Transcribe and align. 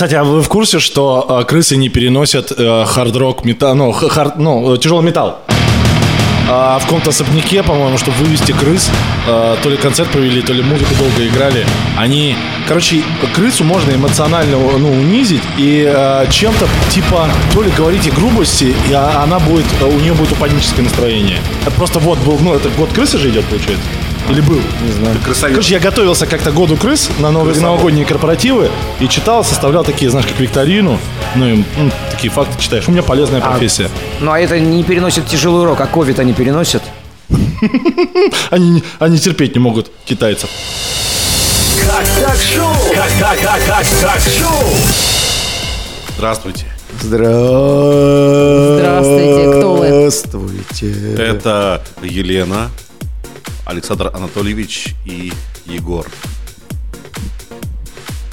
Кстати, 0.00 0.14
а 0.14 0.24
вы 0.24 0.40
в 0.40 0.48
курсе, 0.48 0.78
что 0.78 1.26
э, 1.28 1.44
крысы 1.44 1.76
не 1.76 1.90
переносят 1.90 2.52
э, 2.56 2.84
хард-рок, 2.86 3.44
металл, 3.44 3.74
ну, 3.74 3.92
хард, 3.92 4.38
ну, 4.38 4.72
э, 4.74 4.78
тяжелый 4.78 5.04
металл? 5.04 5.40
А 6.48 6.78
в 6.78 6.84
каком-то 6.84 7.10
особняке, 7.10 7.62
по-моему, 7.62 7.98
чтобы 7.98 8.16
вывести 8.16 8.52
крыс, 8.52 8.88
э, 9.28 9.56
то 9.62 9.68
ли 9.68 9.76
концерт 9.76 10.08
провели, 10.08 10.40
то 10.40 10.54
ли 10.54 10.62
музыку 10.62 10.94
долго 10.98 11.26
играли. 11.28 11.66
Они, 11.98 12.34
короче, 12.66 13.02
крысу 13.34 13.62
можно 13.62 13.92
эмоционально 13.92 14.56
ну, 14.78 14.90
унизить 14.90 15.42
и 15.58 15.84
э, 15.86 16.24
чем-то 16.30 16.66
типа 16.88 17.28
то 17.52 17.60
ли 17.60 17.70
говорить 17.70 18.06
ей 18.06 18.12
грубости, 18.12 18.74
и 18.88 18.92
а- 18.94 19.22
она 19.22 19.38
будет, 19.38 19.66
у 19.82 20.00
нее 20.00 20.14
будет 20.14 20.32
упадническое 20.32 20.82
настроение. 20.82 21.40
Это 21.66 21.72
просто 21.72 21.98
вот 21.98 22.18
был, 22.20 22.38
ну 22.40 22.54
это 22.54 22.70
год 22.70 22.90
крысы 22.94 23.18
же 23.18 23.28
идет, 23.28 23.44
получается. 23.44 23.84
Или 24.30 24.40
был? 24.42 24.60
Не 24.82 24.92
знаю. 24.92 25.16
крысовед. 25.24 25.56
Короче, 25.56 25.74
я 25.74 25.80
готовился 25.80 26.26
как-то 26.26 26.52
году 26.52 26.76
крыс 26.76 27.08
на 27.18 27.32
новые, 27.32 27.58
новогодние 27.60 28.04
корпоративы 28.04 28.70
и 29.00 29.08
читал, 29.08 29.42
составлял 29.44 29.82
такие, 29.82 30.08
знаешь, 30.10 30.26
как 30.28 30.38
викторину. 30.38 30.98
Ну, 31.34 31.48
и, 31.48 31.56
ну, 31.76 31.90
такие 32.12 32.30
факты 32.32 32.56
читаешь. 32.60 32.86
У 32.86 32.92
меня 32.92 33.02
полезная 33.02 33.40
профессия. 33.40 33.88
Ну, 34.20 34.30
а 34.30 34.38
это 34.38 34.60
не 34.60 34.84
переносит 34.84 35.26
тяжелый 35.26 35.62
урок, 35.62 35.80
а 35.80 35.86
ковид 35.86 36.20
они 36.20 36.32
переносят? 36.32 36.82
Они, 38.50 38.82
они 38.98 39.18
терпеть 39.18 39.54
не 39.54 39.60
могут 39.60 39.90
китайцев. 40.04 40.50
Как 41.86 42.04
так 42.20 42.36
шоу? 42.36 42.74
Как 42.92 43.08
как 43.20 43.38
как 43.40 43.60
как 43.66 43.86
как 44.00 44.20
шоу? 44.20 44.68
Здравствуйте. 46.16 46.66
Здравствуйте, 47.00 49.58
кто 49.58 49.74
вы? 49.76 49.86
Здравствуйте. 50.10 51.14
Это 51.18 51.80
Елена, 52.02 52.68
Александр 53.70 54.10
Анатольевич 54.12 54.94
и 55.04 55.32
Егор. 55.64 56.04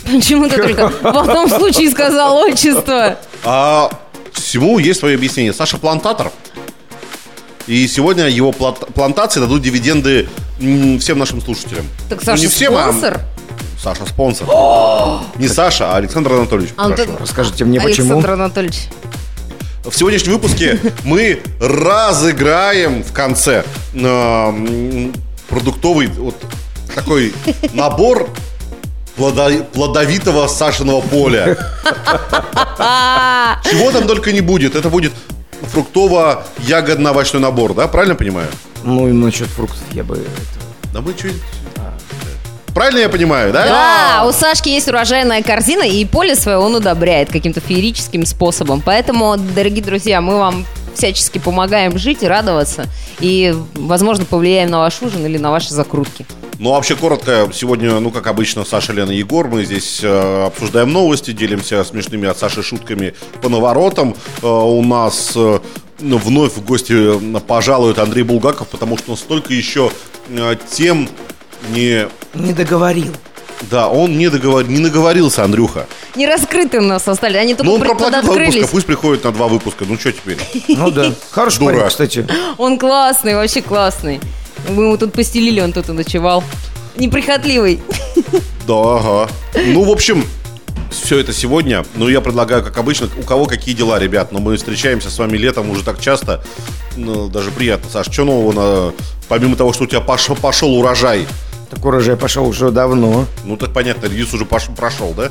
Почему 0.04 0.50
ты 0.50 0.56
только 0.58 0.90
в 0.90 1.06
одном 1.18 1.48
случае 1.50 1.92
сказал 1.92 2.38
отчество? 2.38 3.18
А 3.44 3.92
всему 4.32 4.80
есть 4.80 5.00
свое 5.00 5.16
объяснение. 5.16 5.54
Саша 5.54 5.78
плантатор. 5.78 6.32
И 7.68 7.88
сегодня 7.88 8.28
его 8.30 8.52
плат- 8.52 8.88
плантации 8.96 9.40
дадут 9.40 9.62
дивиденды 9.62 10.28
всем 11.00 11.20
нашим 11.20 11.40
слушателям. 11.42 11.86
Так 12.10 12.20
Ну, 12.22 12.26
Саша 12.26 12.42
не 12.42 12.48
всем, 12.48 12.76
а 12.76 12.84
спонсор? 12.92 13.20
Саша 13.80 14.06
спонсор. 14.08 14.48
Не 15.36 15.48
Саша, 15.48 15.92
а 15.94 15.98
Александр 15.98 16.34
Анатольевич. 16.34 16.72
А, 16.78 16.88
ну 16.88 16.96
ты- 16.96 17.08
Расскажите 17.20 17.64
мне, 17.66 17.80
почему? 17.80 18.14
Александр 18.14 18.32
Анатольевич. 18.32 18.80
В 19.84 19.94
сегодняшнем 19.96 20.34
выпуске 20.34 20.80
мы 21.04 21.42
разыграем 21.62 23.04
в 23.04 23.14
конце 23.14 23.64
э, 23.94 25.12
продуктовый 25.50 26.08
вот 26.08 26.36
такой 26.94 27.34
набор 27.74 28.30
плодо- 29.18 29.64
плодовитого 29.64 30.48
Сашиного 30.48 31.02
поля. 31.02 31.58
Чего 33.70 33.92
там 33.92 34.08
только 34.08 34.32
не 34.32 34.42
будет. 34.42 34.76
Это 34.76 34.90
будет 34.90 35.14
фруктово-ягодно-овощной 35.74 37.40
набор, 37.40 37.74
да? 37.74 37.88
Правильно 37.88 38.16
понимаю? 38.16 38.48
Ну, 38.84 39.08
и 39.08 39.12
насчет 39.12 39.48
фруктов 39.48 39.80
я 39.92 40.04
бы... 40.04 40.24
Да 40.94 41.02
мы 41.02 41.14
чуть... 41.14 41.34
Правильно 42.74 43.00
я 43.00 43.10
понимаю, 43.10 43.52
да? 43.52 43.66
Да, 43.66 44.26
у 44.28 44.32
Сашки 44.32 44.70
есть 44.70 44.88
урожайная 44.88 45.42
корзина, 45.42 45.82
и 45.82 46.06
поле 46.06 46.36
свое 46.36 46.60
он 46.60 46.76
удобряет 46.76 47.32
каким-то 47.32 47.60
феерическим 47.60 48.24
способом. 48.24 48.82
Поэтому, 48.86 49.36
дорогие 49.36 49.84
друзья, 49.84 50.22
мы 50.22 50.38
вам 50.38 50.64
всячески 50.98 51.38
помогаем 51.38 51.98
жить 51.98 52.24
и 52.24 52.28
радоваться. 52.28 52.88
И, 53.20 53.56
возможно, 53.76 54.26
повлияем 54.26 54.70
на 54.70 54.80
ваш 54.80 55.02
ужин 55.02 55.26
или 55.26 55.38
на 55.38 55.52
ваши 55.52 55.74
закрутки. 55.74 56.26
Ну, 56.60 56.72
вообще, 56.72 56.96
коротко, 56.96 57.50
сегодня, 57.54 58.00
ну, 58.00 58.10
как 58.10 58.26
обычно, 58.26 58.66
Саша, 58.66 58.92
Лена, 58.92 59.12
Егор, 59.12 59.48
мы 59.48 59.64
здесь 59.64 60.00
э, 60.04 60.46
обсуждаем 60.48 60.92
новости, 60.92 61.32
делимся 61.32 61.84
смешными 61.84 62.28
от 62.28 62.40
Саши 62.40 62.64
шутками 62.64 63.14
по 63.44 63.50
наворотам. 63.50 64.16
Э, 64.42 64.48
у 64.48 64.82
нас 64.82 65.34
э, 65.36 65.60
ну, 66.00 66.18
вновь 66.18 66.54
в 66.54 66.66
гости 66.66 66.94
э, 66.94 67.40
пожалует 67.42 68.00
Андрей 68.00 68.24
Булгаков, 68.24 68.68
потому 68.70 68.98
что 68.98 69.12
он 69.12 69.18
столько 69.18 69.54
еще 69.54 69.92
э, 70.30 70.56
тем 70.72 71.08
не... 71.70 72.08
Не 72.34 72.54
договорил. 72.54 73.14
Да, 73.72 73.90
он 73.90 74.18
не, 74.18 74.30
договор... 74.30 74.66
не 74.68 74.80
наговорился, 74.80 75.44
Андрюха. 75.44 75.88
Не 76.16 76.28
раскрыты 76.28 76.80
у 76.80 76.84
нас 76.84 77.08
остались, 77.08 77.38
они 77.38 77.54
Ну, 77.54 77.58
только 77.58 77.70
он 77.74 77.80
при- 77.82 77.88
проплатил 77.88 78.22
два 78.22 78.34
выпуска, 78.36 78.68
пусть 78.68 78.86
приходит 78.86 79.24
на 79.24 79.32
два 79.32 79.48
выпуска. 79.48 79.86
Ну, 79.88 79.98
что 79.98 80.12
теперь? 80.12 80.38
Ну 80.68 80.92
да. 80.92 81.12
Хороший 81.32 81.60
Дурак. 81.60 81.76
парень, 81.76 81.90
кстати. 81.90 82.28
Он 82.58 82.78
классный, 82.78 83.36
вообще 83.36 83.62
классный. 83.62 84.20
Мы 84.70 84.84
ему 84.84 84.98
тут 84.98 85.14
постелили, 85.14 85.60
он 85.60 85.74
тут 85.74 85.90
и 85.90 85.92
ночевал. 85.92 86.44
Неприхотливый. 86.96 87.80
Да, 88.68 88.74
ага. 88.98 89.30
Ну, 89.56 89.84
в 89.84 89.92
общем, 89.92 90.26
все 90.90 91.20
это 91.20 91.32
сегодня. 91.34 91.86
Ну, 91.96 92.10
я 92.10 92.22
предлагаю, 92.22 92.64
как 92.64 92.78
обычно, 92.78 93.08
у 93.18 93.24
кого 93.24 93.46
какие 93.46 93.74
дела, 93.76 94.00
ребят. 94.00 94.32
Но 94.32 94.40
мы 94.40 94.58
встречаемся 94.58 95.10
с 95.10 95.18
вами 95.20 95.38
летом 95.38 95.70
уже 95.70 95.84
так 95.84 96.00
часто. 96.02 96.44
Ну, 96.96 97.28
даже 97.28 97.52
приятно. 97.52 97.90
Саш, 97.90 98.08
что 98.12 98.24
нового, 98.26 98.52
на... 98.88 98.94
помимо 99.28 99.56
того, 99.56 99.74
что 99.74 99.84
у 99.84 99.88
тебя 99.88 100.02
пошел, 100.02 100.36
пошел 100.36 100.74
урожай? 100.76 101.28
Так 101.70 101.84
урожай 101.86 102.16
пошел 102.16 102.48
уже 102.48 102.72
давно. 102.72 103.26
Ну, 103.44 103.58
так 103.58 103.72
понятно, 103.74 104.06
редис 104.08 104.34
уже 104.34 104.46
пош- 104.46 104.74
прошел, 104.76 105.14
да? 105.16 105.30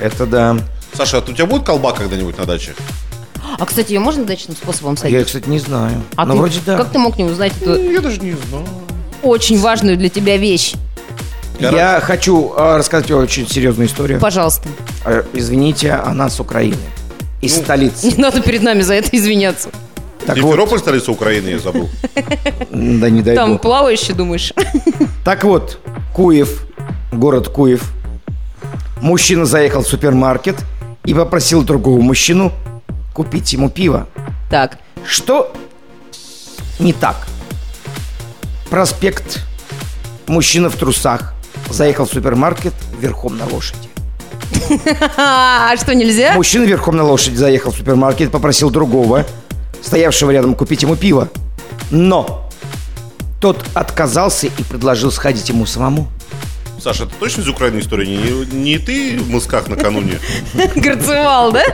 Это 0.00 0.26
да. 0.26 0.56
Саша, 0.94 1.18
а 1.18 1.20
у 1.20 1.32
тебя 1.32 1.46
будет 1.46 1.64
колба 1.64 1.92
когда-нибудь 1.92 2.36
на 2.38 2.44
даче? 2.44 2.74
А, 3.58 3.64
кстати, 3.64 3.92
ее 3.92 4.00
можно 4.00 4.24
дачным 4.24 4.56
способом 4.56 4.94
Я, 4.94 5.00
садить? 5.00 5.26
кстати, 5.26 5.48
не 5.48 5.58
знаю. 5.58 6.02
А 6.16 6.26
Но 6.26 6.34
ты- 6.34 6.38
вроде 6.40 6.60
да. 6.66 6.76
Как 6.76 6.90
ты 6.90 6.98
мог 6.98 7.16
не 7.18 7.24
узнать 7.24 7.52
эту 7.60 7.76
Я 7.80 8.00
даже 8.00 8.20
не 8.20 8.32
знаю. 8.48 8.66
очень 9.22 9.58
важную 9.58 9.96
для 9.96 10.08
тебя 10.08 10.36
вещь? 10.36 10.74
Я 11.58 12.00
хочу 12.00 12.52
а, 12.56 12.78
рассказать 12.78 13.10
очень 13.10 13.48
серьезную 13.48 13.88
историю. 13.88 14.20
Пожалуйста. 14.20 14.68
А, 15.04 15.24
Извините, 15.32 15.92
она 15.92 16.28
с 16.30 16.38
Украины. 16.38 16.76
Из 17.40 17.56
Ну, 17.56 17.62
столицы. 17.62 18.06
Не 18.08 18.14
надо 18.16 18.40
перед 18.42 18.62
нами 18.62 18.82
за 18.82 18.94
это 18.94 19.08
извиняться. 19.16 19.70
Так 20.26 20.36
вот, 20.38 20.50
Симферополь, 20.50 20.78
столица 20.78 21.10
Украины, 21.12 21.48
я 21.48 21.58
забыл. 21.58 21.88
да 22.70 23.08
не 23.10 23.22
дай 23.22 23.34
Там 23.34 23.52
бог. 23.54 23.62
плавающий, 23.62 24.14
думаешь? 24.14 24.52
Так 25.24 25.44
вот, 25.44 25.78
Куев, 26.14 26.66
город 27.12 27.48
Куев. 27.48 27.92
Мужчина 29.00 29.46
заехал 29.46 29.82
в 29.82 29.86
супермаркет 29.86 30.56
и 31.04 31.14
попросил 31.14 31.62
другого 31.62 32.00
мужчину 32.00 32.52
купить 33.14 33.52
ему 33.52 33.70
пиво. 33.70 34.06
Так. 34.50 34.78
Что 35.06 35.52
не 36.78 36.92
так? 36.92 37.26
Проспект. 38.70 39.44
Мужчина 40.26 40.68
в 40.68 40.74
трусах 40.76 41.32
заехал 41.70 42.04
в 42.06 42.10
супермаркет 42.10 42.74
верхом 43.00 43.38
на 43.38 43.46
лошади. 43.46 43.88
А 45.16 45.74
что, 45.76 45.94
нельзя? 45.94 46.32
Мужчина 46.34 46.64
верхом 46.64 46.96
на 46.96 47.04
лошади 47.04 47.36
заехал 47.36 47.70
в 47.72 47.76
супермаркет, 47.76 48.30
попросил 48.30 48.70
другого, 48.70 49.24
стоявшего 49.88 50.30
рядом, 50.30 50.54
купить 50.54 50.82
ему 50.82 50.94
пиво. 50.94 51.28
Но 51.90 52.48
тот 53.40 53.64
отказался 53.74 54.46
и 54.46 54.62
предложил 54.62 55.10
сходить 55.10 55.48
ему 55.48 55.66
самому. 55.66 56.08
Саша, 56.80 57.04
это 57.04 57.12
точно 57.18 57.40
из 57.40 57.48
Украины 57.48 57.80
история? 57.80 58.06
Не, 58.06 58.46
не 58.54 58.78
ты 58.78 59.18
в 59.18 59.28
мысках 59.30 59.66
накануне? 59.66 60.20
Горцевал, 60.76 61.50
да? 61.50 61.64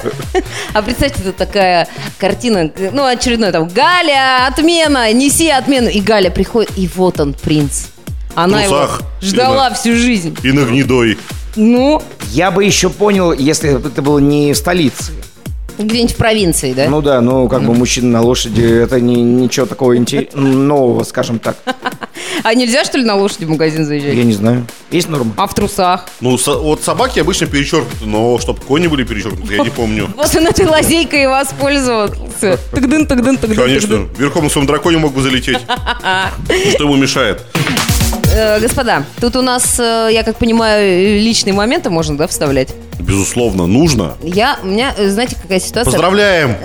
А 0.73 0.81
представьте, 0.81 1.21
это 1.21 1.33
такая 1.33 1.89
картина, 2.19 2.73
ну, 2.93 3.05
очередной 3.05 3.53
там, 3.53 3.69
Галя, 3.69 4.47
отмена, 4.47 5.13
неси 5.13 5.51
отмену. 5.51 5.89
И 5.89 6.01
Галя 6.01 6.31
приходит, 6.31 6.73
и 6.77 6.89
вот 6.95 7.21
он, 7.21 7.35
принц. 7.35 7.89
Она 8.35 8.63
его 8.63 8.89
ждала 9.21 9.71
всю 9.75 9.95
жизнь. 9.95 10.37
И 10.43 10.53
на 10.53 10.65
гнедой. 10.65 11.19
Ну, 11.57 12.03
Я 12.31 12.51
бы 12.51 12.65
еще 12.65 12.89
понял, 12.89 13.33
если 13.33 13.77
бы 13.77 13.89
это 13.89 14.03
было 14.03 14.19
не 14.19 14.55
в 14.55 14.57
столице. 14.57 15.13
Где-нибудь 15.79 16.15
в 16.15 16.17
провинции, 16.17 16.73
да? 16.73 16.89
Ну 16.89 17.03
да, 17.03 17.21
ну 17.21 17.49
как 17.49 17.65
бы 17.65 17.75
мужчина 17.75 18.09
на 18.09 18.23
лошади, 18.23 18.63
это 18.63 19.01
не, 19.01 19.17
ничего 19.23 19.67
такого 19.67 19.95
нового, 20.35 21.05
скажем 21.05 21.39
так. 21.39 21.57
А 22.43 22.55
нельзя, 22.55 22.85
что 22.85 22.99
ли, 22.99 23.05
на 23.05 23.15
лошади 23.15 23.45
в 23.45 23.51
магазин 23.51 23.87
заезжать? 23.87 24.15
Я 24.15 24.25
не 24.25 24.33
знаю. 24.33 24.67
Есть 24.91 25.09
норма? 25.09 25.33
А 25.37 25.47
в 25.47 25.55
трусах? 25.55 26.07
Ну, 26.21 26.37
со- 26.37 26.59
вот 26.59 26.83
собаки 26.83 27.21
обычно 27.21 27.47
перечеркнуты, 27.47 28.07
но 28.07 28.39
чтобы 28.39 28.61
кони 28.61 28.87
были 28.87 29.05
перечеркнуты, 29.05 29.55
я 29.55 29.63
не 29.63 29.71
помню. 29.71 30.11
Вот 30.17 30.35
он 30.35 30.47
этой 30.47 30.67
лазейкой 30.67 31.23
и 31.25 31.27
воспользовался. 31.27 32.59
Тыгдын, 32.73 33.07
тыгдын, 33.07 33.37
тыгдын, 33.39 33.57
Конечно, 33.57 34.09
верхом 34.19 34.45
на 34.45 34.51
своем 34.51 34.67
драконе 34.67 34.99
мог 34.99 35.13
бы 35.15 35.23
залететь. 35.23 35.59
Что 36.75 36.85
ему 36.85 36.97
мешает? 36.97 37.43
Э, 38.35 38.59
Господа, 38.59 39.05
тут 39.21 39.37
у 39.37 39.43
нас, 39.43 39.79
э, 39.79 40.09
я 40.11 40.25
как 40.25 40.37
понимаю, 40.39 41.21
личные 41.21 41.53
моменты 41.53 41.89
можно, 41.89 42.17
да, 42.17 42.27
вставлять? 42.27 42.71
Безусловно, 42.99 43.67
нужно. 43.67 44.15
Я, 44.23 44.59
у 44.63 44.67
меня, 44.67 44.93
э, 44.97 45.09
знаете, 45.09 45.37
какая 45.41 45.61
ситуация? 45.61 45.93
Поздравляем! 45.93 46.57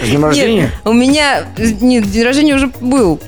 С 0.00 0.08
днем 0.08 0.20
Нет, 0.20 0.22
рождения? 0.22 0.70
у 0.84 0.92
меня, 0.92 1.44
нет, 1.56 2.10
день 2.10 2.24
рождения 2.24 2.54
уже 2.56 2.72
был. 2.80 3.20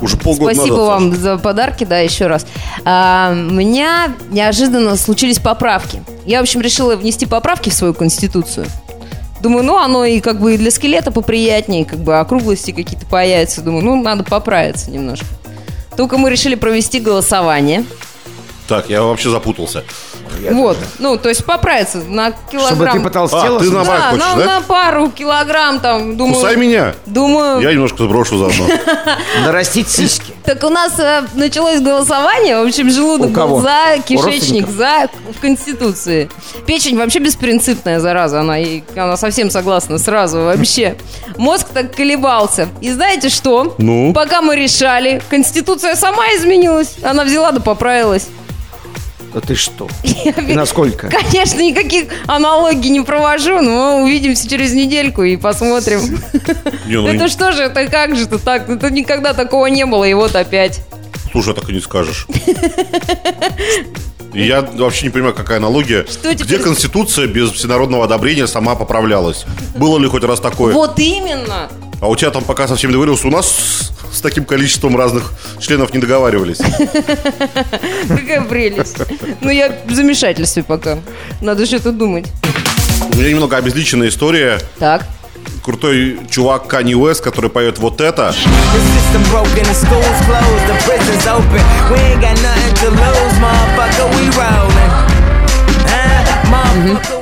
Уже 0.00 0.16
полгода 0.16 0.54
Спасибо 0.54 0.76
назад, 0.76 0.88
вам 0.88 1.10
Саша. 1.10 1.22
за 1.22 1.38
подарки, 1.38 1.84
да, 1.84 1.98
еще 1.98 2.26
раз. 2.26 2.46
А, 2.86 3.32
у 3.32 3.52
меня 3.52 4.14
неожиданно 4.30 4.96
случились 4.96 5.38
поправки. 5.38 6.02
Я, 6.24 6.38
в 6.38 6.42
общем, 6.42 6.62
решила 6.62 6.96
внести 6.96 7.26
поправки 7.26 7.68
в 7.68 7.74
свою 7.74 7.92
конституцию. 7.92 8.66
Думаю, 9.42 9.64
ну, 9.64 9.76
оно 9.76 10.04
и 10.06 10.20
как 10.20 10.40
бы 10.40 10.54
и 10.54 10.56
для 10.56 10.70
скелета 10.70 11.12
поприятнее, 11.12 11.84
как 11.84 11.98
бы 11.98 12.18
округлости 12.18 12.70
какие-то 12.70 13.04
появятся. 13.06 13.60
Думаю, 13.60 13.84
ну, 13.84 14.02
надо 14.02 14.24
поправиться 14.24 14.90
немножко. 14.90 15.26
Только 15.96 16.18
мы 16.18 16.30
решили 16.30 16.54
провести 16.54 17.00
голосование. 17.00 17.84
Так, 18.68 18.88
я 18.88 19.02
вообще 19.02 19.30
запутался. 19.30 19.84
Вот, 20.50 20.78
ну, 20.98 21.18
то 21.18 21.28
есть 21.28 21.44
поправиться 21.44 21.98
на 21.98 22.32
килограмм. 22.32 22.76
Чтобы 22.76 22.90
ты 22.90 23.00
потолстела. 23.00 23.56
А, 23.56 23.60
ты 23.60 23.70
на- 23.70 23.84
Да, 23.84 24.10
хочешь, 24.10 24.24
на, 24.24 24.36
да? 24.36 24.44
на 24.46 24.60
пару 24.62 25.10
килограмм 25.10 25.80
там, 25.80 26.16
думаю... 26.16 26.34
Кусай 26.36 26.56
меня. 26.56 26.94
Думаю, 27.06 27.60
Я 27.60 27.72
немножко 27.72 28.04
сброшу 28.04 28.38
заодно. 28.38 28.66
Нарастить 29.44 29.90
сиськи. 29.90 30.31
Так 30.44 30.64
у 30.64 30.68
нас 30.68 30.98
э, 30.98 31.22
началось 31.34 31.80
голосование, 31.80 32.58
в 32.60 32.66
общем, 32.66 32.90
желудок 32.90 33.30
У 33.30 33.32
кого? 33.32 33.56
был 33.56 33.62
за, 33.62 34.02
кишечник 34.06 34.68
за 34.68 35.08
в 35.30 35.40
Конституции. 35.40 36.28
Печень 36.66 36.96
вообще 36.96 37.20
беспринципная 37.20 38.00
зараза, 38.00 38.40
она, 38.40 38.58
и, 38.58 38.82
она 38.96 39.16
совсем 39.16 39.50
согласна 39.50 39.98
сразу 39.98 40.40
вообще. 40.40 40.96
Мозг 41.36 41.68
так 41.72 41.94
колебался. 41.94 42.68
И 42.80 42.90
знаете 42.90 43.28
что? 43.28 43.74
Ну? 43.78 44.12
Пока 44.12 44.42
мы 44.42 44.56
решали, 44.56 45.22
Конституция 45.30 45.94
сама 45.94 46.26
изменилась. 46.36 46.96
Она 47.02 47.24
взяла 47.24 47.52
да 47.52 47.60
поправилась. 47.60 48.26
Да 49.34 49.40
ты 49.40 49.54
что? 49.54 49.88
И 50.02 50.54
насколько? 50.54 51.08
Конечно, 51.08 51.60
никаких 51.60 52.08
аналогий 52.26 52.90
не 52.90 53.00
провожу, 53.00 53.60
но 53.60 54.02
увидимся 54.02 54.48
через 54.48 54.72
недельку 54.72 55.22
и 55.22 55.36
посмотрим. 55.36 56.00
Не, 56.86 56.96
ну, 56.96 57.08
Это 57.08 57.28
что 57.28 57.52
же, 57.52 57.62
это 57.62 57.86
как 57.86 58.14
же 58.14 58.24
это 58.24 58.38
так? 58.38 58.68
Это 58.68 58.90
никогда 58.90 59.32
такого 59.32 59.66
не 59.66 59.86
было, 59.86 60.04
и 60.04 60.12
вот 60.12 60.36
опять. 60.36 60.82
Слушай, 61.30 61.54
так 61.54 61.68
и 61.70 61.72
не 61.72 61.80
скажешь. 61.80 62.26
Я 64.34 64.62
вообще 64.62 65.06
не 65.06 65.10
понимаю, 65.10 65.34
какая 65.34 65.58
аналогия. 65.58 66.06
Что 66.08 66.32
Где 66.32 66.44
теперь? 66.44 66.60
Конституция 66.60 67.26
без 67.26 67.50
всенародного 67.50 68.04
одобрения 68.04 68.46
сама 68.46 68.74
поправлялась? 68.74 69.44
Было 69.76 69.98
ли 69.98 70.08
хоть 70.08 70.24
раз 70.24 70.40
такое? 70.40 70.72
Вот 70.72 70.98
именно. 70.98 71.70
А 72.02 72.08
у 72.08 72.16
тебя 72.16 72.32
там 72.32 72.42
пока 72.42 72.66
совсем 72.66 72.90
не 72.90 72.94
договорился. 72.94 73.28
У 73.28 73.30
нас 73.30 73.92
с, 74.12 74.20
таким 74.20 74.44
количеством 74.44 74.96
разных 74.96 75.32
членов 75.60 75.94
не 75.94 76.00
договаривались. 76.00 76.58
Какая 78.08 78.42
прелесть. 78.42 78.96
Ну, 79.40 79.50
я 79.50 79.72
в 79.86 79.94
замешательстве 79.94 80.64
пока. 80.64 80.98
Надо 81.40 81.64
что-то 81.64 81.92
думать. 81.92 82.26
У 83.12 83.16
меня 83.16 83.30
немного 83.30 83.56
обезличенная 83.56 84.08
история. 84.08 84.58
Так. 84.80 85.06
Крутой 85.62 86.18
чувак 86.28 86.66
Канни 86.66 86.94
Уэст, 86.94 87.22
который 87.22 87.50
поет 87.50 87.78
вот 87.78 88.00
это. 88.00 88.34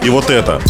И 0.02 0.08
вот 0.08 0.30
это. 0.30 0.62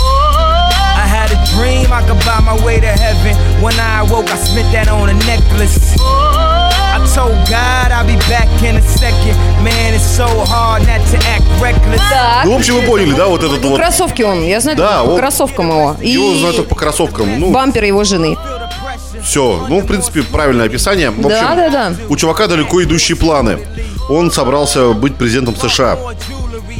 When 3.61 3.79
I 3.79 4.01
awoke, 4.01 4.31
I 4.33 4.37
spent 4.39 4.73
that 4.73 4.89
on 4.89 5.09
a 5.11 5.15
necklace. 5.27 5.95
I 6.01 6.99
told 7.15 7.37
God 7.49 7.93
I'll 7.93 8.07
be 8.07 8.17
back 8.29 8.49
in 8.63 8.77
a 8.77 8.83
second. 8.83 9.37
Man, 9.63 9.93
it's 9.95 10.05
so 10.17 10.27
hard 10.47 10.83
not 10.87 11.01
to 11.13 11.19
act 11.29 11.45
reckless. 11.61 12.01
Так. 12.11 12.45
Ну, 12.47 12.53
в 12.55 12.57
общем, 12.57 12.75
вы 12.77 12.83
поняли, 12.83 13.13
да, 13.13 13.27
вот 13.27 13.43
этот 13.43 13.63
Ну, 13.63 13.71
вот. 13.71 13.79
кроссовки 13.79 14.23
он. 14.23 14.43
Я 14.45 14.61
знаю, 14.61 14.79
Да, 14.79 14.89
только 14.99 15.05
по 15.07 15.11
он- 15.13 15.19
кроссовкам 15.21 15.69
его. 15.69 15.97
И 16.01 16.11
Его 16.11 16.35
знаю 16.37 16.55
только 16.55 16.69
по 16.71 16.75
кроссовкам. 16.77 17.39
Ну, 17.39 17.51
бампер 17.53 17.85
его 17.85 18.03
жены. 18.05 18.37
все. 19.23 19.67
Ну, 19.69 19.81
в 19.81 19.87
принципе, 19.87 20.23
правильное 20.23 20.67
описание. 20.67 21.11
В 21.11 21.19
общем, 21.27 21.29
Да, 21.29 21.55
да, 21.55 21.69
да. 21.71 21.93
У 22.09 22.17
чувака 22.17 22.47
далеко 22.47 22.83
идущие 22.83 23.17
планы. 23.17 23.59
Он 24.09 24.31
собрался 24.31 24.93
быть 24.93 25.17
президентом 25.17 25.55
США. 25.57 25.99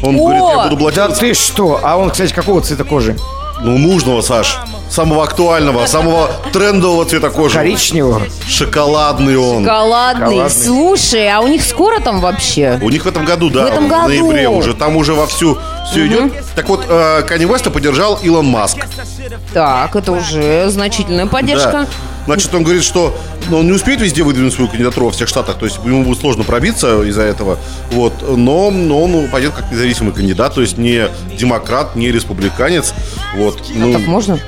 Он 0.03 0.17
О! 0.17 0.19
говорит, 0.19 0.43
я 0.43 0.57
буду 0.65 0.77
Да 0.77 0.81
баллотироваться. 0.81 1.21
ты 1.21 1.35
что? 1.35 1.79
А 1.83 1.97
он, 1.99 2.11
кстати, 2.11 2.33
какого 2.33 2.63
цвета 2.63 2.85
кожи? 2.85 3.17
Ну, 3.63 3.77
нужного, 3.77 4.23
Саш. 4.23 4.57
Самого 4.91 5.23
актуального, 5.23 5.87
самого 5.87 6.29
трендового 6.53 7.05
цвета 7.05 7.31
кожи. 7.31 7.55
Коричневого? 7.55 8.23
Шоколадный 8.49 9.37
он. 9.37 9.63
Шоколадный. 9.65 10.27
Шоколадный. 10.27 10.51
Слушай, 10.51 11.29
а 11.29 11.41
у 11.41 11.47
них 11.47 11.63
скоро 11.63 12.01
там 12.01 12.21
вообще? 12.21 12.79
У 12.83 12.91
них 12.91 13.05
в 13.05 13.09
этом 13.09 13.25
году, 13.25 13.51
да, 13.51 13.63
В 13.63 13.67
этом 13.67 13.87
году. 13.89 14.09
ноябре 14.09 14.49
уже. 14.49 14.75
Там 14.75 14.97
уже 14.97 15.15
вовсю 15.15 15.59
все 15.91 16.07
идет. 16.09 16.33
Так 16.57 16.69
вот, 16.69 16.85
э, 16.89 17.23
Канни 17.23 17.45
Уэста 17.47 17.71
поддержал 17.71 18.19
Илон 18.23 18.47
Маск. 18.47 18.79
Так, 19.55 19.95
это 19.95 20.13
уже 20.13 20.69
значительная 20.71 21.27
поддержка. 21.27 21.71
Да. 21.73 21.87
Значит, 22.27 22.55
он 22.55 22.63
говорит, 22.63 22.85
что 22.85 23.17
ну, 23.49 23.59
он 23.59 23.67
не 23.67 23.73
успеет 23.73 24.01
везде 24.01 24.23
выдвинуть 24.23 24.53
свою 24.55 24.69
кандидатуру 24.69 25.07
во 25.07 25.13
всех 25.13 25.29
штатах, 25.29 25.57
то 25.57 25.65
есть 25.65 25.79
ему 25.85 26.05
будет 26.05 26.21
сложно 26.21 26.45
пробиться 26.45 27.03
из-за 27.03 27.23
этого. 27.23 27.59
Вот. 27.93 28.13
Но, 28.37 28.71
но 28.71 29.03
он 29.03 29.29
пойдет 29.29 29.53
как 29.55 29.71
независимый 29.73 30.13
кандидат, 30.13 30.55
то 30.55 30.61
есть 30.61 30.79
не 30.79 31.09
демократ, 31.37 31.97
не 31.97 32.13
республиканец. 32.13 32.93
Вот. 33.37 33.61
Ну, 33.75 33.93
Так 33.93 34.03
можно? 34.03 34.39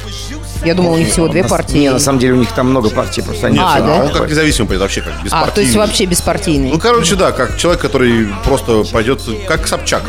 Я 0.65 0.75
думал, 0.75 0.93
у 0.93 0.99
них 0.99 1.09
всего 1.09 1.29
две 1.29 1.45
партии. 1.45 1.79
Не, 1.79 1.91
на 1.91 1.99
самом 1.99 2.19
деле 2.19 2.35
у 2.35 2.37
них 2.37 2.53
там 2.53 2.71
много 2.71 2.91
партий, 2.91 3.23
просто 3.23 3.49
они... 3.49 3.59
нет, 3.59 3.67
А, 3.69 3.77
а, 3.77 3.81
да? 3.81 4.05
он 4.05 4.11
как 4.13 4.29
независимый 4.31 4.69
пойдет, 4.69 4.83
вообще 4.83 5.01
как 5.01 5.13
А, 5.21 5.23
беспартийный. 5.25 5.55
то 5.55 5.61
есть 5.61 5.75
вообще 5.77 6.05
беспартийный. 6.07 6.71
Ну, 6.73 6.79
короче, 6.79 7.17
да, 7.17 7.33
как 7.33 7.57
человек, 7.57 7.81
который 7.83 8.29
просто 8.45 8.85
пойдет 8.93 9.21
как 9.49 9.67
Собчак. 9.67 10.03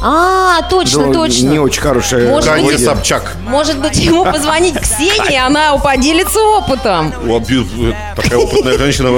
А, 0.00 0.62
точно, 0.70 1.06
Ну, 1.06 1.12
точно. 1.12 1.48
Не 1.48 1.58
очень 1.58 1.80
хорошая... 1.82 2.28
Может 2.28 2.62
быть- 2.64 2.84
Собчак. 2.84 3.36
Может 3.48 3.78
быть, 3.78 3.96
ему 3.96 4.24
позвонить 4.24 4.78
Ксении, 4.80 5.36
она 5.44 5.76
поделится 5.78 6.38
опытом. 6.40 7.12
Би- 7.48 7.94
такая 8.14 8.38
опытная 8.38 8.78
женщина, 8.78 9.08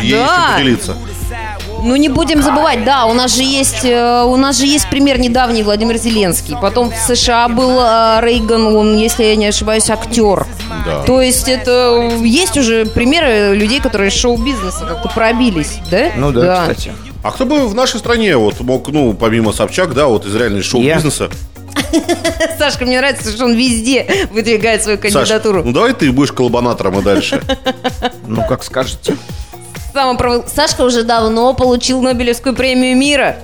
ей 0.00 0.12
Да. 0.12 0.26
чем 0.46 0.54
поделиться. 0.54 0.96
Ну, 1.82 1.96
не 1.96 2.08
будем 2.08 2.42
забывать, 2.42 2.84
да, 2.84 3.06
у 3.06 3.12
нас 3.14 3.34
же 3.34 3.42
есть, 3.42 3.84
э, 3.84 4.22
у 4.24 4.36
нас 4.36 4.58
же 4.58 4.66
есть 4.66 4.88
пример 4.90 5.18
недавний 5.18 5.62
Владимир 5.62 5.96
Зеленский. 5.96 6.56
Потом 6.60 6.90
в 6.90 6.96
США 6.96 7.48
был 7.48 7.78
э, 7.80 8.20
Рейган, 8.20 8.74
он, 8.74 8.96
если 8.96 9.24
я 9.24 9.36
не 9.36 9.46
ошибаюсь, 9.46 9.88
актер. 9.88 10.46
Да. 10.84 11.02
То 11.04 11.20
есть 11.20 11.48
это 11.48 12.10
есть 12.22 12.56
уже 12.56 12.84
примеры 12.86 13.54
людей, 13.54 13.80
которые 13.80 14.08
из 14.08 14.14
шоу-бизнеса 14.14 14.86
как-то 14.86 15.08
пробились, 15.08 15.78
да? 15.90 16.10
Ну 16.16 16.32
да, 16.32 16.62
кстати. 16.62 16.92
А 17.22 17.30
кто 17.30 17.44
бы 17.46 17.66
в 17.66 17.74
нашей 17.74 17.98
стране 17.98 18.36
вот 18.36 18.60
мог, 18.60 18.88
ну, 18.88 19.12
помимо 19.12 19.52
Собчак, 19.52 19.94
да, 19.94 20.06
вот 20.06 20.24
из 20.26 20.34
реальной 20.34 20.62
шоу-бизнеса. 20.62 21.30
Сашка, 22.58 22.84
мне 22.84 22.98
нравится, 22.98 23.30
что 23.30 23.44
он 23.44 23.54
везде 23.54 24.26
выдвигает 24.32 24.82
свою 24.82 24.98
Саш, 25.00 25.12
кандидатуру. 25.12 25.62
ну 25.64 25.72
давай 25.72 25.94
ты 25.94 26.10
будешь 26.12 26.32
коллабонатором 26.32 26.98
и 26.98 27.02
дальше. 27.02 27.42
Ну, 28.26 28.44
как 28.48 28.62
скажете. 28.64 29.16
Самопров- 29.94 30.48
Сашка 30.54 30.82
уже 30.82 31.02
давно 31.02 31.54
получил 31.54 32.00
Нобелевскую 32.02 32.54
премию 32.54 32.96
мира, 32.96 33.36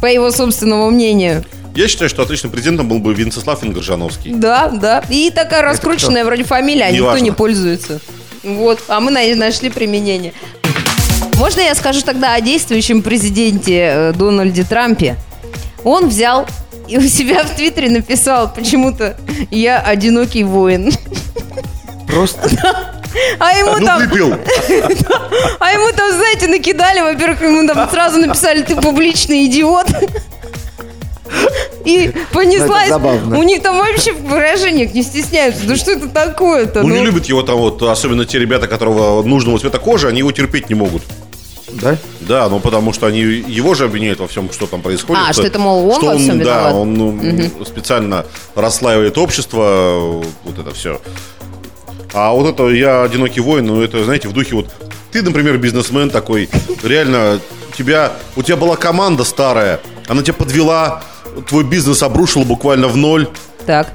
по 0.00 0.06
его 0.06 0.30
собственному 0.30 0.90
мнению. 0.90 1.44
Я 1.74 1.86
считаю, 1.88 2.08
что 2.08 2.22
отличным 2.22 2.50
президентом 2.50 2.88
был 2.88 2.98
бы 2.98 3.14
Венцеслав 3.14 3.62
Ингоржановский. 3.64 4.32
Да, 4.34 4.68
да. 4.68 5.04
И 5.08 5.30
такая 5.30 5.62
раскрученная 5.62 6.24
вроде 6.24 6.44
фамилия, 6.44 6.84
а 6.84 6.90
никто 6.90 7.04
Неважно. 7.04 7.24
не 7.24 7.30
пользуется. 7.30 8.00
Вот, 8.42 8.80
а 8.88 9.00
мы 9.00 9.10
на- 9.10 9.34
нашли 9.34 9.68
применение. 9.70 10.32
Можно 11.36 11.60
я 11.60 11.74
скажу 11.74 12.02
тогда 12.02 12.34
о 12.34 12.40
действующем 12.40 13.02
президенте 13.02 13.90
э, 13.92 14.12
Дональде 14.12 14.64
Трампе? 14.64 15.16
Он 15.84 16.08
взял 16.08 16.46
и 16.88 16.96
у 16.98 17.02
себя 17.02 17.44
в 17.44 17.50
Твиттере 17.54 17.90
написал 17.90 18.52
почему-то 18.52 19.16
«Я 19.50 19.78
одинокий 19.78 20.42
воин». 20.42 20.90
Просто... 22.06 22.48
А 23.38 23.52
ему 23.52 23.76
Ну, 23.78 23.86
там, 23.86 24.00
выпил. 24.00 24.34
а 25.60 25.72
ему 25.72 25.92
там, 25.96 26.12
знаете, 26.12 26.46
накидали, 26.46 27.00
во-первых, 27.00 27.40
ему 27.42 27.66
там 27.66 27.88
сразу 27.90 28.18
написали 28.18 28.62
«Ты 28.62 28.76
публичный 28.76 29.46
идиот». 29.46 29.86
И 31.84 32.12
понеслась. 32.32 32.88
забавно. 32.88 33.38
У 33.38 33.42
них 33.42 33.62
там 33.62 33.76
вообще 33.78 34.12
в 34.12 34.22
выражениях 34.24 34.94
не 34.94 35.02
стесняются. 35.02 35.66
Да 35.66 35.76
что 35.76 35.92
это 35.92 36.08
такое-то? 36.08 36.82
Ну, 36.82 36.88
не 36.88 37.04
любят 37.04 37.26
его 37.26 37.42
там 37.42 37.56
вот, 37.56 37.82
особенно 37.82 38.24
те 38.24 38.38
ребята, 38.38 38.66
которого 38.66 39.22
нужного 39.22 39.58
цвета 39.58 39.78
кожи, 39.78 40.08
они 40.08 40.18
его 40.18 40.32
терпеть 40.32 40.68
не 40.68 40.74
могут. 40.74 41.02
Да? 41.70 41.96
Да, 42.20 42.48
ну 42.48 42.60
потому 42.60 42.92
что 42.92 43.06
они 43.06 43.20
его 43.20 43.74
же 43.74 43.84
обвиняют 43.84 44.20
во 44.20 44.26
всем, 44.26 44.50
что 44.52 44.66
там 44.66 44.80
происходит. 44.80 45.22
А, 45.28 45.32
что 45.32 45.42
это, 45.42 45.58
мол, 45.58 45.88
он 45.90 45.96
Что 45.96 46.06
во 46.06 46.18
всем 46.18 46.38
Да, 46.38 46.44
виноват. 46.44 46.74
он 46.74 46.94
ну, 46.94 47.64
специально 47.64 48.24
расслаивает 48.54 49.18
общество, 49.18 50.22
вот 50.44 50.58
это 50.58 50.72
все. 50.74 51.00
А 52.20 52.32
вот 52.32 52.48
это 52.52 52.68
я 52.70 53.04
одинокий 53.04 53.38
воин, 53.40 53.66
ну 53.66 53.80
это, 53.80 54.02
знаете, 54.02 54.26
в 54.26 54.32
духе 54.32 54.56
вот 54.56 54.66
ты, 55.12 55.22
например, 55.22 55.56
бизнесмен 55.58 56.10
такой, 56.10 56.48
реально, 56.82 57.38
у 57.70 57.76
тебя, 57.76 58.12
у 58.34 58.42
тебя 58.42 58.56
была 58.56 58.74
команда 58.74 59.22
старая, 59.22 59.78
она 60.08 60.22
тебя 60.24 60.32
подвела, 60.34 61.04
твой 61.48 61.62
бизнес 61.62 62.02
обрушил 62.02 62.44
буквально 62.44 62.88
в 62.88 62.96
ноль, 62.96 63.28
Так. 63.66 63.92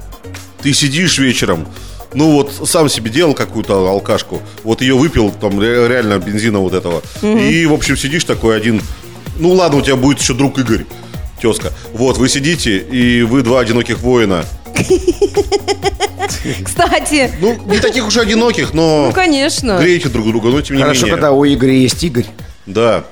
ты 0.62 0.72
сидишь 0.72 1.18
вечером, 1.18 1.68
ну 2.14 2.30
вот 2.32 2.50
сам 2.66 2.88
себе 2.88 3.10
делал 3.10 3.34
какую-то 3.34 3.86
алкашку, 3.90 4.40
вот 4.62 4.80
ее 4.80 4.94
выпил, 4.94 5.30
там 5.30 5.60
ре- 5.60 5.86
реально 5.86 6.18
бензина 6.18 6.60
вот 6.60 6.72
этого, 6.72 7.02
и, 7.20 7.66
в 7.66 7.74
общем, 7.74 7.94
сидишь 7.94 8.24
такой 8.24 8.56
один, 8.56 8.80
ну 9.38 9.50
ладно, 9.52 9.80
у 9.80 9.82
тебя 9.82 9.96
будет 9.96 10.18
еще 10.20 10.32
друг 10.32 10.58
Игорь, 10.58 10.86
тезка, 11.42 11.72
вот, 11.92 12.16
вы 12.16 12.30
сидите, 12.30 12.78
и 12.78 13.20
вы 13.22 13.42
два 13.42 13.60
одиноких 13.60 13.98
воина, 13.98 14.46
Кстати, 16.64 17.30
ну, 17.40 17.56
не 17.66 17.78
таких 17.78 18.06
уж 18.06 18.16
и 18.16 18.20
одиноких, 18.20 18.74
но 18.74 19.06
ну, 19.08 19.12
конечно. 19.12 19.78
греете 19.78 20.08
друг 20.08 20.26
друга, 20.26 20.48
но 20.48 20.60
тем 20.60 20.76
не 20.76 20.82
Хорошо, 20.82 21.02
менее. 21.02 21.14
когда 21.14 21.32
у 21.32 21.44
Игоря 21.44 21.72
есть 21.72 22.02
Игорь. 22.02 22.26
Да. 22.66 23.04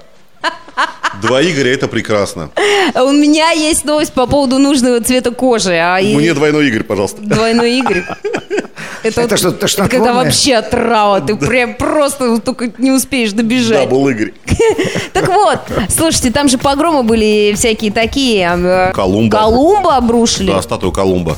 Два 1.20 1.42
Игоря, 1.42 1.72
это 1.74 1.86
прекрасно. 1.86 2.50
У 2.94 3.12
меня 3.12 3.50
есть 3.50 3.84
новость 3.84 4.12
по 4.12 4.26
поводу 4.26 4.58
нужного 4.58 5.00
цвета 5.00 5.30
кожи. 5.30 5.74
А 5.74 5.98
и- 6.00 6.16
Мне 6.16 6.34
двойной 6.34 6.68
Игорь, 6.68 6.82
пожалуйста. 6.82 7.20
Двойной 7.20 7.78
Игорь. 7.78 8.02
Это, 9.04 9.20
Это 9.22 9.30
вот- 9.48 9.68
что, 9.68 9.84
это 9.84 9.88
когда 9.88 10.12
вообще 10.14 10.54
отрава. 10.54 11.20
Ты 11.20 11.34
прям 11.36 11.74
просто 11.74 12.30
вот 12.30 12.44
только 12.44 12.72
не 12.78 12.92
успеешь 12.92 13.32
добежать. 13.32 13.88
был 13.88 14.08
Игорь. 14.08 14.32
Так 15.12 15.28
вот, 15.28 15.58
слушайте, 15.88 16.30
там 16.30 16.48
же 16.48 16.56
погромы 16.56 17.02
были 17.02 17.52
всякие 17.56 17.90
такие. 17.92 18.48
э, 18.56 18.92
Колумба. 18.92 19.38
Колумба 19.38 19.96
обрушили. 19.96 20.50
Да, 20.52 20.62
статую 20.62 20.92
Колумба. 20.92 21.36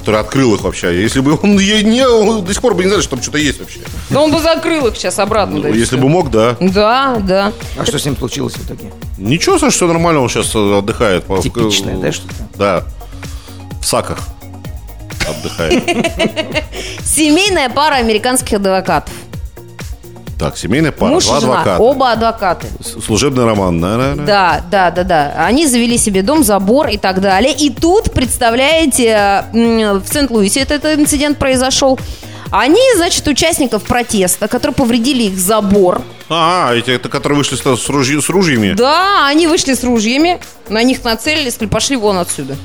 Который 0.00 0.20
открыл 0.20 0.54
их 0.54 0.62
вообще. 0.62 1.00
Если 1.00 1.20
бы 1.20 1.38
он 1.42 1.58
ее 1.58 1.82
не... 1.82 2.06
он 2.08 2.44
до 2.44 2.52
сих 2.52 2.62
пор 2.62 2.74
бы 2.74 2.82
не 2.82 2.88
знали, 2.88 3.02
что 3.02 3.10
там 3.10 3.22
что-то 3.22 3.38
есть 3.38 3.60
вообще. 3.60 3.80
Но 4.08 4.24
он 4.24 4.32
бы 4.32 4.40
закрыл 4.40 4.86
их 4.86 4.96
сейчас 4.96 5.18
обратно. 5.18 5.56
Ну, 5.56 5.62
да, 5.62 5.68
если 5.68 5.96
бы 5.96 6.08
мог, 6.08 6.30
да. 6.30 6.56
Да, 6.58 7.16
да. 7.22 7.52
А 7.76 7.84
что 7.84 7.98
с 7.98 8.04
ним 8.06 8.16
случилось 8.16 8.54
в 8.54 8.64
итоге? 8.64 8.92
Ничего, 9.18 9.58
Саша, 9.58 9.76
все 9.76 9.86
нормально, 9.86 10.22
он 10.22 10.30
сейчас 10.30 10.54
отдыхает. 10.54 11.26
Типичное, 11.42 11.96
да, 11.98 12.12
что-то? 12.12 12.34
Да. 12.56 12.84
В 13.80 13.86
саках 13.86 14.18
отдыхает. 15.28 15.84
Семейная 17.04 17.68
пара 17.68 17.96
американских 17.96 18.54
адвокатов. 18.54 19.12
Так, 20.40 20.56
семейная 20.58 20.90
пара, 20.90 21.12
Муж 21.12 21.24
два 21.26 21.36
и 21.36 21.40
жена. 21.42 21.52
адвоката. 21.60 21.82
Оба 21.82 22.12
адвокаты. 22.12 22.66
С- 22.82 23.04
Служебный 23.04 23.44
роман, 23.44 23.80
да, 23.80 24.14
да, 24.16 24.62
Да, 24.70 24.90
да, 24.90 25.04
да. 25.04 25.34
Они 25.46 25.66
завели 25.66 25.98
себе 25.98 26.22
дом, 26.22 26.42
забор 26.42 26.88
и 26.88 26.96
так 26.96 27.20
далее. 27.20 27.52
И 27.54 27.68
тут, 27.70 28.10
представляете, 28.12 29.44
м, 29.52 30.00
в 30.00 30.06
Сент-Луисе 30.10 30.60
этот 30.60 30.84
инцидент 30.86 31.38
произошел. 31.38 31.98
Они, 32.50 32.80
значит, 32.96 33.28
участников 33.28 33.82
протеста, 33.84 34.48
которые 34.48 34.74
повредили 34.74 35.24
их 35.24 35.38
забор. 35.38 36.02
А, 36.28 36.72
эти, 36.74 36.90
это 36.90 37.08
которые 37.08 37.36
вышли 37.38 37.56
с, 37.56 37.60
с 37.60 37.88
ружьи- 37.90 38.20
с 38.20 38.28
ружьями? 38.28 38.72
Да, 38.72 39.26
они 39.28 39.46
вышли 39.46 39.74
с 39.74 39.84
ружьями, 39.84 40.40
на 40.68 40.82
них 40.82 41.04
нацелились, 41.04 41.54
сказали, 41.54 41.70
пошли 41.70 41.96
вон 41.96 42.18
отсюда. 42.18 42.56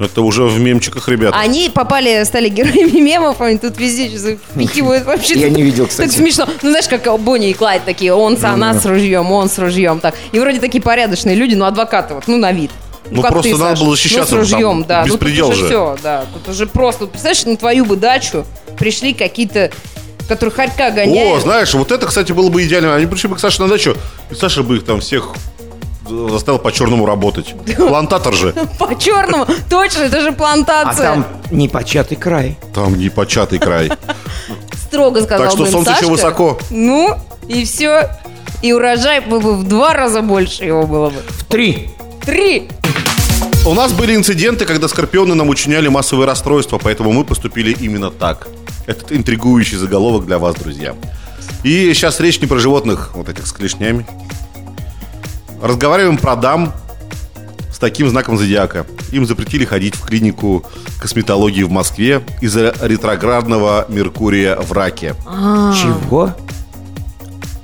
Это 0.00 0.22
уже 0.22 0.44
в 0.44 0.58
мемчиках, 0.58 1.08
ребята. 1.08 1.38
Они 1.38 1.68
попали, 1.68 2.24
стали 2.24 2.48
героями 2.48 3.00
мемов, 3.00 3.40
они 3.42 3.58
тут 3.58 3.78
везде 3.78 4.08
впихивают 4.08 5.04
вообще. 5.04 5.34
Я 5.38 5.50
не 5.50 5.62
видел, 5.62 5.86
кстати. 5.86 6.08
Так 6.08 6.16
смешно. 6.16 6.48
Ну, 6.62 6.70
знаешь, 6.70 6.88
как 6.88 7.20
Бонни 7.20 7.50
и 7.50 7.52
Клайд 7.52 7.84
такие, 7.84 8.14
он 8.14 8.38
с 8.38 8.44
она 8.44 8.72
с 8.72 8.86
ружьем, 8.86 9.30
он 9.30 9.50
с 9.50 9.58
ружьем. 9.58 10.00
Так. 10.00 10.14
И 10.32 10.38
вроде 10.40 10.58
такие 10.58 10.80
порядочные 10.82 11.36
люди, 11.36 11.54
но 11.54 11.66
адвокаты 11.66 12.14
вот, 12.14 12.28
ну, 12.28 12.38
на 12.38 12.50
вид. 12.50 12.70
Ну, 13.10 13.20
как 13.20 13.32
просто 13.32 13.50
ты, 13.50 13.56
надо 13.58 13.76
Саш? 13.76 13.80
было 13.84 13.96
защищаться, 13.96 14.36
Ну, 14.36 14.44
с 14.44 14.50
там 14.50 14.58
ружьем, 14.58 14.84
да. 14.84 15.04
беспредел 15.04 15.46
ну, 15.48 15.52
тут 15.52 15.58
же. 15.58 15.64
уже 15.66 15.74
все, 15.74 15.96
да. 16.02 16.24
Тут 16.32 16.48
уже 16.48 16.66
просто, 16.66 17.06
представляешь, 17.06 17.44
на 17.44 17.56
твою 17.56 17.84
бы 17.84 17.96
дачу 17.96 18.46
пришли 18.78 19.12
какие-то, 19.12 19.70
которые 20.28 20.54
хорька 20.54 20.90
гоняют. 20.92 21.38
О, 21.38 21.40
знаешь, 21.40 21.74
вот 21.74 21.92
это, 21.92 22.06
кстати, 22.06 22.32
было 22.32 22.48
бы 22.48 22.64
идеально. 22.64 22.94
Они 22.94 23.06
пришли 23.06 23.28
бы 23.28 23.36
к 23.36 23.40
Саше 23.40 23.60
на 23.60 23.68
дачу, 23.68 23.96
и 24.30 24.34
Саша 24.34 24.62
бы 24.62 24.76
их 24.76 24.84
там 24.84 25.00
всех 25.00 25.34
заставил 26.10 26.58
по-черному 26.58 27.06
работать. 27.06 27.54
Плантатор 27.76 28.34
же. 28.34 28.52
По 28.78 28.94
черному, 28.98 29.46
точно, 29.68 30.02
это 30.02 30.20
же 30.20 30.28
А 30.30 30.32
плантация. 30.32 31.14
там 31.14 31.26
непочатый 31.50 32.16
край. 32.16 32.58
Там 32.74 32.98
непочатый 32.98 33.58
край. 33.58 33.90
Строго 34.74 35.22
сказал 35.22 35.44
Так 35.44 35.50
что 35.52 35.64
бы 35.64 35.70
солнце 35.70 35.92
еще 35.92 36.06
высоко. 36.10 36.58
Ну, 36.70 37.16
и 37.48 37.64
все. 37.64 38.10
И 38.62 38.72
урожай 38.72 39.20
бы 39.20 39.40
бы 39.40 39.56
в 39.56 39.64
два 39.66 39.94
раза 39.94 40.20
больше 40.20 40.64
его 40.64 40.86
было 40.86 41.10
бы. 41.10 41.16
В 41.28 41.44
три. 41.44 41.88
Три. 42.24 42.68
У 43.66 43.74
нас 43.74 43.92
были 43.92 44.14
инциденты, 44.16 44.64
когда 44.64 44.88
скорпионы 44.88 45.34
нам 45.34 45.48
учиняли 45.48 45.88
массовые 45.88 46.26
расстройства, 46.26 46.78
поэтому 46.82 47.12
мы 47.12 47.24
поступили 47.24 47.72
именно 47.72 48.10
так. 48.10 48.48
Этот 48.86 49.12
интригующий 49.12 49.76
заголовок 49.76 50.26
для 50.26 50.38
вас, 50.38 50.56
друзья. 50.56 50.94
И 51.62 51.92
сейчас 51.92 52.20
речь 52.20 52.40
не 52.40 52.46
про 52.46 52.58
животных, 52.58 53.10
вот 53.14 53.28
этих 53.28 53.46
с 53.46 53.52
клешнями. 53.52 54.06
Разговариваем 55.60 56.16
про 56.16 56.36
дам 56.36 56.72
с 57.72 57.78
таким 57.78 58.08
знаком 58.08 58.38
зодиака. 58.38 58.86
Им 59.12 59.26
запретили 59.26 59.64
ходить 59.64 59.94
в 59.94 60.04
клинику 60.04 60.64
косметологии 61.00 61.62
в 61.62 61.70
Москве 61.70 62.22
из-за 62.40 62.74
ретроградного 62.80 63.86
Меркурия 63.88 64.56
в 64.56 64.72
раке. 64.72 65.14
Чего? 65.24 66.34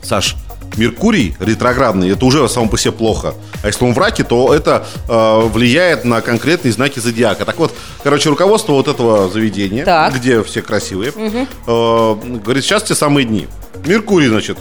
Саш, 0.03 0.37
Меркурий 0.77 1.35
ретроградный, 1.41 2.11
это 2.11 2.25
уже 2.27 2.47
само 2.49 2.69
по 2.69 2.77
себе 2.77 2.93
плохо. 2.93 3.35
А 3.63 3.67
если 3.67 3.85
он 3.85 3.95
в 3.95 3.99
раке, 3.99 4.25
то 4.25 4.55
это 4.55 4.87
э, 5.09 5.41
влияет 5.49 6.05
на 6.05 6.21
конкретные 6.21 6.71
знаки 6.73 6.99
зодиака. 6.99 7.45
Так 7.47 7.59
вот, 7.59 7.75
короче, 8.03 8.29
руководство 8.29 8.73
вот 8.73 8.87
этого 8.87 9.31
заведения, 9.31 9.85
Так. 9.85 10.15
где 10.15 10.43
все 10.43 10.61
красивые, 10.61 11.13
э, 11.17 12.15
говорит, 12.45 12.63
сейчас 12.63 12.83
те 12.83 12.95
самые 12.95 13.25
дни. 13.27 13.49
Меркурий, 13.87 14.29
значит, 14.29 14.59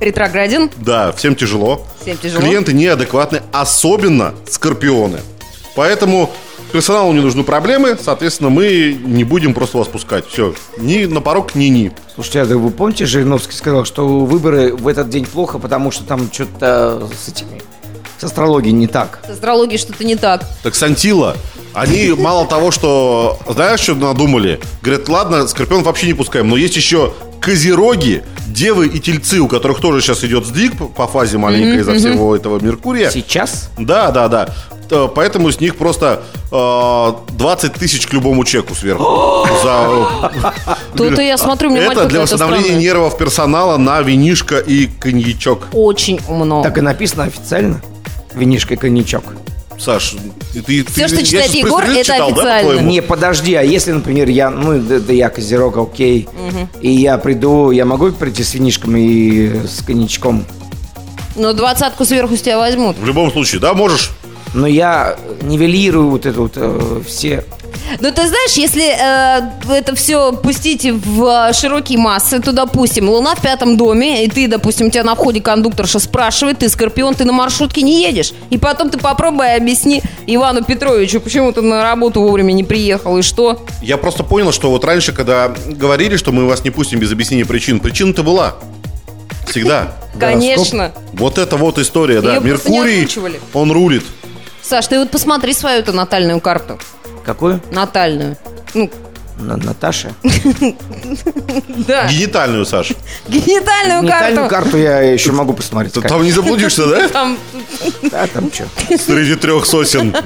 Ретрограден. 0.00 0.70
да, 0.76 1.12
всем 1.12 1.34
тяжело. 1.34 1.84
Всем 2.00 2.16
тяжело. 2.16 2.40
Клиенты 2.40 2.72
неадекватны, 2.72 3.42
особенно 3.52 4.34
скорпионы. 4.48 5.20
Поэтому 5.74 6.30
персоналу 6.72 7.12
не 7.12 7.20
нужны 7.20 7.44
проблемы, 7.44 7.96
соответственно, 8.00 8.50
мы 8.50 8.96
не 9.04 9.24
будем 9.24 9.54
просто 9.54 9.78
вас 9.78 9.88
пускать. 9.88 10.26
Все, 10.26 10.54
ни 10.78 11.06
на 11.06 11.20
порог, 11.20 11.54
ни 11.54 11.66
ни. 11.66 11.92
Слушайте, 12.14 12.42
а 12.42 12.44
вы 12.58 12.70
помните, 12.70 13.06
Жириновский 13.06 13.54
сказал, 13.54 13.84
что 13.84 14.06
выборы 14.06 14.74
в 14.74 14.86
этот 14.88 15.08
день 15.08 15.24
плохо, 15.24 15.58
потому 15.58 15.90
что 15.90 16.04
там 16.04 16.30
что-то 16.32 17.08
с 17.24 17.28
этими... 17.28 17.62
С 18.18 18.24
астрологией 18.24 18.72
не 18.72 18.88
так. 18.88 19.20
С 19.26 19.30
астрологией 19.30 19.78
что-то 19.78 20.02
не 20.04 20.16
так. 20.16 20.44
Так 20.64 20.74
Сантила, 20.74 21.36
они 21.72 22.12
мало 22.18 22.46
того, 22.48 22.72
что, 22.72 23.38
знаешь, 23.48 23.78
что 23.78 23.94
надумали? 23.94 24.58
Говорят, 24.82 25.08
ладно, 25.08 25.46
Скорпион 25.46 25.84
вообще 25.84 26.08
не 26.08 26.14
пускаем, 26.14 26.48
но 26.48 26.56
есть 26.56 26.74
еще 26.74 27.14
козероги, 27.40 28.22
девы 28.46 28.86
и 28.88 28.98
тельцы, 28.98 29.40
у 29.40 29.48
которых 29.48 29.80
тоже 29.80 30.00
сейчас 30.00 30.24
идет 30.24 30.44
сдвиг 30.46 30.74
по- 30.76 31.06
фазе 31.06 31.38
маленько 31.38 31.78
из-за 31.80 31.94
всего 31.94 32.34
этого 32.36 32.58
Меркурия. 32.60 33.10
Сейчас? 33.10 33.70
Да, 33.78 34.10
да, 34.10 34.28
да. 34.28 34.48
Э, 34.90 35.08
Поэтому 35.14 35.50
с 35.52 35.60
них 35.60 35.76
просто 35.76 36.22
э, 36.50 37.32
20 37.36 37.72
тысяч 37.74 38.06
к 38.06 38.12
любому 38.12 38.44
чеку 38.44 38.74
сверху. 38.74 39.04
За... 39.62 40.22
То-то 40.96 41.22
я 41.22 41.36
смотрю, 41.36 41.70
мне 41.70 41.80
Это 41.80 42.06
для 42.06 42.20
восстановления 42.20 42.76
нервов 42.76 43.18
персонала 43.18 43.76
на 43.76 44.00
винишко 44.00 44.58
и 44.58 44.86
коньячок. 44.86 45.66
Очень 45.72 46.20
умно. 46.28 46.62
Так 46.62 46.78
и 46.78 46.80
написано 46.80 47.24
официально. 47.24 47.80
Винишко 48.34 48.74
и 48.74 48.76
коньячок. 48.76 49.24
Саш, 49.78 50.16
ты, 50.52 50.60
Всё, 50.60 50.82
ты- 50.82 51.08
что 51.08 51.16
я 51.18 51.24
читает 51.24 51.44
щас 51.46 51.54
Егор, 51.54 51.84
это 51.84 52.02
читал, 52.04 52.30
да, 52.30 52.34
официально. 52.34 52.68
по-твоему? 52.68 52.90
Не, 52.90 53.00
подожди, 53.02 53.54
а 53.54 53.62
если, 53.62 53.92
например, 53.92 54.28
я, 54.28 54.50
ну, 54.50 54.78
да, 54.80 54.98
да 54.98 55.12
я 55.12 55.28
козерог, 55.30 55.76
окей, 55.76 56.28
и 56.80 56.90
я 56.90 57.16
приду, 57.18 57.70
я 57.70 57.84
могу 57.84 58.10
прийти 58.10 58.42
с 58.42 58.54
винишком 58.54 58.96
и 58.96 59.66
с 59.66 59.82
коньячком, 59.84 60.44
Но 61.36 61.52
двадцатку 61.52 62.04
сверху 62.04 62.36
с 62.36 62.40
тебя 62.42 62.58
возьмут. 62.58 62.96
В 62.98 63.06
любом 63.06 63.30
случае, 63.30 63.60
да, 63.60 63.72
можешь? 63.74 64.10
но 64.54 64.66
я 64.66 65.16
нивелирую 65.42 66.08
вот 66.10 66.26
это 66.26 66.40
вот 66.40 66.52
э, 66.56 67.00
все... 67.06 67.44
Ну, 68.00 68.12
ты 68.12 68.26
знаешь, 68.26 68.52
если 68.52 68.84
э, 68.84 69.72
это 69.72 69.94
все 69.94 70.32
пустить 70.32 70.84
в 70.84 71.48
э, 71.48 71.52
широкие 71.52 71.98
массы, 71.98 72.40
то, 72.40 72.52
допустим, 72.52 73.08
Луна 73.08 73.34
в 73.34 73.40
пятом 73.40 73.76
доме, 73.76 74.24
и 74.24 74.30
ты, 74.30 74.46
допустим, 74.46 74.88
у 74.88 74.90
тебя 74.90 75.04
на 75.04 75.14
входе 75.14 75.40
кондукторша 75.40 75.98
спрашивает, 75.98 76.58
ты, 76.58 76.68
Скорпион, 76.68 77.14
ты 77.14 77.24
на 77.24 77.32
маршрутке 77.32 77.82
не 77.82 78.02
едешь. 78.02 78.32
И 78.50 78.58
потом 78.58 78.90
ты 78.90 78.98
попробуй 78.98 79.54
объясни 79.54 80.02
Ивану 80.26 80.62
Петровичу, 80.62 81.20
почему 81.20 81.52
ты 81.52 81.62
на 81.62 81.82
работу 81.82 82.20
вовремя 82.20 82.52
не 82.52 82.64
приехал, 82.64 83.18
и 83.18 83.22
что? 83.22 83.64
Я 83.82 83.96
просто 83.96 84.22
понял, 84.22 84.52
что 84.52 84.70
вот 84.70 84.84
раньше, 84.84 85.12
когда 85.12 85.48
говорили, 85.66 86.16
что 86.16 86.32
мы 86.32 86.46
вас 86.46 86.64
не 86.64 86.70
пустим 86.70 87.00
без 87.00 87.10
объяснения 87.12 87.46
причин, 87.46 87.80
причина-то 87.80 88.22
была. 88.22 88.56
Всегда. 89.46 89.94
Конечно. 90.20 90.92
Вот 91.14 91.38
это 91.38 91.56
вот 91.56 91.78
история, 91.78 92.20
да. 92.20 92.38
Меркурий, 92.38 93.08
он 93.54 93.72
рулит. 93.72 94.04
Саш, 94.62 94.86
ты 94.86 94.98
вот 94.98 95.10
посмотри 95.10 95.54
свою 95.54 95.78
эту 95.78 95.92
натальную 95.92 96.40
карту. 96.40 96.78
Какую? 97.28 97.60
Натальную. 97.70 98.38
Ну, 98.72 98.90
На- 99.36 99.58
Наташа? 99.58 100.12
да. 101.86 102.06
Генитальную, 102.08 102.64
Саш. 102.64 102.92
Генитальную 103.28 104.00
Генитальную 104.00 104.48
карту. 104.48 104.48
карту 104.48 104.76
я 104.78 105.00
еще 105.00 105.32
могу 105.32 105.52
посмотреть. 105.52 105.92
Там 105.92 106.22
не 106.22 106.32
заблудишься, 106.32 106.86
да? 106.86 107.06
Там 107.08 107.36
Да, 108.10 108.26
там 108.28 108.50
что? 108.50 108.64
Среди 108.96 109.34
трех 109.34 109.66
сосен. 109.66 110.16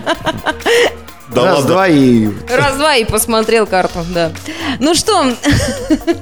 Да 1.34 1.44
Раз, 1.44 1.54
ладно. 1.56 1.70
два 1.70 1.88
и... 1.88 2.28
раз-два 2.48 2.94
и 2.96 3.04
посмотрел 3.04 3.66
карту, 3.66 4.04
да. 4.14 4.30
Ну 4.78 4.94
что, 4.94 5.32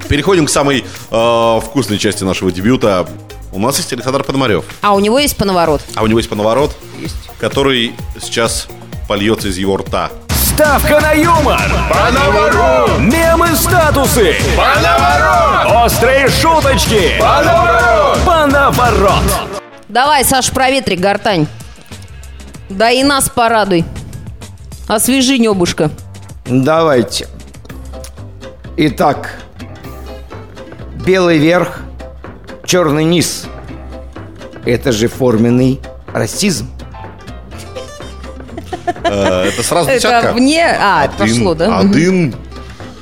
Переходим 0.08 0.46
к 0.46 0.50
самой 0.50 0.82
э, 1.10 1.60
вкусной 1.62 1.99
части 1.99 2.25
нашего 2.25 2.50
дебюта. 2.50 3.06
У 3.52 3.58
нас 3.58 3.76
есть 3.76 3.92
Александр 3.92 4.22
Пономарев. 4.25 4.64
а 4.80 4.94
у 4.94 5.00
него 5.00 5.18
есть 5.18 5.37
поворот. 5.37 5.82
А 5.94 6.02
у 6.04 6.06
него 6.06 6.20
есть 6.20 6.30
поворот, 6.30 6.75
который 7.38 7.92
сейчас 8.18 8.68
польется 9.08 9.49
из 9.49 9.58
его 9.58 9.76
рта. 9.76 10.10
Ставка 10.60 11.00
на 11.00 11.12
юмор. 11.12 11.58
Пономару. 11.88 13.00
Мемы 13.00 13.48
статусы. 13.56 14.34
Пономару. 14.54 15.86
Острые 15.86 16.28
шуточки. 16.28 17.18
Пономару. 17.18 18.20
Пономарот. 18.26 19.22
Давай, 19.88 20.22
Саш, 20.22 20.50
проветри 20.50 20.96
гортань. 20.96 21.46
Да 22.68 22.90
и 22.90 23.02
нас 23.02 23.30
порадуй. 23.30 23.86
Освежи 24.86 25.38
небушка. 25.38 25.90
Давайте. 26.44 27.26
Итак, 28.76 29.36
белый 31.06 31.38
верх, 31.38 31.80
черный 32.66 33.04
низ. 33.04 33.46
Это 34.66 34.92
же 34.92 35.08
форменный 35.08 35.80
Расизм. 36.12 36.68
Э, 39.04 39.45
Это 39.49 39.62
сразу 39.62 39.90
Это 39.90 39.99
десятка? 39.99 40.33
вне... 40.33 40.64
А, 40.64 41.04
это 41.07 41.14
пошло, 41.16 41.54
да? 41.54 41.78
Один. 41.78 42.35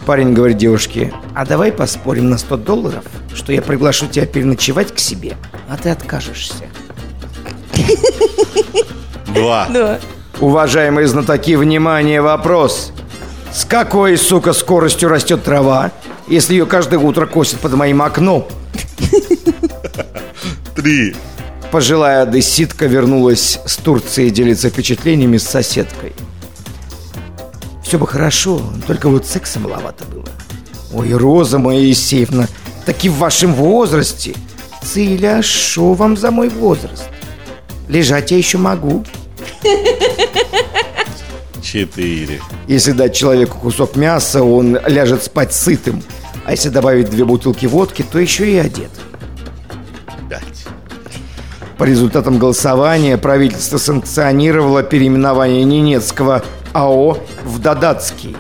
Парень 0.07 0.33
говорит 0.33 0.57
девушке, 0.57 1.13
а 1.35 1.45
давай 1.45 1.71
поспорим 1.71 2.31
на 2.31 2.39
100 2.39 2.57
долларов, 2.59 3.05
что 3.35 3.53
я 3.53 3.61
приглашу 3.61 4.07
тебя 4.07 4.25
переночевать 4.27 4.95
к 4.95 4.99
себе, 4.99 5.37
а 5.69 5.77
ты 5.77 5.91
откажешься. 5.91 6.65
Два. 9.27 9.67
Да. 9.69 9.99
Уважаемые 10.41 11.07
знатоки, 11.09 11.57
внимание, 11.57 12.23
вопрос. 12.23 12.93
С 13.53 13.65
какой, 13.65 14.17
сука, 14.17 14.53
скоростью 14.53 15.09
растет 15.09 15.43
трава, 15.43 15.91
если 16.27 16.55
ее 16.55 16.65
каждое 16.67 16.99
утро 16.99 17.27
косят 17.27 17.61
под 17.61 17.75
моим 17.75 18.01
окном? 18.03 18.47
Три. 20.75 21.17
Пожилая 21.71 22.23
одесситка 22.23 22.87
вернулась 22.87 23.61
с 23.67 23.77
Турции 23.77 24.31
делиться 24.31 24.71
впечатлениями 24.71 25.37
с 25.37 25.47
соседкой. 25.47 26.15
Все 27.85 27.99
бы 27.99 28.07
хорошо, 28.07 28.63
только 28.87 29.11
вот 29.11 29.27
секса 29.27 29.61
маловато 29.61 30.05
было. 30.07 30.29
Ой, 30.95 31.13
Роза 31.13 31.59
Моисеевна, 31.59 32.49
таки 32.87 33.11
в 33.11 33.17
вашем 33.17 33.53
возрасте. 33.55 34.35
Циля, 34.83 35.43
шо 35.43 35.93
вам 35.93 36.17
за 36.17 36.31
мой 36.31 36.49
возраст? 36.49 37.05
Лежать 37.89 38.31
я 38.31 38.39
еще 38.39 38.57
могу. 38.57 39.05
Четыре. 41.63 42.41
Если 42.67 42.93
дать 42.93 43.15
человеку 43.15 43.59
кусок 43.59 43.95
мяса, 43.95 44.43
он 44.43 44.79
ляжет 44.87 45.23
спать 45.23 45.53
сытым. 45.53 46.03
А 46.47 46.53
если 46.53 46.71
добавить 46.71 47.11
две 47.11 47.27
бутылки 47.27 47.67
водки, 47.67 48.03
то 48.11 48.19
еще 48.19 48.51
и 48.51 48.57
одет. 48.57 48.91
По 51.79 51.85
результатам 51.85 52.39
голосования 52.39 53.17
правительство 53.17 53.79
санкционировало 53.79 54.83
переименование 54.83 55.63
Ненецкого 55.63 56.43
АО 56.73 57.19
в 57.45 57.61
Дадатский. 57.61 58.37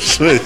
Шесть. 0.00 0.42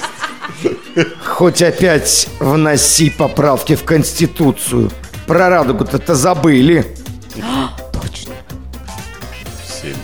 Хоть 1.25 1.63
опять 1.63 2.29
вноси 2.41 3.09
поправки 3.11 3.77
в 3.77 3.85
Конституцию. 3.85 4.91
Про 5.29 5.49
радугу-то 5.49 6.15
забыли. 6.17 6.85
Семь. 9.81 9.95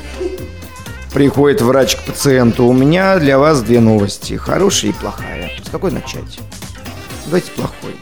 Приходит 1.13 1.63
врач 1.63 1.97
к 1.97 2.05
пациенту. 2.05 2.65
У 2.65 2.73
меня 2.73 3.19
для 3.19 3.39
вас 3.41 3.61
две 3.63 3.81
новости. 3.81 4.35
Хорошая 4.35 4.93
и 4.93 4.95
плохая. 4.95 5.51
С 5.65 5.69
какой 5.69 5.91
начать? 5.91 6.39
Давайте 7.27 7.51
плохой. 7.53 7.97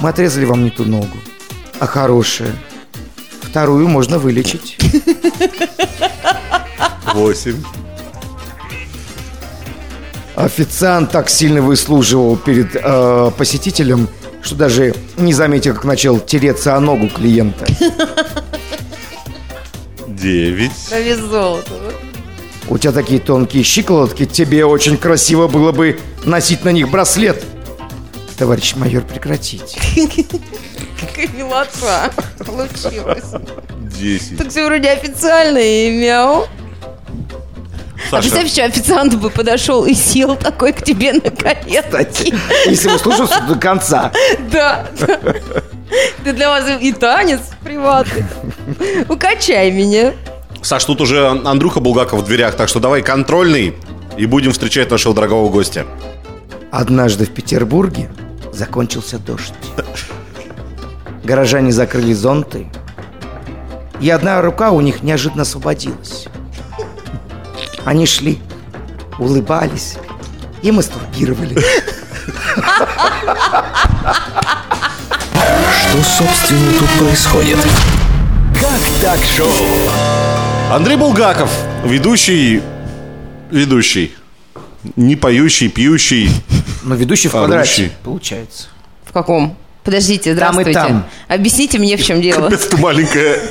Мы 0.00 0.08
отрезали 0.08 0.44
вам 0.44 0.64
не 0.64 0.70
ту 0.70 0.84
ногу. 0.84 1.16
А 1.80 1.86
хорошая? 1.86 2.52
Вторую 3.42 3.88
можно 3.88 4.18
вылечить. 4.18 4.76
Восемь. 7.14 7.62
Официант 10.34 11.12
так 11.12 11.30
сильно 11.30 11.62
выслуживал 11.62 12.36
перед 12.36 12.74
э, 12.74 13.30
посетителем, 13.36 14.08
что 14.42 14.56
даже 14.56 14.94
не 15.16 15.32
заметил, 15.32 15.74
как 15.74 15.84
начал 15.84 16.18
тереться 16.18 16.74
о 16.74 16.80
ногу 16.80 17.08
клиента. 17.08 17.66
Девять. 20.08 20.72
Повезло. 20.90 21.60
У 22.68 22.78
тебя 22.78 22.92
такие 22.92 23.20
тонкие 23.20 23.62
щиколотки, 23.62 24.24
тебе 24.24 24.64
очень 24.64 24.96
красиво 24.96 25.46
было 25.46 25.70
бы 25.70 26.00
носить 26.24 26.64
на 26.64 26.70
них 26.70 26.90
браслет. 26.90 27.44
Товарищ 28.36 28.74
майор, 28.74 29.02
прекратите. 29.04 29.78
Какая 31.00 31.28
милота 31.36 32.10
получилась. 32.44 33.32
Десять. 33.98 34.38
Так 34.38 34.48
все 34.48 34.66
вроде 34.66 34.90
официально 34.90 35.58
и 35.58 35.90
мяу. 35.90 36.46
А 38.06 38.10
Саша. 38.10 38.28
представь, 38.28 38.52
что 38.52 38.64
официант 38.64 39.14
бы 39.14 39.30
подошел 39.30 39.84
и 39.86 39.94
сел 39.94 40.36
такой 40.36 40.72
к 40.72 40.82
тебе 40.82 41.12
на 41.12 41.30
колено. 41.30 41.82
Кстати, 41.82 42.34
если 42.66 42.88
вы 42.90 42.98
слушаете 42.98 43.40
до 43.48 43.54
конца. 43.54 44.12
Да. 44.50 44.86
да. 45.00 45.18
Ты 46.24 46.32
для 46.32 46.48
вас 46.48 46.64
и 46.80 46.92
танец 46.92 47.40
приватный. 47.62 48.24
Укачай 49.08 49.70
меня. 49.70 50.12
Саш, 50.60 50.84
тут 50.84 51.00
уже 51.00 51.26
Андрюха 51.28 51.80
Булгаков 51.80 52.20
в 52.20 52.24
дверях, 52.24 52.56
так 52.56 52.68
что 52.68 52.80
давай 52.80 53.02
контрольный 53.02 53.74
и 54.16 54.26
будем 54.26 54.52
встречать 54.52 54.90
нашего 54.90 55.14
дорогого 55.14 55.48
гостя. 55.50 55.86
Однажды 56.70 57.26
в 57.26 57.30
Петербурге 57.30 58.10
закончился 58.54 59.18
дождь. 59.18 59.54
Горожане 61.24 61.72
закрыли 61.72 62.12
зонты, 62.12 62.66
и 64.00 64.10
одна 64.10 64.40
рука 64.42 64.70
у 64.70 64.80
них 64.80 65.02
неожиданно 65.02 65.42
освободилась. 65.42 66.26
Они 67.84 68.06
шли, 68.06 68.38
улыбались 69.18 69.96
и 70.62 70.70
мастурбировали. 70.70 71.58
Что, 75.88 76.02
собственно, 76.02 76.72
тут 76.78 76.88
происходит? 76.98 77.58
Как 78.60 78.80
так 79.00 79.24
шоу? 79.24 79.50
Андрей 80.70 80.96
Булгаков, 80.96 81.50
ведущий... 81.84 82.62
Ведущий. 83.50 84.14
Не 84.96 85.16
поющий, 85.16 85.68
пьющий. 85.68 86.30
Но 86.84 86.94
ведущий 86.94 87.28
в 87.28 87.34
А, 87.34 87.38
квадрате, 87.38 87.82
ведущий. 87.82 87.96
получается. 88.04 88.66
В 89.04 89.12
каком? 89.12 89.56
Подождите, 89.82 90.34
Там 90.34 90.50
и 90.60 90.62
здравствуйте. 90.62 90.72
там. 90.80 91.06
Объясните 91.28 91.78
мне, 91.78 91.96
в 91.96 92.02
чем 92.04 92.20
дело. 92.22 92.42
Капец 92.48 92.66
ты 92.70 92.76
маленькая. 92.76 93.40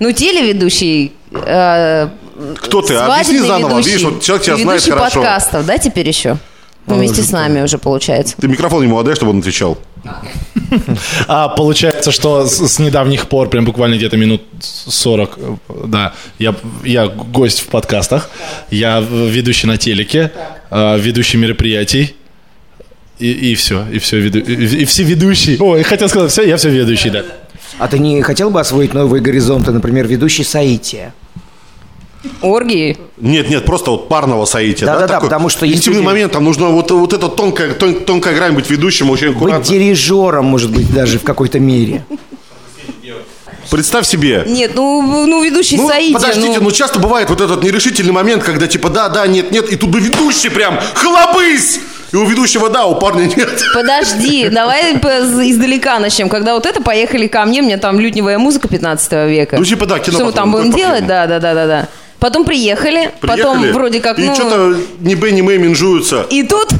Ну, 0.00 0.12
телеведущий, 0.12 1.12
э, 1.32 2.08
Кто 2.58 2.82
ты? 2.82 2.94
Объясни 2.94 3.38
заново. 3.38 3.78
Видишь, 3.78 4.02
вот 4.02 4.22
человек 4.22 4.44
тебя 4.44 4.56
знает 4.56 4.80
ведущий 4.82 4.90
хорошо. 4.98 5.20
подкастов, 5.22 5.66
да, 5.66 5.78
теперь 5.78 6.08
еще? 6.08 6.36
Ну, 6.86 6.96
вместе 6.96 7.22
с 7.22 7.32
нами 7.32 7.62
уже 7.62 7.78
получается. 7.78 8.36
Ты 8.38 8.48
микрофон 8.48 8.82
ему 8.82 8.98
отдай, 8.98 9.14
чтобы 9.14 9.30
он 9.30 9.38
отвечал. 9.38 9.78
А 11.28 11.48
получается, 11.48 12.10
что 12.10 12.46
с, 12.46 12.68
с 12.68 12.78
недавних 12.78 13.28
пор, 13.28 13.48
прям 13.48 13.64
буквально 13.64 13.94
где-то 13.94 14.16
минут 14.16 14.42
40, 14.60 15.38
э, 15.38 15.56
да, 15.86 16.14
я, 16.38 16.54
я 16.84 17.06
гость 17.06 17.60
в 17.60 17.68
подкастах, 17.68 18.28
я 18.70 19.00
ведущий 19.00 19.66
на 19.66 19.76
телеке, 19.76 20.32
э, 20.70 20.98
ведущий 20.98 21.38
мероприятий, 21.38 22.16
и, 23.18 23.30
и 23.30 23.54
все, 23.54 23.86
и 23.92 23.98
все, 23.98 24.18
веду, 24.18 24.40
и, 24.40 24.82
и 24.82 24.84
все 24.84 25.04
ведущие. 25.04 25.56
Ой, 25.60 25.82
хотел 25.84 26.08
сказать, 26.08 26.32
все, 26.32 26.42
я 26.42 26.56
все 26.56 26.70
ведущий, 26.70 27.10
да. 27.10 27.22
А 27.78 27.88
ты 27.88 27.98
не 27.98 28.20
хотел 28.22 28.50
бы 28.50 28.60
освоить 28.60 28.94
новые 28.94 29.22
горизонты, 29.22 29.72
например, 29.72 30.06
ведущий 30.06 30.44
Саития? 30.44 31.14
Оргии. 32.42 32.96
Нет, 33.18 33.48
нет, 33.50 33.64
просто 33.64 33.90
вот 33.90 34.08
парного 34.08 34.44
соития. 34.44 34.86
Да-да-да, 34.86 35.14
такой 35.14 35.28
потому 35.28 35.48
что 35.48 35.66
есть 35.66 35.78
Интимный 35.78 35.98
люди- 35.98 36.06
момент, 36.06 36.32
там 36.32 36.44
нужно 36.44 36.68
вот, 36.68 36.90
вот 36.90 37.12
эта 37.12 37.28
тонкая, 37.28 37.74
тон- 37.74 38.04
тонкая 38.04 38.34
грань 38.34 38.52
быть 38.52 38.68
ведущим 38.70 39.10
очень 39.10 39.28
Быть 39.28 39.36
аккуратно. 39.36 39.64
дирижером, 39.64 40.46
может 40.46 40.70
быть, 40.70 40.92
даже 40.92 41.18
в 41.18 41.22
какой-то 41.22 41.58
мере. 41.60 42.04
Представь 43.70 44.06
себе. 44.06 44.44
Нет, 44.46 44.72
ну, 44.74 45.26
ну 45.26 45.42
ведущий 45.42 45.76
Ну, 45.76 45.88
Саиди. 45.88 46.12
подождите, 46.12 46.60
ну... 46.60 46.70
часто 46.70 46.98
бывает 46.98 47.30
вот 47.30 47.40
этот 47.40 47.62
нерешительный 47.62 48.12
момент, 48.12 48.44
когда 48.44 48.66
типа 48.66 48.90
да, 48.90 49.08
да, 49.08 49.26
нет, 49.26 49.50
нет, 49.50 49.72
и 49.72 49.76
тут 49.76 49.90
бы 49.90 50.00
ведущий 50.00 50.50
прям 50.50 50.78
хлобысь! 50.94 51.80
И 52.12 52.16
у 52.16 52.24
ведущего 52.26 52.70
да, 52.70 52.86
у 52.86 52.94
парня 52.94 53.24
нет. 53.24 53.64
Подожди, 53.74 54.48
давай 54.48 54.92
издалека 54.94 55.98
начнем. 55.98 56.28
Когда 56.28 56.54
вот 56.54 56.64
это 56.64 56.80
поехали 56.80 57.26
ко 57.26 57.44
мне, 57.44 57.60
мне 57.60 57.76
там 57.76 57.98
лютневая 57.98 58.38
музыка 58.38 58.68
15 58.68 59.12
века. 59.28 59.56
Ну, 59.58 59.64
типа, 59.64 59.86
да, 59.86 59.98
кино 59.98 60.18
Что 60.18 60.26
мы 60.26 60.32
там 60.32 60.52
будем 60.52 60.70
делать? 60.70 61.06
Да, 61.08 61.26
да, 61.26 61.40
да, 61.40 61.54
да, 61.54 61.66
да. 61.66 61.88
Потом 62.24 62.46
приехали, 62.46 63.10
потом 63.20 63.58
Приехали, 63.58 63.72
вроде 63.72 64.00
как, 64.00 64.18
И 64.18 64.22
ну... 64.22 64.34
что-то 64.34 64.78
ни 65.00 65.14
Б, 65.14 65.30
ни 65.30 65.42
Мэй 65.42 65.58
менжуются. 65.58 66.24
И 66.30 66.42
тут 66.42 66.70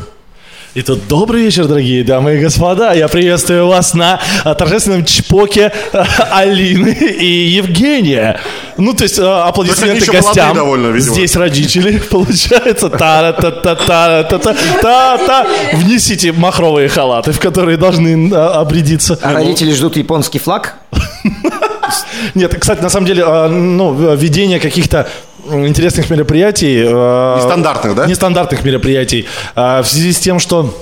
И 0.72 0.80
тут 0.80 1.07
добрый 1.07 1.42
вечер, 1.42 1.66
дорогие 1.66 2.02
дамы 2.02 2.37
и 2.37 2.38
господа. 2.38 2.94
Я 2.94 3.09
приветствую 3.09 3.68
вас 3.68 3.92
на 3.92 4.18
торжественном 4.42 5.04
чпоке 5.04 5.70
а, 5.92 6.07
Алины 6.33 6.96
и 7.20 7.26
Евгения. 7.26 8.40
Ну, 8.78 8.94
то 8.94 9.02
есть 9.02 9.18
а, 9.18 9.46
аплодисменты 9.46 10.11
гостям. 10.11 10.57
довольно, 10.57 10.87
видимо. 10.87 11.14
Здесь 11.14 11.37
родители, 11.37 11.98
получается. 12.11 12.88
та 12.88 13.33
та 13.33 13.50
та 13.50 13.74
та 13.74 14.22
та 14.22 14.38
та 14.38 14.54
та 14.80 15.18
та 15.18 15.46
Внесите 15.74 16.33
махровые 16.33 16.88
халаты, 16.88 17.33
в 17.33 17.38
которые 17.38 17.76
должны 17.76 18.33
а, 18.33 18.62
обрядиться. 18.62 19.18
А 19.20 19.35
родители 19.35 19.72
ждут 19.74 19.98
японский 19.98 20.38
флаг? 20.38 20.76
Нет, 22.35 22.54
кстати, 22.59 22.80
на 22.80 22.88
самом 22.88 23.07
деле, 23.07 23.24
ну, 23.48 24.14
ведение 24.16 24.59
каких-то 24.59 25.07
интересных 25.50 26.11
мероприятий. 26.11 26.85
а, 26.87 27.37
Нестандартных, 27.38 27.94
да? 27.94 28.07
Нестандартных 28.07 28.64
мероприятий. 28.64 29.26
а, 29.54 29.83
В 29.83 29.87
связи 29.88 30.12
с 30.12 30.18
тем, 30.18 30.38
что 30.38 30.74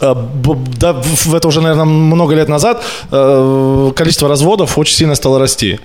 б- 0.00 0.56
да, 0.78 0.92
в- 0.94 1.26
в 1.26 1.34
это 1.34 1.46
уже, 1.48 1.60
наверное, 1.60 1.84
много 1.84 2.34
лет 2.34 2.48
назад 2.48 2.82
э, 3.12 3.92
количество 3.94 4.28
разводов 4.28 4.76
очень 4.78 4.96
сильно 4.96 5.14
стало 5.14 5.38
расти. 5.38 5.78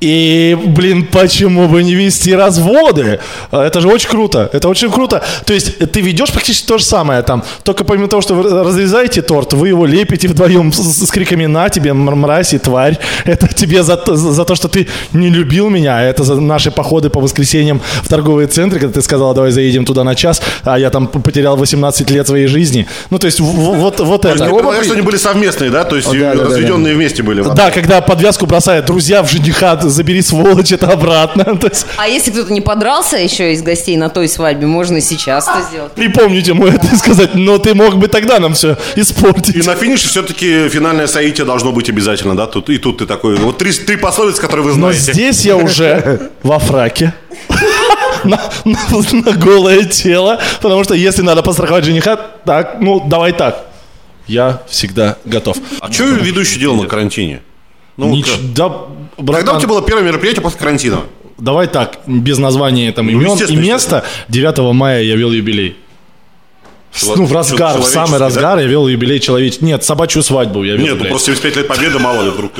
И, 0.00 0.56
блин, 0.66 1.06
почему 1.10 1.68
бы 1.68 1.82
не 1.82 1.94
вести 1.94 2.34
разводы? 2.34 3.18
А, 3.50 3.64
Это 3.66 3.80
же 3.80 3.88
очень 3.88 4.08
круто. 4.10 4.50
Это 4.52 4.68
очень 4.68 4.90
круто. 4.90 5.22
То 5.46 5.54
есть 5.54 5.78
ты 5.90 6.02
ведешь 6.02 6.30
практически 6.32 6.66
то 6.66 6.76
же 6.76 6.84
самое 6.84 7.22
там. 7.22 7.42
Только 7.62 7.82
помимо 7.84 8.06
того, 8.08 8.20
что 8.20 8.34
вы 8.34 8.42
разрезаете 8.64 9.22
торт, 9.22 9.54
вы 9.54 9.68
его 9.68 9.86
лепите 9.86 10.28
вдвоем 10.28 10.70
с, 10.72 11.06
с 11.06 11.10
криками 11.10 11.46
«На 11.46 11.70
тебе, 11.70 11.92
мр- 11.92 12.14
мразь 12.14 12.52
и 12.52 12.58
тварь». 12.58 12.98
Это 13.24 13.48
тебе 13.48 13.82
за, 13.82 13.96
то- 13.96 14.16
за 14.16 14.44
то, 14.44 14.54
что 14.54 14.68
ты 14.68 14.86
не 15.14 15.30
любил 15.30 15.70
меня. 15.70 16.02
Это 16.02 16.24
за 16.24 16.38
наши 16.40 16.70
походы 16.70 17.08
по 17.08 17.20
воскресеньям 17.20 17.80
в 18.02 18.08
торговые 18.08 18.48
центры, 18.48 18.78
когда 18.80 18.92
ты 18.94 19.02
сказала, 19.02 19.34
давай 19.34 19.50
заедем 19.50 19.86
туда 19.86 20.04
на 20.04 20.14
час, 20.14 20.42
а 20.62 20.78
я 20.78 20.90
там 20.90 21.06
потерял 21.06 21.56
18 21.56 22.10
лет 22.10 22.26
своей 22.26 22.48
жизни. 22.48 22.86
Ну, 23.08 23.18
то 23.18 23.24
есть 23.26 23.40
вот, 23.40 24.00
вот 24.00 24.24
это. 24.26 24.44
Ты 24.44 24.50
говоришь, 24.62 24.84
что 24.84 24.92
они 24.94 25.02
были 25.02 25.16
совместные, 25.16 25.70
да? 25.70 25.84
То 25.84 25.96
есть 25.96 26.08
разведенные 26.34 26.94
вместе 26.94 27.22
были. 27.22 27.42
Да, 27.54 27.70
когда 27.70 28.02
подвязку 28.02 28.44
бросают 28.46 28.84
друзья 28.86 29.22
в 29.22 29.30
жениха, 29.30 29.85
забери 29.90 30.22
сволочь 30.22 30.72
это 30.72 30.88
обратно. 30.88 31.44
А 31.96 32.08
если 32.08 32.30
кто-то 32.30 32.52
не 32.52 32.60
подрался 32.60 33.16
еще 33.16 33.52
из 33.52 33.62
гостей 33.62 33.96
на 33.96 34.08
той 34.08 34.28
свадьбе, 34.28 34.66
можно 34.66 34.96
и 34.96 35.00
сейчас 35.00 35.48
это 35.48 35.62
сделать. 35.68 35.92
припомните 35.92 36.50
ему 36.52 36.66
это 36.66 36.86
и 36.86 36.96
сказать, 36.96 37.34
но 37.34 37.58
ты 37.58 37.74
мог 37.74 37.96
бы 37.96 38.08
тогда 38.08 38.38
нам 38.38 38.54
все 38.54 38.76
испортить. 38.96 39.56
И 39.56 39.62
на 39.62 39.74
финише 39.74 40.08
все-таки 40.08 40.68
финальное 40.68 41.06
соитие 41.06 41.44
должно 41.46 41.72
быть 41.72 41.88
обязательно, 41.88 42.36
да? 42.36 42.46
Тут, 42.46 42.70
и 42.70 42.78
тут 42.78 42.98
ты 42.98 43.06
такой. 43.06 43.36
Вот 43.36 43.58
три, 43.58 43.72
три 43.72 43.96
пословицы, 43.96 44.40
которые 44.40 44.64
вы 44.66 44.70
Но 44.76 44.92
знаете. 44.92 45.12
здесь 45.12 45.44
я 45.44 45.56
уже 45.56 46.30
во 46.42 46.58
фраке. 46.58 47.14
На, 48.24 48.40
на- 48.64 49.12
на 49.12 49.32
голое 49.32 49.84
тело. 49.84 50.40
Потому 50.60 50.82
что 50.84 50.94
если 50.94 51.22
надо 51.22 51.42
постраховать 51.42 51.84
жениха, 51.84 52.16
так, 52.16 52.78
ну, 52.80 53.00
давай 53.06 53.32
так. 53.32 53.64
Я 54.26 54.62
всегда 54.68 55.16
готов. 55.24 55.56
А 55.80 55.92
что 55.92 56.04
ведущий 56.04 56.58
делал 56.58 56.76
на 56.82 56.88
карантине? 56.88 57.42
Ну, 57.96 58.12
Нич- 58.14 58.26
да, 58.54 58.68
Когда 59.16 59.22
братан, 59.22 59.56
у 59.56 59.60
тебя 59.60 59.68
было 59.68 59.82
первое 59.82 60.04
мероприятие 60.04 60.42
после 60.42 60.58
карантина? 60.58 61.00
давай 61.38 61.66
так, 61.66 61.98
без 62.06 62.38
названия 62.38 62.92
там 62.92 63.06
Ну, 63.06 63.12
имен 63.12 63.28
и 63.28 63.32
естественно, 63.32 63.60
места. 63.60 64.04
9 64.28 64.72
мая 64.72 65.02
я 65.02 65.16
вел 65.16 65.30
юбилей. 65.32 65.76
Чело- 66.96 67.16
Ну, 67.16 67.26
в 67.26 67.32
разгар, 67.32 67.78
в 67.78 67.84
самый 67.84 68.18
да? 68.18 68.26
разгар 68.26 68.58
я 68.58 68.66
вел 68.66 68.88
юбилей 68.88 69.20
человеческий. 69.20 69.64
Нет, 69.66 69.84
собачью 69.84 70.22
свадьбу 70.22 70.62
я 70.64 70.76
вел. 70.76 70.86
Нет, 70.86 70.96
ну 70.98 71.04
просто 71.08 71.26
75 71.32 71.56
лет 71.56 71.68
победы, 71.68 71.98
мало 71.98 72.22
ли 72.22 72.30
вдруг. 72.30 72.52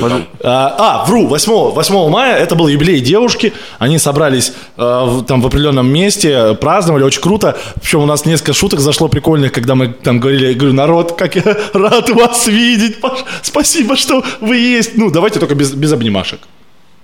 А, 0.42 0.74
а, 0.78 1.04
вру, 1.06 1.26
8, 1.26 1.52
8 1.72 2.08
мая 2.10 2.36
это 2.36 2.54
был 2.54 2.68
юбилей 2.68 3.00
девушки. 3.00 3.52
Они 3.78 3.98
собрались 3.98 4.52
э, 4.76 4.82
в- 4.82 5.24
там 5.24 5.40
в 5.42 5.46
определенном 5.46 5.86
месте, 5.88 6.54
праздновали, 6.60 7.02
очень 7.04 7.22
круто. 7.22 7.56
Причем 7.80 8.00
у 8.02 8.06
нас 8.06 8.24
несколько 8.26 8.52
шуток 8.52 8.80
зашло 8.80 9.08
прикольных, 9.08 9.52
когда 9.52 9.74
мы 9.74 9.88
там 9.88 10.20
говорили, 10.20 10.48
я 10.48 10.54
говорю, 10.54 10.74
народ, 10.74 11.12
как 11.16 11.36
я 11.36 11.42
рад 11.72 12.08
вас 12.10 12.46
видеть, 12.46 13.00
Паш, 13.00 13.20
спасибо, 13.42 13.96
что 13.96 14.22
вы 14.40 14.56
есть. 14.56 14.96
Ну, 14.96 15.10
давайте 15.10 15.38
только 15.40 15.54
без, 15.54 15.72
без 15.72 15.92
обнимашек. 15.92 16.40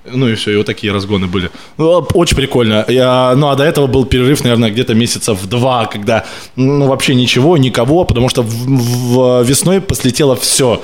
Ну 0.05 0.29
и 0.29 0.35
все, 0.35 0.51
и 0.53 0.57
вот 0.57 0.67
такие 0.67 0.93
разгоны 0.93 1.27
были. 1.29 1.51
Ну, 1.79 2.07
Очень 2.15 2.37
прикольно. 2.37 2.85
Я, 2.89 3.35
ну 3.37 3.49
а 3.49 3.55
до 3.55 3.63
этого 3.65 3.87
был 3.87 4.05
перерыв, 4.05 4.43
наверное, 4.43 4.71
где-то 4.71 4.95
месяцев 4.95 5.39
два, 5.47 5.87
когда 5.87 6.25
ну 6.57 6.87
вообще 6.89 7.15
ничего, 7.15 7.57
никого, 7.57 8.05
потому 8.05 8.29
что 8.29 8.43
в, 8.43 8.49
в- 8.49 9.43
весной 9.45 9.81
послетело 9.81 10.35
все. 10.35 10.83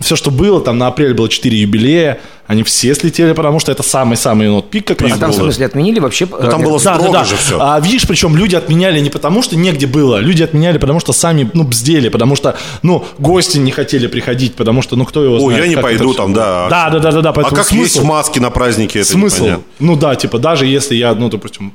Все, 0.00 0.14
что 0.16 0.30
было, 0.30 0.60
там 0.60 0.78
на 0.78 0.86
апрель 0.86 1.12
было 1.14 1.28
4 1.28 1.58
юбилея, 1.58 2.20
они 2.48 2.62
все 2.62 2.94
слетели, 2.94 3.32
потому 3.34 3.60
что 3.60 3.70
это 3.70 3.82
самый-самый 3.82 4.48
вот 4.50 4.70
пик 4.70 4.86
как 4.86 5.02
раз 5.02 5.12
А 5.12 5.18
там, 5.18 5.30
в 5.30 5.34
смысле, 5.34 5.66
отменили 5.66 6.00
вообще? 6.00 6.24
э, 6.24 6.48
там 6.50 6.62
было 6.62 6.80
Да, 6.80 6.92
да, 6.94 6.98
строго 6.98 7.18
да. 7.18 7.24
же 7.24 7.36
все. 7.36 7.58
А 7.60 7.78
видишь, 7.78 8.06
причем 8.08 8.34
люди 8.36 8.56
отменяли 8.56 8.98
не 9.00 9.10
потому, 9.10 9.42
что 9.42 9.54
негде 9.56 9.86
было, 9.86 10.16
люди 10.16 10.42
отменяли, 10.42 10.78
потому 10.78 10.98
что 10.98 11.12
сами, 11.12 11.48
ну, 11.54 11.62
бздели, 11.64 12.08
потому 12.08 12.34
что, 12.36 12.56
ну, 12.82 13.04
гости 13.18 13.58
не 13.58 13.70
хотели 13.70 14.06
приходить, 14.06 14.54
потому 14.54 14.80
что, 14.82 14.96
ну, 14.96 15.04
кто 15.04 15.22
его 15.22 15.34
Ой, 15.36 15.54
знает. 15.54 15.70
я 15.70 15.76
не 15.76 15.80
пойду 15.80 16.14
там, 16.14 16.32
было. 16.32 16.42
да. 16.42 16.68
Да, 16.70 16.90
да, 16.90 16.98
да, 16.98 17.12
да, 17.12 17.20
да, 17.22 17.30
А 17.30 17.50
как 17.50 17.70
есть 17.70 17.96
смысл- 17.96 18.04
маски 18.04 18.38
на 18.38 18.48
празднике, 18.50 19.00
это 19.00 19.08
Смысл? 19.10 19.36
непонятно. 19.44 19.64
Ну 19.78 19.96
да, 19.96 20.16
типа, 20.16 20.38
даже 20.38 20.66
если 20.66 20.94
я, 20.96 21.14
ну, 21.14 21.28
допустим, 21.28 21.74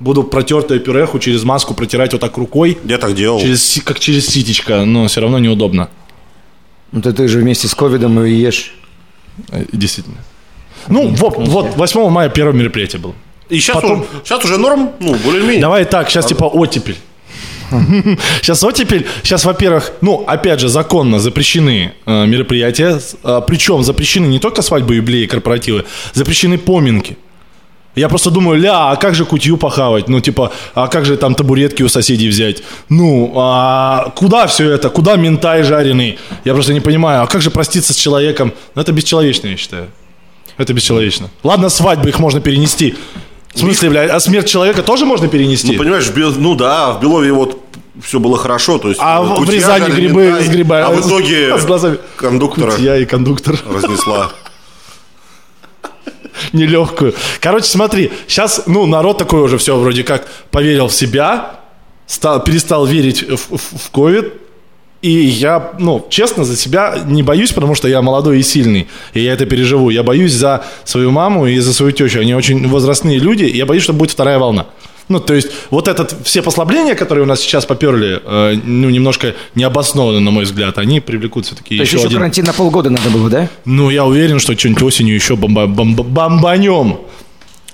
буду 0.00 0.22
протертое 0.22 0.78
пюреху 0.80 1.18
через 1.18 1.44
маску 1.44 1.72
протирать 1.72 2.12
вот 2.12 2.20
так 2.20 2.36
рукой, 2.36 2.76
Я 2.84 2.98
так 2.98 3.14
делал. 3.14 3.40
через, 3.40 3.80
как 3.84 3.98
через 3.98 4.26
ситечко, 4.26 4.84
но 4.84 5.06
все 5.08 5.22
равно 5.22 5.38
неудобно. 5.38 5.88
Ну 6.92 7.00
ты, 7.00 7.12
ты 7.12 7.26
же 7.28 7.38
вместе 7.38 7.68
с 7.68 7.74
ковидом 7.74 8.22
и 8.22 8.30
ешь. 8.32 8.74
Э, 9.50 9.64
Действительно. 9.72 10.16
Ну, 10.88 11.08
вот, 11.08 11.36
вот 11.38 11.76
8 11.76 12.08
мая 12.10 12.28
первое 12.28 12.54
мероприятие 12.54 13.00
было. 13.00 13.14
И 13.48 13.58
сейчас, 13.58 13.76
Потом- 13.76 14.00
уже, 14.00 14.08
сейчас 14.24 14.44
уже 14.44 14.58
норм, 14.58 14.90
ну, 15.00 15.14
более-менее. 15.16 15.60
Давай 15.60 15.84
так, 15.84 16.08
сейчас 16.08 16.26
типа 16.26 16.44
оттепель. 16.44 16.96
Сейчас 18.42 18.64
оттепель, 18.64 19.06
сейчас, 19.22 19.44
во-первых, 19.44 19.92
ну, 20.00 20.24
опять 20.26 20.58
же, 20.58 20.68
законно 20.68 21.20
запрещены 21.20 21.92
э, 22.04 22.26
мероприятия, 22.26 22.98
э, 23.22 23.40
причем 23.46 23.84
запрещены 23.84 24.26
не 24.26 24.40
только 24.40 24.62
свадьбы, 24.62 24.96
юбилеи, 24.96 25.26
корпоративы, 25.26 25.84
запрещены 26.12 26.58
поминки. 26.58 27.16
Я 27.96 28.08
просто 28.08 28.30
думаю, 28.30 28.60
ля, 28.60 28.90
а 28.92 28.96
как 28.96 29.14
же 29.14 29.24
кутью 29.24 29.56
похавать? 29.56 30.08
Ну, 30.08 30.20
типа, 30.20 30.52
а 30.74 30.86
как 30.86 31.04
же 31.04 31.16
там 31.16 31.34
табуретки 31.34 31.82
у 31.82 31.88
соседей 31.88 32.28
взять? 32.28 32.62
Ну, 32.88 33.32
а 33.36 34.12
куда 34.16 34.46
все 34.46 34.70
это? 34.70 34.90
Куда 34.90 35.16
ментай 35.16 35.64
жареный? 35.64 36.18
Я 36.44 36.54
просто 36.54 36.72
не 36.72 36.80
понимаю, 36.80 37.22
а 37.22 37.26
как 37.26 37.42
же 37.42 37.50
проститься 37.50 37.92
с 37.92 37.96
человеком? 37.96 38.52
Ну, 38.74 38.82
это 38.82 38.92
бесчеловечно, 38.92 39.48
я 39.48 39.56
считаю. 39.56 39.88
Это 40.56 40.72
бесчеловечно. 40.72 41.30
Ладно, 41.42 41.68
свадьбы 41.68 42.08
их 42.10 42.18
можно 42.20 42.40
перенести. 42.40 42.94
В 43.54 43.58
смысле, 43.58 43.90
блядь, 43.90 44.10
а 44.10 44.20
смерть 44.20 44.48
человека 44.48 44.82
тоже 44.82 45.04
можно 45.04 45.26
перенести? 45.26 45.72
Ну, 45.72 45.78
понимаешь, 45.78 46.08
ну 46.38 46.54
да, 46.54 46.92
в 46.92 47.00
Белове 47.00 47.32
вот 47.32 47.60
все 48.00 48.20
было 48.20 48.38
хорошо, 48.38 48.78
то 48.78 48.88
есть... 48.88 49.00
А 49.02 49.20
в- 49.20 49.50
Рязани 49.50 49.90
грибы 49.90 50.38
с 50.40 50.48
грибами. 50.48 50.84
А 50.86 50.90
в 50.90 51.00
итоге 51.06 51.58
с 51.58 51.64
глазами. 51.64 51.98
кондуктора 52.16 52.74
Я 52.78 52.96
и 52.98 53.04
кондуктор. 53.04 53.58
разнесла. 53.68 54.30
Нелегкую. 56.52 57.14
Короче, 57.40 57.66
смотри, 57.66 58.10
сейчас, 58.26 58.64
ну, 58.66 58.86
народ 58.86 59.18
такой 59.18 59.40
уже 59.42 59.58
все 59.58 59.76
вроде 59.78 60.04
как 60.04 60.26
поверил 60.50 60.88
в 60.88 60.94
себя, 60.94 61.60
стал, 62.06 62.42
перестал 62.44 62.86
верить 62.86 63.22
в, 63.28 63.36
в- 63.36 63.90
в. 63.92 64.24
И 65.02 65.10
я, 65.10 65.72
ну, 65.78 66.06
честно, 66.10 66.44
за 66.44 66.56
себя 66.56 66.98
не 67.06 67.22
боюсь, 67.22 67.52
потому 67.52 67.74
что 67.74 67.88
я 67.88 68.02
молодой 68.02 68.40
и 68.40 68.42
сильный, 68.42 68.86
и 69.14 69.20
я 69.20 69.32
это 69.32 69.46
переживу. 69.46 69.88
Я 69.88 70.02
боюсь 70.02 70.32
за 70.32 70.62
свою 70.84 71.10
маму 71.10 71.46
и 71.46 71.58
за 71.58 71.72
свою 71.72 71.92
тещу. 71.92 72.20
Они 72.20 72.34
очень 72.34 72.68
возрастные 72.68 73.18
люди, 73.18 73.44
и 73.44 73.56
я 73.56 73.64
боюсь, 73.64 73.82
что 73.82 73.94
будет 73.94 74.10
вторая 74.10 74.38
волна. 74.38 74.66
Ну, 75.10 75.18
то 75.18 75.34
есть, 75.34 75.48
вот 75.70 75.88
этот, 75.88 76.14
все 76.24 76.40
послабления, 76.40 76.94
которые 76.94 77.24
у 77.24 77.26
нас 77.26 77.40
сейчас 77.40 77.66
поперли, 77.66 78.20
э, 78.24 78.54
ну, 78.64 78.88
немножко 78.90 79.34
необоснованно, 79.56 80.20
на 80.20 80.30
мой 80.30 80.44
взгляд, 80.44 80.78
они 80.78 81.00
привлекут 81.00 81.46
все-таки 81.46 81.76
То 81.76 81.82
есть 81.82 81.92
еще 81.92 81.98
еще 81.98 82.06
один... 82.06 82.18
карантин 82.18 82.44
на 82.44 82.52
полгода 82.52 82.90
надо 82.90 83.10
было, 83.10 83.28
да? 83.28 83.48
Ну, 83.64 83.90
я 83.90 84.04
уверен, 84.04 84.38
что 84.38 84.56
что-нибудь 84.56 84.82
осенью 84.84 85.16
еще 85.16 85.34
бомба, 85.34 85.66
бомба- 85.66 86.04
бомбанем. 86.04 86.98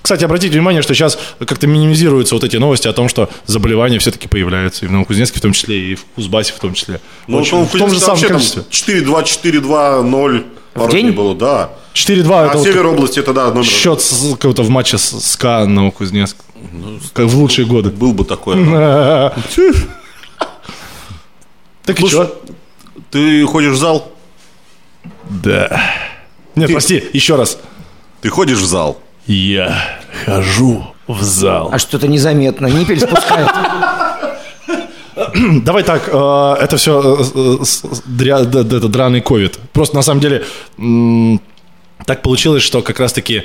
Кстати, 0.01 0.25
обратите 0.25 0.55
внимание, 0.55 0.81
что 0.81 0.95
сейчас 0.95 1.19
как-то 1.47 1.67
минимизируются 1.67 2.35
вот 2.37 2.45
эти 2.45 2.57
новости 2.57 2.89
о 2.89 2.95
том, 2.95 3.11
что 3.11 3.29
заболевания 3.45 3.99
все-таки 3.99 4.29
появляются 4.29 4.87
и 4.87 4.89
в 4.89 4.93
Новокузнецке 4.93 5.39
в 5.39 5.43
том 5.43 5.53
числе, 5.53 5.93
и 5.93 5.95
в 5.95 6.05
Кузбассе 6.15 6.55
в 6.55 6.59
том 6.59 6.73
числе. 6.73 7.01
Ну, 7.27 7.39
Очень- 7.39 7.65
в 7.67 7.73
том 7.77 7.91
же 7.91 8.01
самом 8.01 8.23
количестве. 8.23 8.63
4-2, 8.71 9.25
4-2, 9.25 10.03
0 10.03 10.45
пару 10.73 10.91
день? 10.91 11.03
дней 11.09 11.11
было, 11.13 11.35
да. 11.35 11.71
4-2 11.97 12.31
А 12.43 12.47
это 12.49 12.59
вот 12.59 12.67
север 12.67 12.87
области 12.87 13.19
это, 13.21 13.33
да, 13.33 13.51
номер 13.51 13.65
счет 13.65 14.03
с- 14.03 14.33
какого-то 14.35 14.63
в 14.63 14.69
матче 14.69 14.99
с 14.99 15.19
СКА 15.19 15.65
Новокузнецк. 15.67 16.37
Ну, 16.73 16.99
Как 17.15 17.27
в 17.27 17.39
лучшие 17.39 17.67
годы. 17.67 17.89
был 17.91 18.13
бы 18.13 18.25
такое. 18.25 18.57
Так 21.85 21.97
и 21.97 22.01
Слушай, 22.01 22.15
что? 22.27 22.43
Ты 23.13 23.47
ходишь 23.47 23.75
в 23.75 23.79
зал? 23.79 24.13
Да. 25.31 25.81
Нет, 26.57 26.71
прости, 26.73 27.03
еще 27.13 27.37
раз. 27.37 27.59
Ты 28.23 28.29
ходишь 28.29 28.59
в 28.59 28.67
зал? 28.67 28.99
Я 29.27 29.85
хожу 30.25 30.85
в 31.07 31.23
зал. 31.23 31.69
А 31.73 31.79
что-то 31.79 32.09
незаметно, 32.09 32.67
ниппель 32.67 32.99
спускает. 33.01 33.49
Давай 35.65 35.85
так, 35.85 36.09
э, 36.13 36.57
это 36.61 36.77
все 36.77 37.19
это 38.19 38.89
драный 38.89 39.21
ковид. 39.21 39.59
Просто 39.73 39.95
на 39.95 40.03
самом 40.03 40.21
деле 40.21 40.45
так 42.07 42.23
получилось, 42.23 42.63
что 42.63 42.83
как 42.83 43.01
раз-таки 43.01 43.43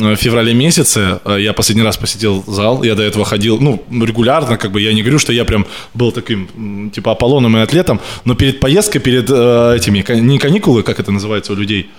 э, 0.00 0.14
в 0.14 0.16
феврале 0.16 0.54
месяце 0.54 1.20
э, 1.24 1.36
я 1.40 1.52
последний 1.52 1.82
раз 1.82 1.96
посетил 1.96 2.42
зал, 2.46 2.82
я 2.84 2.94
до 2.94 3.02
этого 3.02 3.24
ходил, 3.24 3.58
ну, 3.60 3.82
регулярно, 3.90 4.56
как 4.56 4.72
бы, 4.72 4.80
я 4.80 4.92
не 4.94 5.02
говорю, 5.02 5.18
что 5.18 5.32
я 5.32 5.44
прям 5.44 5.66
был 5.94 6.12
таким, 6.12 6.90
типа, 6.94 7.12
Аполлоном 7.12 7.56
и 7.56 7.60
атлетом, 7.60 8.00
но 8.24 8.34
перед 8.34 8.60
поездкой, 8.60 9.00
перед 9.00 9.28
э, 9.30 9.74
этими, 9.76 10.04
не 10.20 10.38
каникулы, 10.38 10.82
как 10.82 11.00
это 11.00 11.12
называется 11.12 11.52
у 11.52 11.56
людей, 11.56 11.90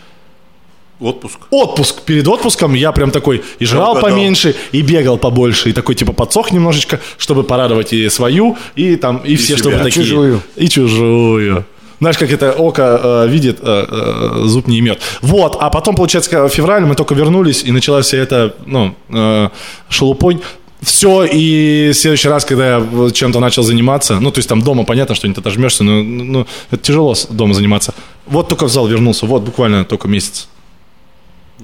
Отпуск. 1.00 1.40
отпуск. 1.50 2.02
Перед 2.02 2.28
отпуском 2.28 2.74
я 2.74 2.92
прям 2.92 3.12
такой 3.12 3.42
и 3.60 3.66
жрал 3.66 3.92
Угадал. 3.92 4.10
поменьше, 4.10 4.54
и 4.74 4.82
бегал 4.82 5.18
побольше, 5.18 5.70
и 5.70 5.74
такой 5.74 5.96
типа 5.96 6.12
подсох 6.12 6.52
немножечко, 6.52 7.00
чтобы 7.18 7.44
порадовать 7.44 7.94
и 7.94 8.10
свою, 8.10 8.58
и 8.76 8.98
там, 8.98 9.18
и, 9.20 9.38
все, 9.38 9.48
себя. 9.48 9.58
чтобы 9.58 9.76
И 9.78 9.80
такие. 9.80 10.06
чужую. 10.06 10.42
И 10.58 10.68
чужую. 10.68 11.66
Знаешь, 12.00 12.18
как 12.18 12.32
это 12.32 12.54
око 12.54 12.82
э, 13.04 13.28
видит, 13.28 13.60
э, 13.62 13.86
э, 13.90 14.42
зуб 14.46 14.68
не 14.68 14.80
имет. 14.80 15.02
Вот, 15.22 15.58
а 15.60 15.70
потом, 15.70 15.96
получается, 15.96 16.48
в 16.48 16.50
феврале 16.50 16.86
мы 16.86 16.96
только 16.96 17.14
вернулись, 17.14 17.64
и 17.64 17.72
началась 17.72 18.06
вся 18.06 18.18
эта, 18.18 18.56
ну, 18.66 18.96
э, 19.10 19.50
шелупонь. 19.90 20.40
Все, 20.82 21.26
и 21.26 21.92
в 21.92 21.98
следующий 21.98 22.30
раз, 22.30 22.46
когда 22.46 22.78
я 22.78 23.12
чем-то 23.12 23.42
начал 23.42 23.64
заниматься, 23.64 24.20
ну, 24.22 24.32
то 24.32 24.40
есть 24.40 24.48
там 24.48 24.62
дома 24.62 24.86
понятно, 24.86 25.14
что 25.14 25.28
не 25.28 25.34
ты 25.34 25.42
отожмешься, 25.42 25.84
но 25.84 26.02
ну, 26.04 26.48
это 26.72 26.82
тяжело 26.82 27.16
дома 27.30 27.54
заниматься. 27.54 27.94
Вот 28.26 28.48
только 28.48 28.66
в 28.66 28.70
зал 28.70 28.88
вернулся, 28.88 29.26
вот 29.26 29.42
буквально 29.42 29.84
только 29.84 30.08
месяц. 30.08 30.48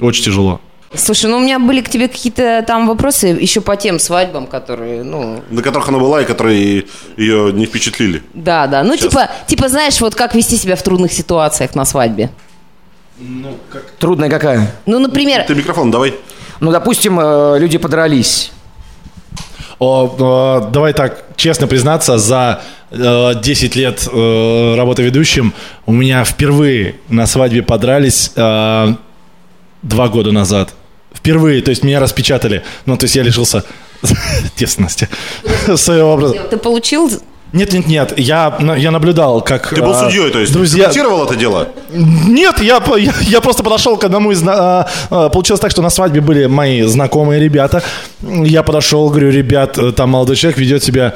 Очень 0.02 0.26
тяжело. 0.26 0.60
Слушай, 0.97 1.29
ну 1.29 1.38
у 1.38 1.39
меня 1.39 1.60
были 1.60 1.81
к 1.81 1.89
тебе 1.89 2.08
какие-то 2.08 2.63
там 2.65 2.88
вопросы 2.88 3.27
еще 3.27 3.62
по 3.62 3.75
тем 3.75 3.99
свадьбам, 3.99 4.47
которые, 4.47 5.03
ну, 5.03 5.41
На 5.49 5.62
которых 5.62 5.89
она 5.89 5.99
была 5.99 6.21
и 6.21 6.25
которые 6.25 6.86
ее 7.17 7.51
не 7.53 7.65
впечатлили. 7.65 8.23
да, 8.34 8.67
да. 8.67 8.84
Ну, 8.84 8.95
Сейчас. 8.95 9.10
типа, 9.10 9.29
типа, 9.47 9.69
знаешь, 9.69 9.99
вот 10.01 10.15
как 10.15 10.36
вести 10.36 10.58
себя 10.58 10.75
в 10.75 10.81
трудных 10.84 11.12
ситуациях 11.13 11.75
на 11.75 11.86
свадьбе. 11.86 12.29
Трудная 13.99 14.29
какая? 14.29 14.71
Ну, 14.86 14.99
например, 14.99 15.43
Ты 15.47 15.55
микрофон 15.55 15.91
давай. 15.91 16.13
Ну, 16.60 16.71
допустим, 16.71 17.19
э, 17.19 17.58
люди 17.60 17.77
подрались. 17.77 18.51
О, 19.79 20.62
э, 20.67 20.71
давай 20.71 20.93
так, 20.93 21.23
честно 21.36 21.67
признаться, 21.67 22.17
за 22.17 22.62
э, 22.91 23.34
10 23.41 23.75
лет 23.75 24.08
э, 24.12 24.75
работы 24.75 25.03
ведущим 25.03 25.53
у 25.86 25.91
меня 25.91 26.23
впервые 26.23 26.95
на 27.10 27.25
свадьбе 27.25 27.62
подрались 27.62 28.31
э, 28.36 28.95
два 29.81 30.08
года 30.08 30.31
назад. 30.31 30.73
Впервые, 31.15 31.62
то 31.62 31.69
есть 31.71 31.84
меня 31.84 31.99
распечатали. 31.99 32.63
Ну, 32.86 32.97
то 32.97 33.06
есть 33.06 33.15
я 33.15 33.23
лишился 33.23 33.63
девственности 34.58 35.10
своего 35.75 36.13
образа. 36.13 36.36
ты 36.49 36.58
получил... 36.58 37.10
Нет, 37.54 37.71
нет, 37.71 37.88
нет, 37.88 38.13
я, 38.19 38.54
на- 38.60 38.75
я 38.75 38.91
наблюдал, 38.91 39.41
как... 39.41 39.69
Ты 39.73 39.82
был 39.82 39.93
э, 39.93 39.99
судьей, 39.99 40.30
то 40.30 40.39
есть 40.39 40.51
Друзья, 40.51 40.86
комментировал 40.86 41.23
это 41.25 41.36
дело? 41.38 41.69
нет, 41.93 42.60
я, 42.60 42.84
я, 42.97 43.13
я 43.21 43.39
просто 43.39 43.63
подошел 43.63 43.95
к 43.95 44.04
одному 44.04 44.32
из... 44.32 44.43
а, 44.45 44.89
а, 45.10 45.30
Получилось 45.30 45.62
так, 45.62 45.71
что 45.71 45.82
на 45.82 45.89
свадьбе 45.89 46.19
были 46.19 46.47
мои 46.47 46.82
знакомые 46.82 47.39
ребята. 47.39 47.82
Я 48.21 48.62
подошел, 48.62 49.10
говорю, 49.10 49.32
ребят, 49.32 49.78
э, 49.78 49.93
там 49.93 50.10
молодой 50.10 50.36
человек 50.36 50.58
ведет 50.60 50.84
себя 50.84 51.15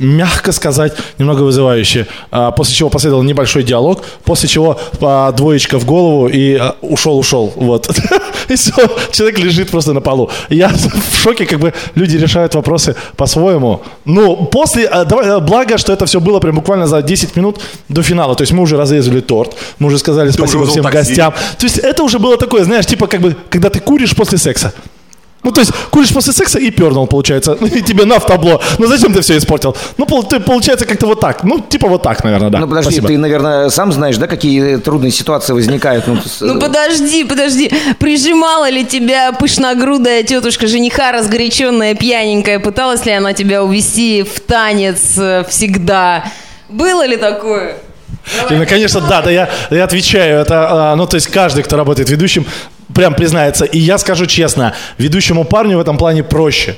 мягко 0.00 0.52
сказать, 0.52 0.92
немного 1.18 1.42
вызывающе. 1.42 2.06
А, 2.30 2.50
После 2.50 2.74
чего 2.74 2.90
последовал 2.90 3.22
небольшой 3.22 3.62
диалог, 3.62 4.02
после 4.24 4.48
чего 4.48 4.80
а, 5.00 5.30
двоечка 5.32 5.78
в 5.78 5.84
голову 5.84 6.28
и 6.28 6.54
а, 6.54 6.74
ушел, 6.80 7.18
ушел. 7.18 7.52
Вот. 7.56 7.88
И 8.48 8.56
все, 8.56 8.72
человек 9.12 9.38
лежит 9.38 9.70
просто 9.70 9.92
на 9.92 10.00
полу. 10.00 10.30
Я 10.48 10.68
в 11.10 11.22
шоке, 11.22 11.46
как 11.46 11.60
бы 11.60 11.72
люди 11.94 12.16
решают 12.16 12.54
вопросы 12.54 12.96
по-своему. 13.16 13.82
Ну, 14.04 14.36
после, 14.46 14.86
а, 14.86 15.04
давай, 15.04 15.28
а, 15.28 15.40
благо, 15.40 15.78
что 15.78 15.92
это 15.92 16.06
все 16.06 16.20
было 16.20 16.40
прям 16.40 16.56
буквально 16.56 16.86
за 16.86 17.02
10 17.02 17.36
минут 17.36 17.60
до 17.88 18.02
финала. 18.02 18.34
То 18.34 18.42
есть 18.42 18.52
мы 18.52 18.62
уже 18.62 18.76
разрезали 18.76 19.20
торт, 19.20 19.56
мы 19.78 19.88
уже 19.88 19.98
сказали 19.98 20.30
спасибо 20.30 20.66
всем 20.66 20.82
такси. 20.82 20.98
гостям. 20.98 21.32
То 21.58 21.66
есть 21.66 21.78
это 21.78 22.02
уже 22.02 22.18
было 22.18 22.36
такое, 22.36 22.64
знаешь, 22.64 22.86
типа 22.86 23.06
как 23.06 23.20
бы, 23.20 23.36
когда 23.50 23.70
ты 23.70 23.80
куришь 23.80 24.16
после 24.16 24.38
секса. 24.38 24.72
Ну, 25.42 25.52
то 25.52 25.60
есть, 25.60 25.72
куришь 25.90 26.12
после 26.12 26.32
секса 26.32 26.58
и 26.58 26.70
пернул, 26.70 27.06
получается. 27.06 27.52
И 27.74 27.82
тебе 27.82 28.04
на 28.04 28.18
в 28.18 28.26
табло. 28.26 28.60
Ну, 28.78 28.86
зачем 28.86 29.14
ты 29.14 29.22
все 29.22 29.38
испортил? 29.38 29.74
Ну, 29.96 30.04
ты, 30.22 30.38
получается, 30.38 30.84
как-то 30.84 31.06
вот 31.06 31.20
так. 31.20 31.44
Ну, 31.44 31.60
типа 31.60 31.88
вот 31.88 32.02
так, 32.02 32.22
наверное, 32.24 32.50
да. 32.50 32.58
Ну, 32.58 32.68
подожди, 32.68 32.90
Спасибо. 32.90 33.08
ты, 33.08 33.18
наверное, 33.18 33.70
сам 33.70 33.92
знаешь, 33.92 34.16
да, 34.18 34.26
какие 34.26 34.76
трудные 34.76 35.10
ситуации 35.10 35.54
возникают? 35.54 36.06
Ну, 36.06 36.16
с- 36.16 36.40
Ну 36.40 36.60
подожди, 36.60 37.24
подожди. 37.24 37.72
Прижимала 37.98 38.68
ли 38.68 38.84
тебя 38.84 39.32
пышногрудая 39.32 40.22
тетушка 40.22 40.66
жениха, 40.66 41.12
разгоряченная, 41.12 41.94
пьяненькая? 41.94 42.58
Пыталась 42.58 43.06
ли 43.06 43.12
она 43.12 43.32
тебя 43.32 43.64
увести 43.64 44.22
в 44.22 44.40
танец 44.40 45.16
э, 45.16 45.44
всегда? 45.48 46.24
Было 46.68 47.06
ли 47.06 47.16
такое? 47.16 47.76
Ну, 48.50 48.66
конечно, 48.66 49.00
да, 49.00 49.22
да, 49.22 49.30
я, 49.30 49.48
я 49.70 49.84
отвечаю. 49.84 50.40
Это, 50.40 50.92
а, 50.92 50.96
ну, 50.96 51.06
то 51.06 51.14
есть, 51.16 51.28
каждый, 51.28 51.62
кто 51.64 51.76
работает 51.76 52.10
ведущим, 52.10 52.46
прям 52.94 53.14
признается. 53.14 53.64
И 53.64 53.78
я 53.78 53.98
скажу 53.98 54.26
честно, 54.26 54.74
ведущему 54.98 55.44
парню 55.44 55.78
в 55.78 55.80
этом 55.80 55.96
плане 55.98 56.22
проще 56.22 56.76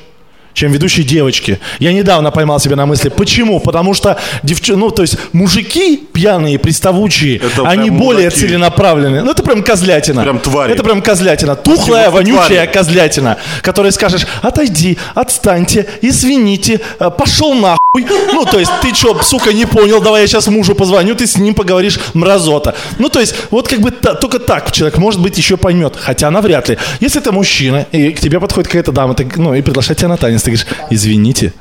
чем 0.55 0.73
ведущей 0.73 1.03
девочки. 1.03 1.59
Я 1.79 1.93
недавно 1.93 2.31
поймал 2.31 2.61
себя 2.61 2.77
на 2.77 2.87
мысли. 2.87 3.09
Почему? 3.09 3.61
Потому 3.61 3.95
что 3.95 4.19
девч... 4.43 4.69
ну, 4.69 4.91
то 4.91 5.03
есть 5.03 5.17
мужики 5.33 5.97
пьяные, 6.13 6.59
приставучие, 6.59 7.39
Это 7.39 7.67
они 7.69 7.91
более 7.91 8.27
мудаки. 8.27 8.41
целенаправленные. 8.41 9.23
Ну, 9.23 9.31
это 9.31 9.43
прям 9.43 9.63
козлятина. 9.63 10.23
Прям 10.23 10.39
твари. 10.39 10.73
Это 10.73 10.83
прям 10.85 11.01
козлятина. 11.03 11.57
Тухлая, 11.57 12.11
Почему 12.11 12.37
вонючая 12.37 12.67
твари? 12.67 12.73
козлятина, 12.73 13.39
которой 13.63 13.93
скажешь, 13.93 14.27
отойди, 14.43 14.99
отстаньте, 15.15 15.87
извините, 16.03 16.81
э, 16.99 17.11
пошел 17.11 17.55
нахуй. 17.55 17.79
Ну, 17.95 18.47
то 18.47 18.59
есть, 18.59 18.73
ты 18.81 18.95
что, 18.95 19.23
сука, 19.23 19.53
не 19.53 19.67
понял, 19.67 20.01
давай 20.01 20.23
я 20.23 20.27
сейчас 20.27 20.47
мужу 20.47 20.75
позвоню, 20.75 21.15
ты 21.15 21.27
с 21.27 21.37
ним 21.37 21.53
поговоришь, 21.55 22.01
мразота. 22.15 22.75
Ну, 22.99 23.11
то 23.11 23.21
есть, 23.21 23.35
вот 23.51 23.69
как 23.69 23.81
бы 23.81 23.91
та- 23.91 24.15
только 24.15 24.39
так 24.39 24.73
человек, 24.73 24.97
может 24.97 25.21
быть, 25.21 25.37
еще 25.37 25.59
поймет, 25.59 25.95
хотя 26.01 26.31
навряд 26.31 26.71
ли. 26.71 26.79
Если 27.01 27.21
ты 27.21 27.33
мужчина, 27.33 27.85
и 27.93 28.13
к 28.13 28.21
тебе 28.21 28.41
подходит 28.41 28.69
какая-то 28.69 28.93
дама, 28.93 29.13
ты, 29.13 29.31
ну, 29.37 29.53
и 29.53 29.61
приглашает 29.61 29.99
тебя 29.99 30.09
на 30.09 30.17
танец, 30.17 30.43
ты 30.43 30.51
говоришь, 30.53 30.67
извините, 30.89 31.53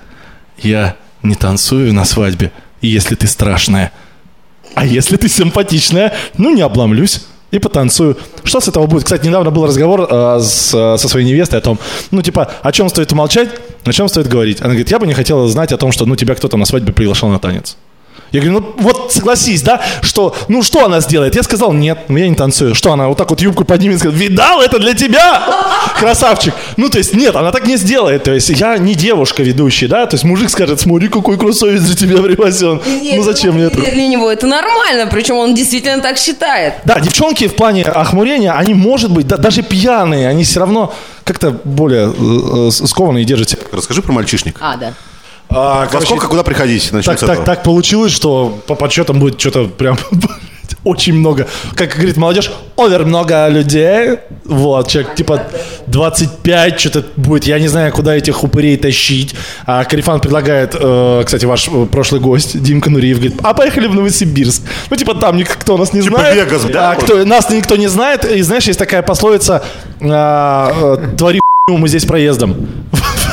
я 0.58 0.96
не 1.22 1.36
танцую 1.36 1.94
на 1.94 2.06
свадьбе, 2.06 2.54
если 2.82 3.15
ты 3.15 3.28
страшная. 3.28 3.91
А 4.74 4.86
если 4.86 5.17
ты 5.17 5.28
симпатичная, 5.28 6.13
ну 6.38 6.56
не 6.56 6.62
обломлюсь 6.62 7.26
и 7.51 7.59
потанцую. 7.59 8.17
Что 8.43 8.59
с 8.59 8.67
этого 8.67 8.87
будет? 8.87 9.03
Кстати, 9.03 9.27
недавно 9.27 9.51
был 9.51 9.65
разговор 9.65 10.07
э, 10.09 10.39
с, 10.39 10.73
э, 10.73 10.97
со 10.97 11.07
своей 11.07 11.25
невестой 11.25 11.59
о 11.59 11.61
том, 11.61 11.79
ну 12.11 12.21
типа, 12.21 12.51
о 12.61 12.71
чем 12.71 12.89
стоит 12.89 13.11
умолчать, 13.11 13.49
о 13.83 13.91
чем 13.91 14.07
стоит 14.07 14.27
говорить. 14.27 14.61
Она 14.61 14.69
говорит, 14.69 14.91
я 14.91 14.99
бы 14.99 15.07
не 15.07 15.13
хотела 15.13 15.47
знать 15.47 15.71
о 15.71 15.77
том, 15.77 15.91
что 15.91 16.05
ну 16.05 16.15
тебя 16.15 16.35
кто-то 16.35 16.57
на 16.57 16.65
свадьбе 16.65 16.93
приглашал 16.93 17.29
на 17.29 17.39
танец. 17.39 17.77
Я 18.32 18.41
говорю, 18.41 18.60
ну 18.62 18.76
вот 18.84 19.12
согласись, 19.12 19.62
да, 19.62 19.82
что, 20.02 20.34
ну 20.48 20.63
что 20.63 20.86
она 20.86 21.02
сделает? 21.02 21.36
Я 21.36 21.44
сказал, 21.44 21.74
нет, 21.74 22.06
ну 22.08 22.17
я 22.17 22.30
не 22.30 22.36
танцую. 22.36 22.76
Что 22.76 22.94
она 22.94 23.08
вот 23.10 23.17
так 23.17 23.30
вот 23.30 23.41
юбку 23.41 23.65
поднимет 23.65 23.98
и 23.98 24.00
скажет, 24.00 24.17
видал, 24.17 24.62
это 24.62 24.80
для 24.80 24.94
тебя, 24.94 25.41
красавчик. 26.00 26.54
Ну 26.78 26.89
то 26.89 26.98
есть 26.98 27.13
нет, 27.13 27.36
она 27.36 27.52
так 27.52 27.67
не 27.67 27.78
сделает. 27.78 28.24
То 28.24 28.34
есть 28.34 28.50
я 28.50 28.78
не 28.78 28.96
девушка 28.96 29.44
ведущая, 29.44 29.88
да, 29.88 30.06
то 30.06 30.15
есть 30.15 30.24
мужик 30.24 30.50
скажет, 30.50 30.80
смотри, 30.80 31.10
какой 31.10 31.38
красавец 31.38 31.82
за 31.82 31.96
тебя 31.96 32.22
пригласен. 32.22 32.82
Ну 32.86 33.24
зачем 33.24 33.56
мне 33.56 33.65
это? 33.65 33.80
Для 33.82 34.08
него 34.08 34.32
это 34.32 34.48
нормально, 34.48 35.08
причем 35.12 35.36
он 35.36 35.54
действительно 35.54 36.02
так 36.02 36.17
считает. 36.17 36.76
Да, 36.86 37.00
девчонки 37.00 37.48
в 37.48 37.56
плане 37.56 37.84
охмурения, 37.84 38.54
они, 38.54 38.74
может 38.74 39.12
быть, 39.12 39.28
да- 39.28 39.38
даже 39.38 39.62
пьяные, 39.62 40.28
они 40.30 40.44
все 40.44 40.60
равно 40.62 40.94
как-то 41.26 41.52
более 41.63 42.08
э, 42.17 42.67
э, 42.70 42.72
скованные 42.72 43.26
держатся. 43.26 43.58
Расскажи 43.72 44.02
про 44.02 44.12
мальчишник. 44.13 44.56
А, 44.60 44.78
да. 44.78 44.94
А, 45.53 45.81
Во 45.81 45.87
короче, 45.87 46.07
сколько, 46.07 46.27
куда 46.27 46.43
приходить? 46.43 46.91
Начнем 46.91 47.11
так, 47.11 47.19
с 47.19 47.23
этого. 47.23 47.37
так, 47.37 47.45
так 47.45 47.63
получилось, 47.63 48.13
что 48.13 48.57
по 48.67 48.75
подсчетам 48.75 49.19
будет 49.19 49.39
что-то 49.39 49.65
прям 49.65 49.97
очень 50.83 51.13
много. 51.13 51.47
Как 51.75 51.95
говорит 51.95 52.17
молодежь, 52.17 52.51
овер 52.77 53.05
много 53.05 53.47
людей. 53.49 54.19
Вот, 54.45 54.87
человек 54.87 55.15
типа 55.15 55.43
25, 55.87 56.79
что-то 56.79 57.05
будет. 57.17 57.43
Я 57.43 57.59
не 57.59 57.67
знаю, 57.67 57.91
куда 57.91 58.15
этих 58.15 58.43
упырей 58.43 58.77
тащить. 58.77 59.35
А 59.65 59.83
Карифан 59.83 60.21
предлагает, 60.21 60.75
э, 60.79 61.23
кстати, 61.25 61.45
ваш 61.45 61.67
э, 61.67 61.85
прошлый 61.85 62.21
гость, 62.21 62.61
Димка 62.61 62.89
Нуриев, 62.89 63.17
говорит, 63.17 63.39
а 63.43 63.53
поехали 63.53 63.87
в 63.87 63.95
Новосибирск. 63.95 64.63
Ну, 64.89 64.95
типа 64.95 65.15
там 65.15 65.37
никто 65.37 65.77
нас 65.77 65.93
не 65.93 66.01
Типа 66.01 66.17
знает. 66.17 66.35
Вегас, 66.35 66.63
да, 66.63 66.91
А 66.91 66.95
кто, 66.95 67.25
нас 67.25 67.49
никто 67.49 67.75
не 67.75 67.87
знает. 67.87 68.25
И 68.25 68.41
знаешь, 68.41 68.65
есть 68.65 68.79
такая 68.79 69.01
пословица, 69.01 69.63
а, 70.01 70.97
э, 70.97 71.17
твори 71.17 71.41
мы 71.69 71.87
здесь 71.87 72.05
проездом. 72.05 72.55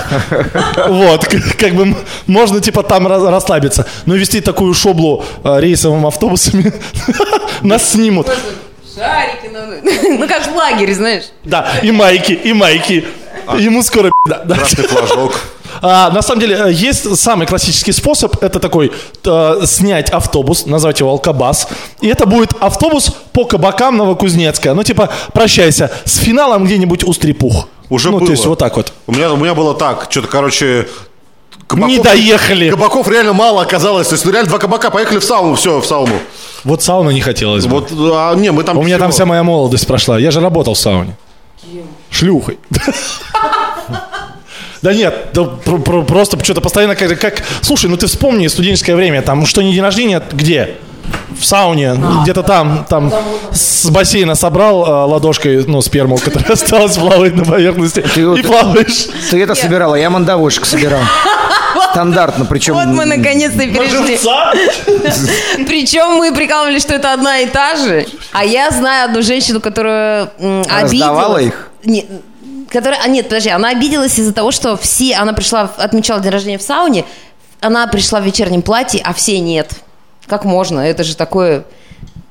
Вот, 0.88 1.27
как 1.59 1.75
бы 1.75 1.97
можно 2.27 2.61
типа 2.61 2.83
там 2.83 3.07
расслабиться. 3.07 3.87
Но 4.07 4.14
вести 4.14 4.40
такую 4.40 4.75
шоблу 4.75 5.25
э, 5.44 5.61
рейсовым 5.61 6.07
автобусами 6.07 6.73
нас 7.62 7.92
снимут. 7.92 8.29
Шарики, 8.94 9.51
ну, 9.53 10.18
ну 10.18 10.29
как 10.29 10.47
в 10.47 10.55
лагере, 10.55 10.94
знаешь. 10.94 11.25
Да, 11.44 11.66
и 11.83 11.90
майки, 11.90 12.33
и 12.33 12.53
майки. 12.53 13.05
Ему 13.59 13.83
скоро 13.83 14.11
да, 14.29 14.42
да. 14.44 14.57
Красный 14.57 14.85
флажок. 14.85 15.40
А, 15.81 16.11
на 16.11 16.23
самом 16.23 16.40
деле, 16.40 16.57
э, 16.57 16.73
есть 16.73 17.16
самый 17.16 17.47
классический 17.47 17.92
способ. 17.92 18.42
Это 18.42 18.59
такой, 18.59 18.90
э, 19.25 19.61
снять 19.64 20.11
автобус, 20.11 20.66
назвать 20.66 21.01
его 21.01 21.11
«Алкобас». 21.11 21.68
И 22.01 22.09
это 22.09 22.27
будет 22.27 22.51
автобус 22.61 23.14
по 23.33 23.44
кабакам 23.44 23.97
Новокузнецка. 23.97 24.75
Ну, 24.75 24.83
типа, 24.83 25.11
прощайся, 25.33 25.90
с 26.05 26.16
финалом 26.18 26.64
где-нибудь 26.64 27.05
у 27.05 27.12
Стрепух. 27.12 27.68
Уже 27.90 28.11
ну, 28.11 28.18
было. 28.18 28.27
то 28.27 28.33
есть 28.33 28.44
вот 28.46 28.59
так 28.59 28.77
вот. 28.77 28.92
У 29.07 29.12
меня, 29.12 29.33
у 29.33 29.37
меня 29.37 29.55
было 29.55 29.74
так, 29.74 30.09
что-то, 30.11 30.29
короче... 30.29 30.88
кабаков- 31.68 31.87
Не 31.88 31.98
доехали. 31.98 32.70
Кабаков 32.70 33.09
реально 33.09 33.33
мало 33.33 33.62
оказалось. 33.62 34.09
То 34.09 34.14
есть, 34.14 34.24
ну, 34.24 34.33
реально 34.33 34.48
два 34.48 34.59
кабака, 34.59 34.90
поехали 34.90 35.18
в 35.18 35.24
сауну, 35.24 35.55
все, 35.55 35.81
в 35.81 35.87
сауну. 35.87 36.14
Вот 36.64 36.83
сауну 36.83 37.11
не 37.11 37.20
хотелось 37.20 37.66
бы. 37.66 37.81
Вот, 37.81 37.92
а, 37.92 38.35
не, 38.35 38.53
мы 38.53 38.62
там... 38.64 38.79
У 38.79 38.83
меня 38.83 38.98
там 38.98 39.11
вся 39.11 39.24
моя 39.24 39.42
молодость 39.42 39.87
прошла. 39.87 40.18
Я 40.18 40.31
же 40.31 40.40
работал 40.40 40.74
в 40.74 40.79
сауне. 40.79 41.16
Шлюхой. 42.11 42.59
Да 44.81 44.94
нет, 44.94 45.31
да 45.33 45.44
про- 45.44 45.79
про- 45.79 46.03
просто 46.03 46.42
что-то 46.44 46.61
постоянно 46.61 46.94
как, 46.94 47.18
как... 47.18 47.42
Слушай, 47.62 47.90
ну 47.90 47.96
ты 47.96 48.07
вспомни 48.07 48.46
студенческое 48.46 48.94
время, 48.94 49.22
там 49.22 49.44
что 49.44 49.61
не 49.61 49.72
день 49.72 49.83
рождения, 49.83 50.22
где? 50.33 50.77
В 51.38 51.44
сауне, 51.44 51.94
где-то 52.23 52.42
там, 52.42 52.85
там 52.88 53.12
с 53.53 53.88
бассейна 53.90 54.35
собрал 54.35 54.85
э, 54.85 54.90
ладошкой, 55.11 55.64
ну, 55.66 55.81
сперму, 55.83 56.16
которая 56.18 56.51
осталась 56.53 56.97
плавать 56.97 57.35
на 57.37 57.44
поверхности, 57.44 58.03
вот- 58.25 58.38
и 58.40 58.42
плаваешь. 58.42 59.07
Ты 59.31 59.40
это 59.42 59.55
собирала, 59.55 59.94
я 59.94 60.11
мандавошек 60.11 60.66
собирал. 60.66 61.01
Стандартно, 61.92 62.44
причем... 62.44 62.75
Вот 62.75 62.87
мы 62.87 63.05
наконец-то 63.05 63.62
и 63.62 63.73
перешли. 63.73 64.18
Причем 65.66 66.16
мы 66.16 66.33
прикалывались, 66.35 66.83
что 66.83 66.94
это 66.94 67.12
одна 67.12 67.38
и 67.38 67.47
та 67.47 67.77
же. 67.77 68.07
А 68.33 68.44
я 68.44 68.71
знаю 68.71 69.07
одну 69.07 69.23
женщину, 69.23 69.61
которая 69.61 70.31
Раздавала 70.38 71.37
обиделась. 71.38 71.55
их? 71.85 72.11
Которая, 72.68 73.01
а 73.03 73.09
нет, 73.09 73.29
подожди, 73.29 73.49
она 73.51 73.71
обиделась 73.71 74.18
из-за 74.18 74.33
того, 74.35 74.51
что 74.51 74.77
все, 74.77 75.14
она 75.14 75.33
пришла, 75.33 75.71
отмечала 75.79 76.21
день 76.21 76.33
рождения 76.33 76.59
в 76.59 76.62
сауне, 76.62 77.05
она 77.61 77.87
пришла 77.87 78.21
в 78.21 78.25
вечернем 78.25 78.62
платье, 78.62 79.01
а 79.03 79.14
все 79.14 79.38
нет. 79.40 79.71
Как 80.29 80.45
можно? 80.45 80.81
Это 80.81 81.05
же 81.05 81.17
такое 81.17 81.64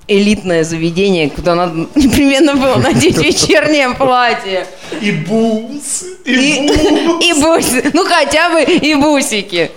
элитное 0.07 0.63
заведение, 0.63 1.29
куда 1.29 1.55
надо 1.55 1.87
непременно 1.95 2.55
было 2.55 2.75
надеть 2.77 3.17
вечернее 3.17 3.89
платье. 3.89 4.65
И 5.01 5.11
бус, 5.11 6.05
И, 6.23 6.31
и 6.31 7.33
буси. 7.41 7.91
Ну, 7.93 8.05
хотя 8.05 8.49
бы 8.49 8.63
и 8.63 8.95
бусики. 8.95 9.71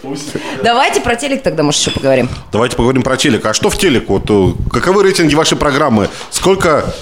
Давайте 0.63 1.01
про 1.01 1.17
телек 1.17 1.43
тогда, 1.43 1.63
может, 1.65 1.81
еще 1.81 1.91
поговорим. 1.91 2.29
Давайте 2.53 2.77
поговорим 2.77 3.03
про 3.03 3.17
телек. 3.17 3.45
А 3.47 3.55
что 3.55 3.71
в 3.71 3.79
телек? 3.79 4.09
Вот, 4.09 4.31
э, 4.31 4.53
каковы 4.73 5.03
рейтинги 5.03 5.35
вашей 5.35 5.59
программы? 5.59 6.09
Сколько 6.31 6.95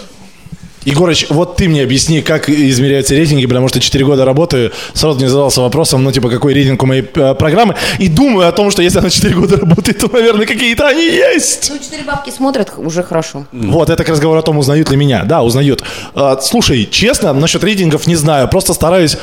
Егорыч, 0.84 1.26
вот 1.28 1.56
ты 1.56 1.68
мне 1.68 1.82
объясни, 1.82 2.22
как 2.22 2.48
измеряются 2.48 3.14
рейтинги, 3.14 3.46
потому 3.46 3.68
что 3.68 3.80
4 3.80 4.04
года 4.04 4.24
работаю, 4.24 4.72
сразу 4.94 5.18
не 5.18 5.26
задался 5.26 5.60
вопросом, 5.60 6.04
ну, 6.04 6.12
типа, 6.12 6.30
какой 6.30 6.54
рейтинг 6.54 6.82
у 6.82 6.86
моей 6.86 7.02
э, 7.02 7.34
программы, 7.34 7.74
и 7.98 8.08
думаю 8.08 8.48
о 8.48 8.52
том, 8.52 8.70
что 8.70 8.82
если 8.82 9.00
она 9.00 9.10
4 9.10 9.34
года 9.34 9.56
работает, 9.56 9.98
то, 9.98 10.08
наверное, 10.12 10.46
какие-то 10.46 10.86
они 10.86 11.04
есть. 11.04 11.70
Ну, 11.70 11.78
четыре 11.78 12.04
бабки 12.04 12.30
смотрят, 12.30 12.72
уже 12.76 13.02
хорошо. 13.02 13.46
Вот, 13.52 13.90
это 13.90 14.04
к 14.04 14.08
разговору 14.08 14.38
о 14.38 14.42
том, 14.42 14.58
узнают 14.58 14.90
ли 14.90 14.96
меня. 14.96 15.24
Да, 15.24 15.42
узнают. 15.42 15.82
А, 16.14 16.38
слушай, 16.40 16.88
честно, 16.90 17.32
насчет 17.32 17.62
рейтингов 17.64 18.06
не 18.06 18.16
знаю, 18.16 18.48
просто 18.48 18.72
стараюсь... 18.72 19.16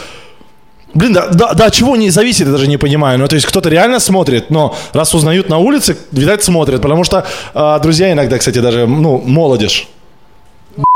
Блин, 0.94 1.12
да, 1.12 1.28
да, 1.28 1.54
да, 1.54 1.66
от 1.66 1.74
чего 1.74 1.98
не 1.98 2.10
зависит, 2.10 2.48
я 2.48 2.54
даже 2.54 2.68
не 2.68 2.78
понимаю. 2.78 3.20
Ну, 3.20 3.28
то 3.28 3.36
есть 3.36 3.46
кто-то 3.46 3.68
реально 3.68 4.00
смотрит, 4.00 4.50
но 4.50 4.74
раз 4.94 5.14
узнают 5.14 5.50
на 5.50 5.58
улице, 5.58 5.98
видать, 6.12 6.42
смотрят. 6.42 6.82
Потому 6.82 7.04
что 7.04 7.26
а, 7.54 7.80
друзья 7.80 8.14
иногда, 8.14 8.38
кстати, 8.38 8.60
даже, 8.60 8.88
ну, 8.88 9.22
молодежь. 9.26 9.90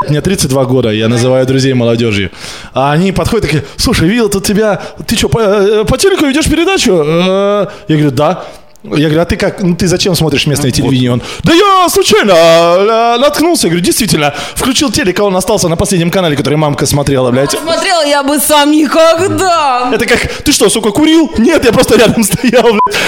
Мне 0.08 0.20
32 0.20 0.64
года, 0.64 0.90
я 0.90 1.08
называю 1.08 1.46
друзей 1.46 1.72
молодежью. 1.74 2.30
А 2.74 2.92
они 2.92 3.12
подходят 3.12 3.46
такие, 3.46 3.64
слушай, 3.76 4.08
видел 4.08 4.28
тут 4.28 4.44
тебя, 4.44 4.80
ты 5.06 5.16
что, 5.16 5.28
по, 5.28 5.38
э, 5.38 5.84
по 5.84 5.96
телеку 5.96 6.26
ведешь 6.26 6.46
передачу? 6.50 7.02
Э, 7.04 7.66
Я 7.88 7.96
говорю, 7.96 8.10
да. 8.10 8.44
Я 8.82 9.08
говорю, 9.08 9.20
а 9.20 9.24
ты 9.26 9.36
как, 9.36 9.62
ну 9.62 9.76
ты 9.76 9.86
зачем 9.86 10.14
смотришь 10.14 10.46
местное 10.46 10.70
телевидение? 10.70 11.12
Он, 11.12 11.22
да 11.42 11.52
я 11.52 11.86
случайно 11.90 12.32
э, 12.32 13.18
наткнулся. 13.18 13.66
Я 13.66 13.72
говорю, 13.72 13.84
действительно, 13.84 14.34
включил 14.54 14.90
телек, 14.90 15.20
а 15.20 15.24
он 15.24 15.36
остался 15.36 15.68
на 15.68 15.76
последнем 15.76 16.10
канале, 16.10 16.34
который 16.34 16.54
мамка 16.54 16.86
смотрела, 16.86 17.30
блядь. 17.30 17.52
Смотрела 17.52 18.06
я 18.06 18.22
бы 18.22 18.38
сам 18.38 18.70
никогда. 18.70 19.90
Это 19.92 20.06
как, 20.06 20.20
ты 20.44 20.52
что, 20.52 20.70
сука, 20.70 20.92
курил? 20.92 21.30
Нет, 21.36 21.64
я 21.64 21.72
просто 21.72 21.98
рядом 21.98 22.24
стоял, 22.24 22.62
блядь. 22.64 23.00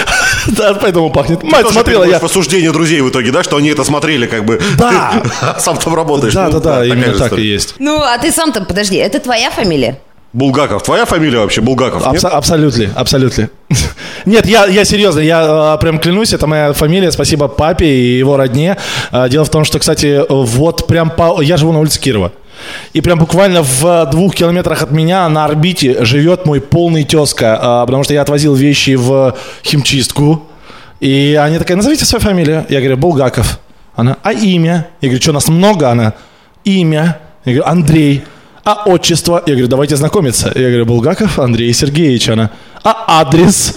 Да, 0.48 0.74
поэтому 0.74 1.10
пахнет. 1.10 1.42
Мать 1.44 1.62
Тоже 1.62 1.74
смотрела, 1.74 2.02
я... 2.04 2.16
осуждение 2.16 2.72
друзей 2.72 3.00
в 3.00 3.08
итоге, 3.10 3.30
да, 3.30 3.44
что 3.44 3.56
они 3.56 3.68
это 3.68 3.84
смотрели, 3.84 4.26
как 4.26 4.44
бы. 4.44 4.60
Да. 4.76 5.22
Сам 5.58 5.76
там 5.78 5.94
работаешь. 5.94 6.34
Да, 6.34 6.46
Ну, 6.46 6.60
да, 6.60 6.78
да, 6.78 6.84
именно 6.84 7.16
так 7.16 7.38
и 7.38 7.42
есть. 7.42 7.76
Ну, 7.78 8.02
а 8.02 8.18
ты 8.18 8.32
сам-то, 8.32 8.62
подожди, 8.62 8.96
это 8.96 9.20
твоя 9.20 9.50
фамилия? 9.50 10.00
Булгаков. 10.32 10.82
Твоя 10.82 11.04
фамилия 11.04 11.38
вообще 11.38 11.60
Булгаков? 11.60 12.06
абсолютно, 12.06 12.88
абсолютно. 12.94 13.50
Нет, 14.26 14.46
я, 14.46 14.66
я 14.66 14.84
серьезно, 14.84 15.20
я 15.20 15.74
э, 15.74 15.80
прям 15.80 15.98
клянусь, 15.98 16.32
это 16.32 16.46
моя 16.46 16.72
фамилия, 16.72 17.12
спасибо 17.12 17.48
папе 17.48 17.86
и 17.86 18.18
его 18.18 18.36
родне. 18.36 18.78
Э, 19.10 19.28
дело 19.28 19.44
в 19.44 19.50
том, 19.50 19.64
что, 19.64 19.78
кстати, 19.78 20.22
вот 20.28 20.86
прям 20.86 21.10
по... 21.10 21.42
Я 21.42 21.58
живу 21.58 21.72
на 21.72 21.80
улице 21.80 22.00
Кирова. 22.00 22.32
И 22.94 23.00
прям 23.00 23.18
буквально 23.18 23.62
в 23.62 24.08
двух 24.10 24.34
километрах 24.34 24.82
от 24.82 24.90
меня 24.90 25.28
на 25.28 25.44
орбите 25.44 26.04
живет 26.04 26.46
мой 26.46 26.60
полный 26.60 27.04
тезка, 27.04 27.58
э, 27.60 27.86
потому 27.86 28.02
что 28.02 28.14
я 28.14 28.22
отвозил 28.22 28.54
вещи 28.54 28.94
в 28.94 29.36
химчистку. 29.62 30.44
И 31.00 31.38
они 31.42 31.58
такая, 31.58 31.76
назовите 31.76 32.06
свою 32.06 32.22
фамилию. 32.22 32.64
Я 32.70 32.78
говорю, 32.78 32.96
Булгаков. 32.96 33.58
Она, 33.94 34.16
а 34.22 34.32
имя? 34.32 34.88
Я 35.02 35.08
говорю, 35.08 35.20
что, 35.20 35.32
нас 35.32 35.48
много? 35.48 35.90
Она, 35.90 36.14
имя. 36.64 37.18
Я 37.44 37.54
говорю, 37.54 37.68
Андрей. 37.68 38.24
А 38.64 38.84
отчество? 38.86 39.42
Я 39.46 39.54
говорю, 39.54 39.68
давайте 39.68 39.96
знакомиться. 39.96 40.52
Я 40.54 40.68
говорю, 40.68 40.86
Булгаков 40.86 41.38
Андрей 41.38 41.72
Сергеевич. 41.72 42.28
Она, 42.28 42.50
а 42.84 43.20
адрес? 43.20 43.74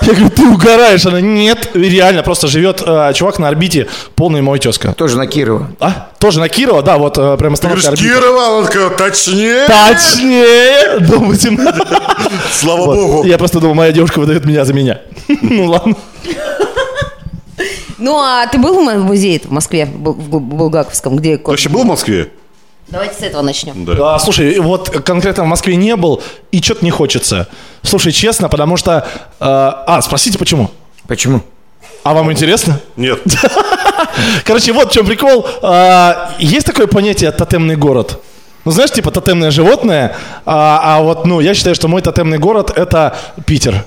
Я 0.00 0.14
говорю, 0.14 0.30
ты 0.30 0.42
угораешь. 0.48 1.04
Она, 1.06 1.20
нет, 1.20 1.70
реально, 1.74 2.22
просто 2.22 2.48
живет 2.48 2.82
э, 2.84 3.12
чувак 3.14 3.38
на 3.38 3.48
орбите, 3.48 3.88
полный 4.16 4.40
мой 4.40 4.58
тезка. 4.58 4.94
Тоже 4.94 5.16
на 5.18 5.26
Кирова. 5.26 5.68
А? 5.80 6.08
Тоже 6.18 6.40
на 6.40 6.48
Кирова? 6.48 6.82
Да, 6.82 6.96
вот 6.98 7.18
э, 7.18 7.36
прямо 7.36 7.54
остановка 7.54 7.88
орбита. 7.88 8.02
Кирова, 8.08 8.58
он 8.58 8.66
такой, 8.66 8.90
точнее. 8.96 9.66
Точнее! 9.68 10.98
Дом 11.08 11.28
18. 11.28 11.82
Слава 12.52 12.86
Вот. 12.86 12.96
богу. 12.96 13.24
Я 13.26 13.36
просто 13.38 13.60
думал, 13.60 13.74
моя 13.74 13.92
девушка 13.92 14.18
выдает 14.18 14.44
меня 14.44 14.64
за 14.64 14.72
меня. 14.72 15.00
Ну 15.42 15.66
ладно. 15.66 15.94
Ну, 17.98 18.18
а 18.18 18.46
ты 18.48 18.58
был 18.58 18.74
в 18.84 18.98
музее 19.04 19.40
в 19.44 19.50
Москве, 19.50 19.86
в 19.86 19.96
Бу- 20.00 20.40
Булгаковском, 20.40 21.16
где... 21.16 21.38
Вообще 21.38 21.68
был 21.68 21.82
в 21.82 21.86
Москве? 21.86 22.30
Давайте 22.92 23.14
с 23.14 23.22
этого 23.22 23.40
начнем. 23.40 23.86
Да. 23.86 24.14
А, 24.14 24.18
слушай, 24.18 24.58
вот 24.58 24.90
конкретно 24.90 25.44
в 25.44 25.46
Москве 25.46 25.76
не 25.76 25.96
был, 25.96 26.22
и 26.50 26.60
что-то 26.60 26.84
не 26.84 26.90
хочется. 26.90 27.48
Слушай, 27.80 28.12
честно, 28.12 28.50
потому 28.50 28.76
что... 28.76 29.08
э, 29.40 29.44
а, 29.44 30.02
спросите, 30.02 30.38
почему? 30.38 30.70
Почему? 31.08 31.40
А 32.02 32.12
вам 32.12 32.30
интересно? 32.30 32.80
Нет. 32.96 33.20
Короче, 34.44 34.74
вот 34.74 34.90
в 34.90 34.92
чем 34.92 35.06
прикол. 35.06 35.46
А, 35.62 36.34
есть 36.38 36.66
такое 36.66 36.86
понятие 36.86 37.32
тотемный 37.32 37.76
город? 37.76 38.20
Ну, 38.66 38.72
знаешь, 38.72 38.90
типа 38.90 39.10
тотемное 39.10 39.50
животное, 39.50 40.14
а, 40.44 40.80
а 40.84 41.00
вот, 41.00 41.26
ну, 41.26 41.40
я 41.40 41.54
считаю, 41.54 41.74
что 41.74 41.88
мой 41.88 42.02
тотемный 42.02 42.38
город– 42.38 42.70
это 42.76 43.16
Питер. 43.46 43.86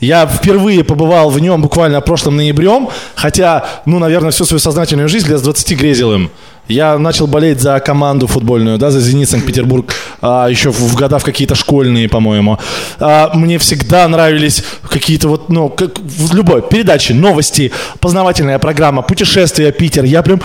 Я 0.00 0.26
впервые 0.26 0.84
побывал 0.84 1.28
в 1.28 1.38
нем 1.38 1.60
буквально 1.60 2.00
прошлым 2.00 2.36
ноябрем, 2.36 2.88
хотя, 3.14 3.66
ну, 3.84 3.98
наверное, 3.98 4.30
всю 4.30 4.46
свою 4.46 4.60
сознательную 4.60 5.08
жизнь 5.08 5.28
лет 5.28 5.38
с 5.38 5.42
20 5.42 5.76
грезил 5.76 6.14
им. 6.14 6.30
Я 6.68 6.98
начал 6.98 7.26
болеть 7.26 7.60
за 7.60 7.80
команду 7.80 8.26
футбольную, 8.26 8.78
да, 8.78 8.90
за 8.90 9.00
«Зенит» 9.00 9.28
Санкт-Петербург, 9.30 9.92
а, 10.20 10.46
еще 10.48 10.70
в, 10.70 10.78
в 10.80 10.94
года 10.96 11.18
в 11.18 11.24
какие-то 11.24 11.54
школьные, 11.54 12.08
по-моему. 12.08 12.58
А, 13.00 13.30
мне 13.34 13.58
всегда 13.58 14.06
нравились 14.08 14.62
какие-то 14.90 15.28
вот, 15.28 15.48
ну, 15.48 15.68
как 15.70 15.98
в 15.98 16.34
любой 16.34 16.62
передаче, 16.62 17.14
новости, 17.14 17.72
познавательная 18.00 18.58
программа, 18.58 19.02
путешествия, 19.02 19.72
Питер. 19.72 20.04
Я 20.04 20.22
прям... 20.22 20.40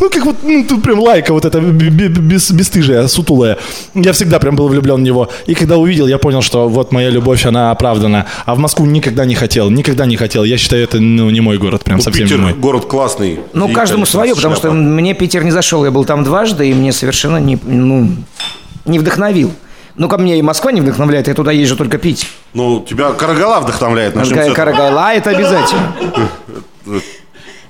Ну, 0.00 0.10
как 0.10 0.24
вот, 0.26 0.36
ну, 0.42 0.64
тут 0.68 0.82
прям 0.82 1.00
лайка 1.00 1.32
вот 1.32 1.44
эта 1.44 1.60
б- 1.60 1.90
б- 1.90 2.08
бес- 2.08 2.50
бесстыжая, 2.50 3.08
сутулая. 3.08 3.56
Я 3.94 4.12
всегда 4.12 4.38
прям 4.38 4.54
был 4.56 4.68
влюблен 4.68 4.96
в 4.96 5.00
него. 5.00 5.28
И 5.46 5.54
когда 5.54 5.76
увидел, 5.78 6.06
я 6.06 6.18
понял, 6.18 6.42
что 6.42 6.68
вот 6.68 6.92
моя 6.92 7.08
любовь, 7.10 7.46
она 7.46 7.70
оправдана. 7.70 8.26
А 8.44 8.54
в 8.54 8.58
Москву 8.58 8.84
никогда 8.86 9.24
не 9.24 9.34
хотел, 9.34 9.70
никогда 9.70 10.06
не 10.06 10.16
хотел. 10.16 10.44
Я 10.44 10.58
считаю, 10.58 10.84
это, 10.84 10.98
ну, 11.00 11.30
не 11.30 11.40
мой 11.40 11.56
город, 11.58 11.82
прям 11.84 11.98
Ну, 11.98 12.02
совсем 12.02 12.24
Питер 12.24 12.38
не 12.38 12.44
мой. 12.44 12.52
город 12.54 12.84
классный. 12.86 13.40
Ну, 13.54 13.68
каждому 13.72 14.06
свое, 14.06 14.34
потому 14.34 14.54
что 14.56 14.72
мне 14.72 15.14
Питер 15.14 15.44
не 15.44 15.50
зашел. 15.50 15.84
Я 15.84 15.90
был 15.90 16.04
там 16.04 16.24
дважды, 16.24 16.68
и 16.68 16.74
мне 16.74 16.92
совершенно 16.92 17.36
не, 17.38 17.58
ну, 17.62 18.08
не 18.84 18.98
вдохновил. 18.98 19.52
Ну, 19.96 20.08
ко 20.08 20.18
мне 20.18 20.38
и 20.38 20.42
Москва 20.42 20.72
не 20.72 20.80
вдохновляет, 20.80 21.28
я 21.28 21.34
туда 21.34 21.52
езжу 21.52 21.76
только 21.76 21.98
пить. 21.98 22.28
Ну, 22.52 22.80
тебя 22.80 23.12
Карагала 23.12 23.60
вдохновляет. 23.60 24.14
начнем. 24.14 24.52
Карагайла 24.54 25.14
это 25.14 25.30
обязательно. 25.30 25.92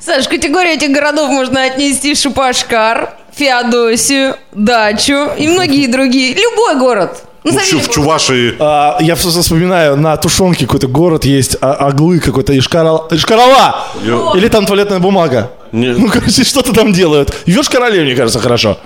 Саш, 0.01 0.29
категорию 0.29 0.75
этих 0.75 0.91
городов 0.91 1.31
можно 1.31 1.65
отнести 1.65 2.15
Шупашкар, 2.15 3.15
Феодосию, 3.35 4.37
Дачу 4.53 5.31
и 5.37 5.49
многие 5.49 5.87
другие. 5.87 6.35
Любой 6.35 6.77
город. 6.79 7.25
Ну, 7.47 7.53
Назови 7.53 7.67
в, 7.67 7.71
Чу- 7.71 7.79
в. 7.81 7.89
Чувашии. 7.95 8.55
А, 8.59 8.99
я 9.01 9.15
вс- 9.15 9.41
вспоминаю, 9.41 9.97
на 9.97 10.17
Тушенке 10.17 10.67
какой-то 10.67 10.89
город 10.89 11.25
есть, 11.25 11.57
а, 11.61 11.73
Аглы 11.89 12.19
какой-то, 12.19 12.53
Ишкарал, 12.59 13.07
Ишкарала! 13.13 13.87
Ё- 14.05 14.35
Или 14.37 14.49
там 14.49 14.67
туалетная 14.67 14.99
бумага. 14.99 15.51
Не- 15.73 15.95
Ну, 15.95 16.09
короче, 16.09 16.43
что-то 16.45 16.73
там 16.73 16.93
делают. 16.93 17.33
Йошкар-Оле, 17.47 18.03
мне 18.03 18.15
кажется, 18.17 18.41
хорошо. 18.41 18.79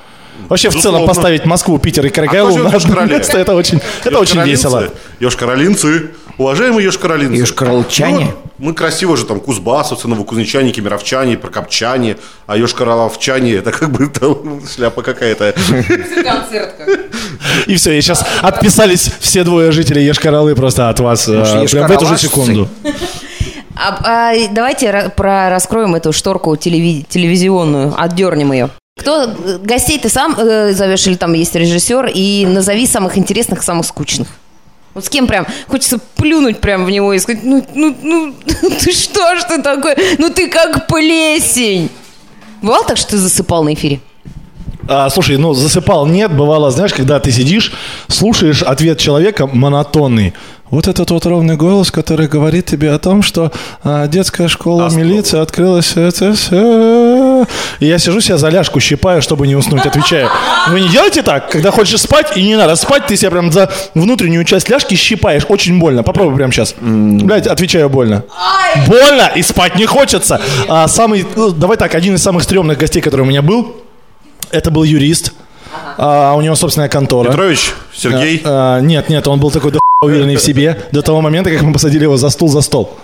Вообще, 0.49 0.68
в 0.68 0.73
целом, 0.73 1.01
Безусловно. 1.03 1.07
поставить 1.07 1.44
Москву, 1.46 1.79
Питер 1.79 2.07
и 2.07 2.11
Карагайлу 2.11 2.55
А 2.55 2.59
на 2.59 2.77
одно 2.77 3.05
место, 3.05 3.38
это 3.38 3.55
очень, 3.55 3.81
это 4.05 4.18
очень 4.18 4.42
весело. 4.42 4.88
Ёж-каролинцы. 5.20 6.11
Уважаемые 6.40 6.87
ёж-каролинцы. 6.87 7.38
Ёж-каролчане. 7.38 8.14
Ну, 8.14 8.24
вот 8.24 8.35
мы 8.57 8.72
красиво 8.72 9.14
же 9.14 9.26
там 9.26 9.40
кузбассовцы, 9.40 10.09
новокузнечане, 10.09 10.70
кемеровчане, 10.70 11.37
прокопчане, 11.37 12.16
а 12.46 12.57
ёж-кароловчане 12.57 13.57
это 13.57 13.72
как 13.72 13.90
бы 13.90 14.07
там 14.07 14.62
шляпа 14.66 15.03
какая-то. 15.03 15.55
И 17.66 17.74
все, 17.76 17.92
и 17.92 18.00
сейчас 18.00 18.24
отписались 18.40 19.11
все 19.20 19.44
двое 19.44 19.70
жителей 19.70 20.07
Ешкаралы 20.07 20.55
просто 20.55 20.88
от 20.88 20.98
вас 21.00 21.29
э, 21.29 21.33
Может, 21.33 21.72
прям 21.72 21.87
в 21.87 21.90
эту 21.90 22.07
же 22.07 22.16
секунду. 22.16 22.68
А, 23.76 24.33
а, 24.33 24.48
давайте 24.50 24.87
ра- 24.87 25.11
про, 25.11 25.50
раскроем 25.50 25.94
эту 25.94 26.12
шторку 26.14 26.55
телеви- 26.55 27.05
телевизионную, 27.07 27.94
отдернем 27.98 28.53
ее. 28.53 28.70
Кто 28.98 29.24
э, 29.24 29.59
гостей 29.59 29.98
ты 29.98 30.09
сам 30.09 30.35
э, 30.38 30.72
зовешь 30.72 31.07
или 31.07 31.16
там 31.16 31.35
есть 31.35 31.55
режиссер 31.55 32.11
и 32.14 32.46
назови 32.46 32.87
самых 32.87 33.18
интересных, 33.18 33.62
самых 33.62 33.85
скучных. 33.85 34.29
Вот 34.94 35.05
с 35.05 35.09
кем 35.09 35.26
прям 35.26 35.46
хочется 35.68 35.98
плюнуть 36.16 36.61
прям 36.61 36.85
в 36.85 36.90
него 36.90 37.12
и 37.12 37.18
сказать, 37.18 37.42
ну, 37.44 37.64
ну, 37.74 37.96
ну, 38.03 38.35
ты 38.81 38.92
что 38.92 39.37
ж 39.37 39.44
ты 39.44 39.62
такой, 39.62 39.94
ну 40.18 40.31
ты 40.31 40.48
как 40.48 40.87
плесень. 40.87 41.90
Бывало 42.62 42.85
так, 42.85 42.96
что 42.96 43.11
ты 43.11 43.16
засыпал 43.18 43.64
на 43.64 43.74
эфире? 43.74 44.00
А, 44.88 45.09
слушай, 45.09 45.37
ну 45.37 45.55
засыпал 45.55 46.07
нет, 46.07 46.35
бывало, 46.37 46.70
знаешь, 46.70 46.92
когда 46.92 47.20
ты 47.20 47.31
сидишь, 47.31 47.72
слушаешь 48.09 48.62
ответ 48.62 48.98
человека 48.98 49.46
монотонный. 49.46 50.35
Вот 50.70 50.87
этот 50.87 51.11
вот 51.11 51.26
ровный 51.26 51.56
голос, 51.56 51.90
который 51.90 52.28
говорит 52.28 52.66
тебе 52.66 52.92
о 52.92 52.98
том, 52.98 53.22
что 53.22 53.50
а, 53.83 54.06
детская 54.06 54.46
школа 54.46 54.87
Астрал. 54.87 55.04
милиции 55.04 55.40
открылась. 55.40 55.96
Это 55.96 56.33
всё. 56.35 57.46
И 57.80 57.87
я 57.87 57.98
сижу 57.98 58.20
себя 58.20 58.38
за 58.38 58.49
ляжку 58.51 58.78
щипаю, 58.78 59.20
чтобы 59.20 59.49
не 59.49 59.57
уснуть, 59.57 59.84
отвечаю. 59.84 60.28
Вы 60.68 60.80
не 60.80 60.88
делаете 60.88 61.22
так? 61.22 61.51
Когда 61.51 61.72
хочешь 61.72 62.01
спать, 62.01 62.36
и 62.36 62.42
не 62.42 62.55
надо 62.57 62.76
спать, 62.76 63.07
ты 63.07 63.16
себя 63.16 63.30
прям 63.30 63.51
за 63.51 63.70
внутреннюю 63.95 64.45
часть 64.45 64.68
ляжки 64.68 64.95
щипаешь. 64.95 65.42
Очень 65.49 65.80
больно. 65.80 66.05
Попробуй 66.05 66.36
прямо 66.36 66.53
сейчас. 66.53 66.74
Блядь, 66.80 67.49
отвечаю 67.49 67.88
больно. 67.88 68.24
Больно 68.86 69.30
и 69.34 69.42
спать 69.42 69.76
не 69.76 69.86
хочется. 69.86 70.40
А 70.68 70.86
самый, 70.86 71.26
ну, 71.34 71.51
давай 71.51 71.76
так, 71.78 71.95
один 71.97 72.14
из 72.14 72.22
самых 72.22 72.45
стрёмных 72.45 72.78
гостей, 72.78 73.03
который 73.03 73.22
у 73.22 73.24
меня 73.24 73.42
был, 73.42 73.76
это 74.53 74.70
был 74.70 74.84
юрист. 74.84 75.32
А, 75.99 76.34
у 76.34 76.40
него 76.40 76.55
собственная 76.55 76.88
контора. 76.88 77.28
Петрович, 77.30 77.72
Сергей. 77.92 78.40
А, 78.45 78.76
а, 78.76 78.80
нет, 78.80 79.09
нет, 79.09 79.26
он 79.28 79.40
был 79.40 79.51
такой 79.51 79.72
уверенный 80.03 80.36
в 80.36 80.40
себе 80.40 80.80
до 80.92 81.03
того 81.03 81.20
момента, 81.20 81.51
как 81.51 81.61
мы 81.61 81.74
посадили 81.74 82.05
его 82.05 82.16
за 82.16 82.30
стул 82.30 82.48
за 82.48 82.62
стол. 82.62 82.96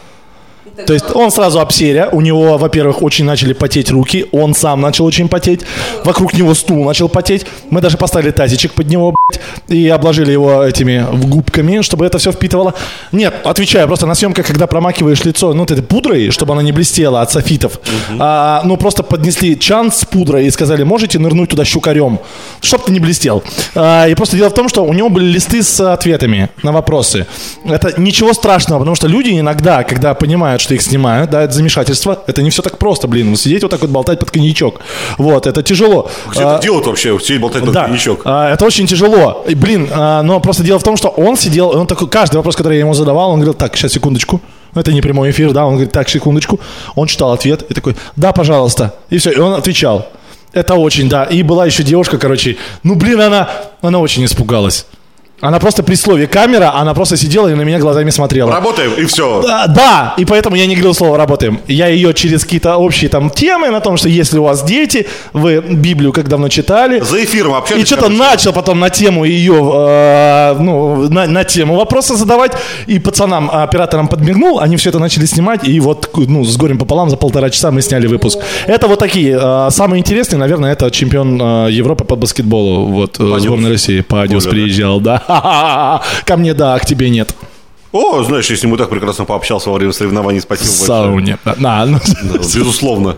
То 0.84 0.92
есть 0.92 1.06
он 1.14 1.30
сразу 1.30 1.60
обсеря, 1.60 2.08
у 2.12 2.20
него, 2.20 2.58
во-первых, 2.58 3.02
очень 3.02 3.24
начали 3.24 3.52
потеть 3.52 3.90
руки, 3.90 4.26
он 4.32 4.54
сам 4.54 4.80
начал 4.80 5.04
очень 5.04 5.28
потеть, 5.28 5.60
вокруг 6.04 6.34
него 6.34 6.54
стул 6.54 6.84
начал 6.84 7.08
потеть, 7.08 7.46
мы 7.70 7.80
даже 7.80 7.96
поставили 7.96 8.30
тазичек 8.30 8.72
под 8.72 8.88
него, 8.88 9.14
блядь, 9.14 9.42
и 9.68 9.88
обложили 9.88 10.32
его 10.32 10.62
этими 10.62 11.06
губками, 11.26 11.80
чтобы 11.82 12.04
это 12.04 12.18
все 12.18 12.32
впитывало. 12.32 12.74
Нет, 13.12 13.34
отвечаю, 13.44 13.86
просто 13.86 14.06
на 14.06 14.14
съемках, 14.14 14.46
когда 14.46 14.66
промакиваешь 14.66 15.24
лицо, 15.24 15.52
ну, 15.54 15.60
вот 15.60 15.70
этой 15.70 15.82
пудрой, 15.82 16.30
чтобы 16.30 16.52
оно 16.52 16.62
не 16.62 16.72
блестело 16.72 17.20
от 17.22 17.30
софитов, 17.30 17.80
а, 18.18 18.62
ну, 18.64 18.76
просто 18.76 19.02
поднесли 19.02 19.58
чан 19.58 19.90
с 19.90 20.04
пудрой 20.04 20.46
и 20.46 20.50
сказали, 20.50 20.82
можете 20.82 21.18
нырнуть 21.18 21.50
туда 21.50 21.64
щукарем, 21.64 22.20
чтобы 22.60 22.84
ты 22.84 22.92
не 22.92 23.00
блестел. 23.00 23.42
А, 23.74 24.06
и 24.06 24.14
просто 24.14 24.36
дело 24.36 24.50
в 24.50 24.54
том, 24.54 24.68
что 24.68 24.84
у 24.84 24.92
него 24.92 25.08
были 25.08 25.26
листы 25.26 25.62
с 25.62 25.80
ответами 25.80 26.50
на 26.62 26.72
вопросы. 26.72 27.26
Это 27.64 28.00
ничего 28.00 28.32
страшного, 28.32 28.80
потому 28.80 28.96
что 28.96 29.08
люди 29.08 29.38
иногда, 29.38 29.82
когда 29.82 30.14
понимают, 30.14 30.60
что 30.66 30.74
их 30.74 30.82
снимают, 30.82 31.30
да, 31.30 31.42
это 31.42 31.54
замешательство, 31.54 32.22
это 32.26 32.42
не 32.42 32.50
все 32.50 32.60
так 32.60 32.76
просто, 32.78 33.06
блин, 33.08 33.34
сидеть 33.36 33.62
вот 33.62 33.70
так 33.70 33.80
вот 33.80 33.90
болтать 33.90 34.18
под 34.18 34.30
коньячок. 34.30 34.80
Вот, 35.16 35.46
это 35.46 35.62
тяжело. 35.62 36.10
Где 36.30 36.42
А, 36.42 36.54
это 36.54 36.62
делают 36.62 36.86
вообще? 36.86 37.18
Сидеть 37.20 37.40
болтать 37.40 37.64
под 37.64 37.72
да, 37.72 37.84
коньячок. 37.84 38.22
а, 38.24 38.52
это 38.52 38.64
очень 38.64 38.86
тяжело. 38.86 39.44
И, 39.48 39.54
блин, 39.54 39.88
а, 39.92 40.22
но 40.22 40.40
просто 40.40 40.62
дело 40.64 40.78
в 40.78 40.82
том, 40.82 40.96
что 40.96 41.08
он 41.08 41.36
сидел, 41.36 41.70
он 41.70 41.86
такой, 41.86 42.08
каждый 42.08 42.36
вопрос, 42.36 42.56
который 42.56 42.74
я 42.74 42.80
ему 42.80 42.94
задавал, 42.94 43.30
он 43.30 43.36
говорил, 43.36 43.54
так, 43.54 43.76
сейчас, 43.76 43.92
секундочку. 43.92 44.40
Ну, 44.74 44.80
Это 44.80 44.92
не 44.92 45.00
прямой 45.00 45.30
эфир, 45.30 45.52
да, 45.52 45.64
он 45.64 45.74
говорит, 45.74 45.92
так, 45.92 46.08
секундочку. 46.08 46.60
Он 46.96 47.06
читал 47.06 47.32
ответ 47.32 47.62
и 47.70 47.74
такой, 47.74 47.96
да, 48.16 48.32
пожалуйста. 48.32 48.94
И 49.08 49.18
все, 49.18 49.30
и 49.30 49.38
он 49.38 49.54
отвечал. 49.54 50.08
Это 50.52 50.74
очень, 50.74 51.08
да. 51.08 51.24
И 51.24 51.42
была 51.42 51.66
еще 51.66 51.82
девушка, 51.82 52.18
короче, 52.18 52.56
ну, 52.82 52.94
блин, 52.96 53.20
она, 53.20 53.48
она 53.82 54.00
очень 54.00 54.24
испугалась. 54.24 54.86
Она 55.40 55.58
просто 55.58 55.82
при 55.82 55.96
слове 55.96 56.26
камера, 56.26 56.72
она 56.74 56.94
просто 56.94 57.16
сидела 57.18 57.48
и 57.48 57.54
на 57.54 57.60
меня 57.62 57.78
глазами 57.78 58.08
смотрела. 58.08 58.50
Работаем, 58.50 58.92
и 58.94 59.04
все. 59.04 59.42
Да, 59.42 59.66
да, 59.66 60.14
и 60.16 60.24
поэтому 60.24 60.56
я 60.56 60.64
не 60.66 60.74
говорил 60.74 60.94
слово 60.94 61.18
«работаем». 61.18 61.60
Я 61.68 61.88
ее 61.88 62.14
через 62.14 62.44
какие-то 62.44 62.76
общие 62.78 63.10
там 63.10 63.28
темы 63.28 63.68
на 63.68 63.80
том, 63.80 63.98
что 63.98 64.08
если 64.08 64.38
у 64.38 64.44
вас 64.44 64.64
дети, 64.64 65.06
вы 65.34 65.60
Библию 65.60 66.12
как 66.12 66.28
давно 66.28 66.48
читали. 66.48 67.00
За 67.00 67.22
эфиром 67.22 67.52
И 67.52 67.58
общались. 67.58 67.86
что-то 67.86 68.08
начал 68.08 68.54
потом 68.54 68.80
на 68.80 68.88
тему 68.88 69.24
ее, 69.24 69.54
э, 69.74 70.56
ну, 70.58 71.08
на, 71.10 71.26
на 71.26 71.44
тему 71.44 71.76
вопросы 71.76 72.16
задавать. 72.16 72.52
И 72.86 72.98
пацанам, 72.98 73.50
операторам 73.52 74.08
подмигнул, 74.08 74.58
они 74.60 74.76
все 74.76 74.88
это 74.88 74.98
начали 74.98 75.26
снимать. 75.26 75.68
И 75.68 75.78
вот, 75.80 76.10
ну, 76.16 76.44
с 76.44 76.56
горем 76.56 76.78
пополам 76.78 77.10
за 77.10 77.18
полтора 77.18 77.50
часа 77.50 77.70
мы 77.70 77.82
сняли 77.82 78.06
выпуск. 78.06 78.38
Это 78.66 78.86
вот 78.88 78.98
такие. 78.98 79.38
э, 79.38 79.70
самые 79.70 80.00
интересные, 80.00 80.38
наверное, 80.38 80.72
это 80.72 80.90
чемпион 80.90 81.40
э, 81.42 81.68
Европы 81.72 82.04
по 82.04 82.16
баскетболу. 82.16 82.86
Вот, 82.86 83.20
э, 83.20 83.38
сборная 83.38 83.70
России. 83.72 84.00
Падиус 84.00 84.46
приезжал, 84.46 84.98
да. 85.00 85.22
Ко 85.26 86.36
мне, 86.36 86.54
да, 86.54 86.74
а 86.74 86.78
к 86.78 86.86
тебе 86.86 87.10
нет. 87.10 87.34
О, 87.92 88.22
знаешь, 88.22 88.50
я 88.50 88.56
с 88.56 88.62
ним 88.62 88.74
и 88.74 88.78
так 88.78 88.90
прекрасно 88.90 89.24
пообщался 89.24 89.70
во 89.70 89.76
время 89.76 89.92
соревнований. 89.92 90.40
Спасибо 90.40 90.68
большое. 90.70 90.86
сауне. 90.86 91.38
Да, 91.44 91.86
ну, 91.86 91.98
Да, 92.32 92.38
Безусловно. 92.38 93.16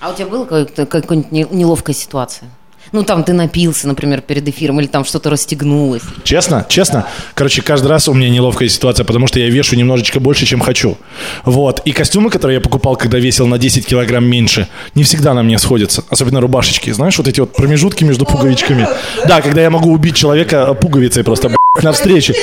А 0.00 0.10
у 0.10 0.14
тебя 0.14 0.26
была 0.26 0.44
какая-то- 0.44 0.86
какая-нибудь 0.86 1.32
не- 1.32 1.46
неловкая 1.50 1.94
ситуация? 1.94 2.48
Ну, 2.92 3.04
там 3.04 3.22
ты 3.22 3.32
напился, 3.32 3.86
например, 3.86 4.20
перед 4.20 4.48
эфиром, 4.48 4.80
или 4.80 4.88
там 4.88 5.04
что-то 5.04 5.30
расстегнулось. 5.30 6.02
Честно, 6.24 6.66
честно. 6.68 7.06
Короче, 7.34 7.62
каждый 7.62 7.86
раз 7.86 8.08
у 8.08 8.14
меня 8.14 8.28
неловкая 8.28 8.68
ситуация, 8.68 9.04
потому 9.04 9.28
что 9.28 9.38
я 9.38 9.48
вешу 9.48 9.76
немножечко 9.76 10.18
больше, 10.18 10.44
чем 10.44 10.60
хочу. 10.60 10.98
Вот. 11.44 11.82
И 11.84 11.92
костюмы, 11.92 12.30
которые 12.30 12.56
я 12.56 12.60
покупал, 12.60 12.96
когда 12.96 13.18
весил 13.18 13.46
на 13.46 13.58
10 13.58 13.86
килограмм 13.86 14.24
меньше, 14.24 14.66
не 14.94 15.04
всегда 15.04 15.34
на 15.34 15.42
мне 15.42 15.58
сходятся. 15.58 16.04
Особенно 16.10 16.40
рубашечки. 16.40 16.90
Знаешь, 16.90 17.16
вот 17.18 17.28
эти 17.28 17.40
вот 17.40 17.52
промежутки 17.52 18.02
между 18.02 18.24
пуговичками. 18.24 18.88
Да, 19.26 19.40
когда 19.40 19.62
я 19.62 19.70
могу 19.70 19.92
убить 19.92 20.16
человека 20.16 20.74
пуговицей 20.74 21.22
просто, 21.22 21.54
на 21.80 21.92
встрече. 21.92 22.34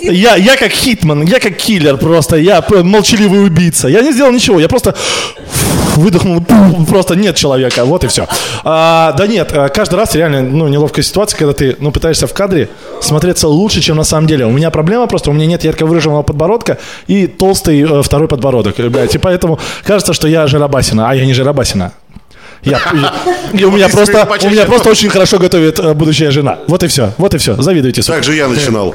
Я, 0.00 0.36
я 0.36 0.56
как 0.56 0.70
hitman, 0.70 1.22
я 1.22 1.40
как 1.40 1.56
киллер 1.56 1.96
просто, 1.96 2.36
я 2.36 2.64
молчаливый 2.82 3.44
убийца. 3.44 3.88
Я 3.88 4.02
не 4.02 4.12
сделал 4.12 4.32
ничего, 4.32 4.60
я 4.60 4.68
просто 4.68 4.94
выдохнул, 5.96 6.40
пу, 6.40 6.84
просто 6.86 7.16
нет 7.16 7.36
человека, 7.36 7.84
вот 7.84 8.04
и 8.04 8.08
все. 8.08 8.26
А, 8.64 9.12
да 9.12 9.26
нет, 9.26 9.50
а, 9.52 9.68
каждый 9.68 9.96
раз 9.96 10.14
реально 10.14 10.42
ну, 10.42 10.68
неловкая 10.68 11.04
ситуация, 11.04 11.38
когда 11.38 11.52
ты 11.52 11.76
ну, 11.80 11.90
пытаешься 11.90 12.26
в 12.26 12.32
кадре 12.32 12.68
смотреться 13.00 13.48
лучше, 13.48 13.80
чем 13.80 13.96
на 13.96 14.04
самом 14.04 14.26
деле. 14.26 14.46
У 14.46 14.50
меня 14.50 14.70
проблема 14.70 15.06
просто, 15.06 15.30
у 15.30 15.32
меня 15.32 15.46
нет 15.46 15.64
ярко 15.64 15.86
выраженного 15.86 16.22
подбородка 16.22 16.78
и 17.06 17.26
толстый 17.26 17.80
э, 17.82 18.02
второй 18.02 18.28
подбородок, 18.28 18.78
э, 18.80 18.88
блядь. 18.88 19.14
И 19.14 19.18
поэтому 19.18 19.58
кажется, 19.84 20.12
что 20.12 20.28
я 20.28 20.46
жиробасина, 20.46 21.10
а 21.10 21.14
я 21.14 21.26
не 21.26 21.34
жиробасина. 21.34 21.92
Я, 22.64 22.80
и 23.52 23.64
у 23.64 23.70
меня 23.70 23.88
просто, 23.88 24.26
у 24.42 24.48
меня 24.50 24.64
просто 24.64 24.90
очень 24.90 25.08
хорошо 25.10 25.38
готовит 25.38 25.78
э, 25.78 25.92
будущая 25.94 26.30
жена. 26.30 26.58
Вот 26.66 26.82
и 26.82 26.86
все, 26.86 27.12
вот 27.18 27.34
и 27.34 27.38
все. 27.38 27.60
Завидуйте, 27.60 28.02
сука. 28.02 28.16
Так 28.16 28.24
же 28.24 28.34
я 28.34 28.48
начинал. 28.48 28.94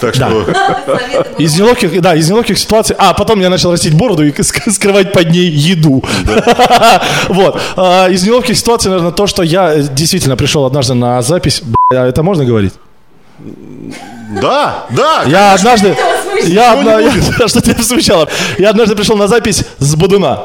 Так 0.00 0.14
что... 0.14 0.44
Из 1.38 1.58
неловких, 1.58 2.00
да, 2.00 2.14
из 2.14 2.28
неловких 2.30 2.58
ситуаций. 2.58 2.94
А, 2.98 3.14
потом 3.14 3.40
я 3.40 3.50
начал 3.50 3.72
растить 3.72 3.94
бороду 3.94 4.24
и 4.24 4.30
ск- 4.30 4.70
скрывать 4.70 5.12
под 5.12 5.30
ней 5.30 5.48
еду. 5.50 6.04
Вот. 7.28 7.60
А, 7.76 8.08
Из 8.08 8.24
неловких 8.24 8.56
ситуаций, 8.56 8.90
наверное, 8.90 9.12
то, 9.12 9.26
что 9.26 9.42
я 9.42 9.74
э, 9.74 9.82
действительно 9.82 10.36
пришел 10.36 10.64
однажды 10.64 10.94
на 10.94 11.20
запись. 11.22 11.62
Это 11.90 12.22
можно 12.22 12.44
говорить? 12.44 12.74
Да, 14.40 14.86
да. 14.90 15.22
Я 15.26 15.54
однажды... 15.54 15.96
Я 16.44 16.72
одна- 16.74 17.00
я- 17.00 17.48
Что 17.48 17.60
тебя 17.60 17.82
смущало? 17.82 18.28
Я 18.58 18.70
однажды 18.70 18.94
пришел 18.94 19.16
на 19.16 19.26
запись 19.28 19.64
с 19.78 19.94
Бодуна. 19.96 20.40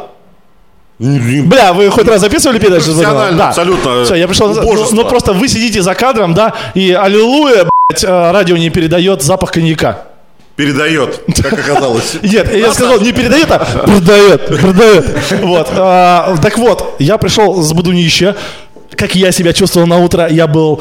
Бля, 0.99 1.73
вы 1.73 1.89
хоть 1.89 2.07
раз 2.07 2.21
записывали 2.21 2.59
передачу? 2.59 2.85
Профессионально, 2.85 3.49
абсолютно. 3.49 4.05
Все, 4.05 4.15
я 4.15 4.27
пришел 4.27 4.53
на... 4.53 4.61
Ну, 4.61 4.87
ну, 4.91 5.05
просто 5.05 5.33
вы 5.33 5.47
сидите 5.47 5.81
за 5.81 5.95
кадром, 5.95 6.33
да, 6.33 6.53
и 6.75 6.91
аллилуйя, 6.91 7.67
блядь, 7.89 8.03
э, 8.03 8.31
радио 8.31 8.57
не 8.57 8.69
передает 8.69 9.21
запах 9.21 9.51
коньяка. 9.51 10.03
Передает, 10.55 11.23
как 11.41 11.53
оказалось. 11.53 12.17
Нет, 12.21 12.53
я 12.53 12.71
сказал, 12.71 12.99
не 12.99 13.11
передает, 13.11 13.49
а 13.49 13.57
продает, 13.57 14.45
продает. 14.45 15.05
Вот. 15.41 15.67
а, 15.71 16.35
так 16.41 16.59
вот, 16.59 16.95
я 16.99 17.17
пришел 17.17 17.59
с 17.61 17.73
Будунища. 17.73 18.35
Как 18.95 19.15
я 19.15 19.31
себя 19.31 19.51
чувствовал 19.53 19.87
на 19.87 19.97
утро, 19.97 20.27
я 20.29 20.45
был... 20.45 20.79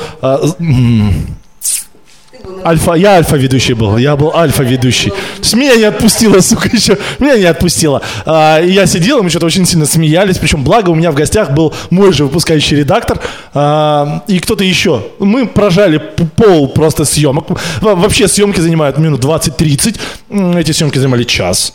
Альфа, 2.64 2.94
я 2.94 3.14
альфа-ведущий 3.16 3.74
был, 3.74 3.96
я 3.96 4.16
был 4.16 4.32
альфа-ведущий. 4.34 5.12
С 5.40 5.54
меня 5.54 5.74
не 5.76 5.84
отпустила, 5.84 6.40
сука, 6.40 6.68
еще. 6.72 6.96
Меня 7.18 7.36
не 7.36 7.44
отпустила. 7.44 8.00
А, 8.24 8.60
и 8.60 8.70
я 8.72 8.86
сидел, 8.86 9.18
и 9.18 9.22
мы 9.22 9.30
что-то 9.30 9.46
очень 9.46 9.66
сильно 9.66 9.86
смеялись. 9.86 10.38
Причем, 10.38 10.62
благо, 10.64 10.90
у 10.90 10.94
меня 10.94 11.10
в 11.10 11.14
гостях 11.14 11.50
был 11.52 11.74
мой 11.90 12.12
же 12.12 12.24
выпускающий 12.24 12.76
редактор 12.78 13.20
а, 13.54 14.22
и 14.28 14.38
кто-то 14.38 14.64
еще. 14.64 15.04
Мы 15.18 15.46
прожали 15.46 15.98
пол 16.36 16.68
просто 16.68 17.04
съемок. 17.04 17.46
Во- 17.80 17.94
Вообще 17.94 18.28
съемки 18.28 18.60
занимают 18.60 18.98
минут 18.98 19.24
20-30. 19.24 19.98
М, 20.30 20.56
Эти 20.56 20.72
съемки 20.72 20.98
занимали 20.98 21.24
час. 21.24 21.72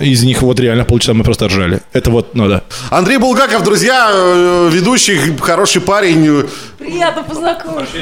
Из 0.00 0.22
них 0.24 0.42
вот 0.42 0.58
реально 0.60 0.84
полчаса 0.84 1.14
мы 1.14 1.22
просто 1.24 1.46
ржали. 1.48 1.80
Это 1.92 2.10
вот, 2.10 2.34
ну 2.34 2.48
да. 2.48 2.62
Андрей 2.90 3.18
Булгаков, 3.18 3.62
друзья, 3.62 4.08
э, 4.12 4.68
ведущий, 4.72 5.18
хороший 5.40 5.80
парень. 5.80 6.44
Приятно 6.78 7.22
познакомиться. 7.22 7.96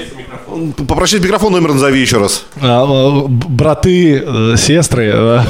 Попросить 0.89 1.23
микрофон, 1.23 1.53
номер 1.53 1.73
назови 1.75 2.01
еще 2.01 2.19
раз. 2.19 2.45
А, 2.61 2.85
э, 2.85 3.25
браты, 3.29 4.23
э, 4.27 4.55
сестры, 4.57 5.43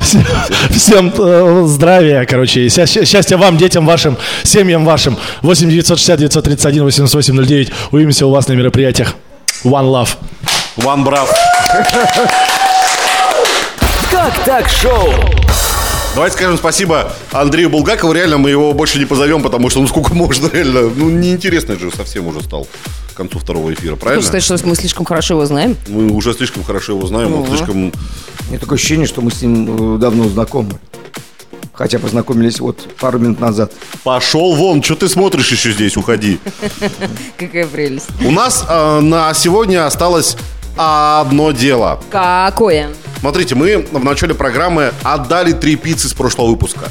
все- 0.00 0.24
всем 0.70 1.66
здравия, 1.68 2.24
короче, 2.24 2.68
счастья 2.68 3.36
вам, 3.36 3.56
детям 3.58 3.84
вашим, 3.86 4.16
семьям 4.44 4.84
вашим. 4.84 5.18
8 5.42 5.68
960 5.68 6.18
931 6.18 6.84
88 6.84 7.34
09. 7.44 7.70
Увидимся 7.90 8.26
у 8.26 8.30
вас 8.30 8.48
на 8.48 8.54
мероприятиях. 8.54 9.14
One 9.64 9.90
Love. 9.90 10.16
One 10.78 11.04
Брав. 11.04 11.30
Как 14.16 14.44
так 14.46 14.68
шоу? 14.70 15.12
Давайте 16.14 16.36
скажем 16.38 16.56
спасибо 16.56 17.12
Андрею 17.32 17.68
Булгакову. 17.68 18.14
Реально, 18.14 18.38
мы 18.38 18.48
его 18.48 18.72
больше 18.72 18.98
не 18.98 19.04
позовем, 19.04 19.42
потому 19.42 19.68
что 19.68 19.82
ну 19.82 19.86
сколько 19.86 20.14
можно, 20.14 20.48
реально. 20.50 20.88
Ну, 20.88 21.10
неинтересно 21.10 21.78
же 21.78 21.90
совсем 21.90 22.26
уже 22.26 22.40
стал 22.40 22.66
к 23.12 23.14
концу 23.14 23.38
второго 23.38 23.74
эфира, 23.74 23.90
Хочешь 23.90 24.02
правильно? 24.02 24.26
сказать, 24.26 24.42
что 24.42 24.58
мы 24.66 24.74
слишком 24.74 25.04
хорошо 25.04 25.34
его 25.34 25.44
знаем? 25.44 25.76
Мы 25.88 26.10
уже 26.12 26.32
слишком 26.32 26.64
хорошо 26.64 26.92
его 26.92 27.06
знаем, 27.06 27.34
он 27.34 27.46
слишком... 27.46 27.76
У 27.76 28.48
меня 28.48 28.58
такое 28.58 28.78
ощущение, 28.78 29.06
что 29.06 29.20
мы 29.20 29.30
с 29.30 29.42
ним 29.42 29.96
э, 29.96 29.98
давно 29.98 30.26
знакомы. 30.30 30.70
Хотя 31.74 31.98
познакомились 31.98 32.58
вот 32.58 32.88
пару 32.98 33.18
минут 33.18 33.38
назад. 33.38 33.70
Пошел 34.02 34.54
вон, 34.54 34.82
что 34.82 34.96
ты 34.96 35.10
смотришь 35.10 35.52
еще 35.52 35.72
здесь, 35.72 35.94
уходи. 35.98 36.40
Какая 37.36 37.66
прелесть. 37.66 38.06
У 38.24 38.30
нас 38.30 38.64
э, 38.66 39.00
на 39.00 39.34
сегодня 39.34 39.84
осталось 39.84 40.38
одно 40.76 41.52
дело. 41.52 42.00
Какое? 42.10 42.90
Смотрите, 43.20 43.54
мы 43.54 43.86
в 43.90 44.04
начале 44.04 44.34
программы 44.34 44.92
отдали 45.02 45.52
три 45.52 45.76
пиццы 45.76 46.08
с 46.08 46.12
прошлого 46.14 46.48
выпуска. 46.48 46.88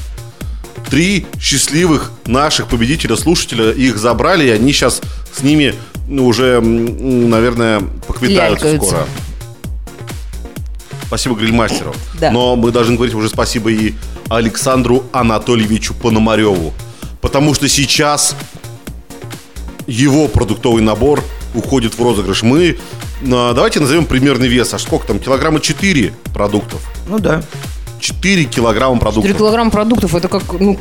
три 0.90 1.26
счастливых 1.40 2.12
наших 2.26 2.68
победителя, 2.68 3.16
слушателя. 3.16 3.72
Их 3.72 3.98
забрали, 3.98 4.46
и 4.48 4.50
они 4.50 4.72
сейчас 4.72 5.02
с 5.36 5.42
ними 5.44 5.76
ну, 6.08 6.28
уже, 6.28 6.62
наверное, 6.62 7.82
поквитаются 8.08 8.66
Лялькаются. 8.66 8.88
скоро. 8.88 9.08
Спасибо 11.08 11.36
грильмастеру. 11.36 11.94
Да. 12.20 12.32
Но 12.32 12.56
мы 12.56 12.72
должны 12.72 12.96
говорить 12.96 13.16
уже 13.16 13.30
спасибо 13.30 13.72
и 13.72 13.94
Александру 14.30 15.04
Анатольевичу 15.12 15.94
Пономареву. 15.94 16.74
Потому 17.22 17.54
что 17.54 17.68
сейчас 17.70 18.36
его 19.88 20.28
продуктовый 20.28 20.82
набор 20.82 21.24
уходит 21.54 21.98
в 21.98 22.04
розыгрыш. 22.04 22.44
Мы, 22.44 22.80
давайте 23.22 23.80
назовем 23.80 24.06
примерный 24.06 24.48
вес. 24.48 24.74
А 24.74 24.80
сколько 24.80 25.08
там? 25.08 25.20
Килограмма 25.20 25.60
4 25.60 26.14
продуктов. 26.34 26.82
Ну 27.08 27.20
да. 27.20 27.44
4 28.00 28.44
килограмма 28.46 28.96
4 28.98 29.00
продуктов. 29.12 29.38
килограмма 29.38 29.72
продуктов, 29.72 30.16
это 30.16 30.28
как, 30.28 30.44
ну, 30.60 30.80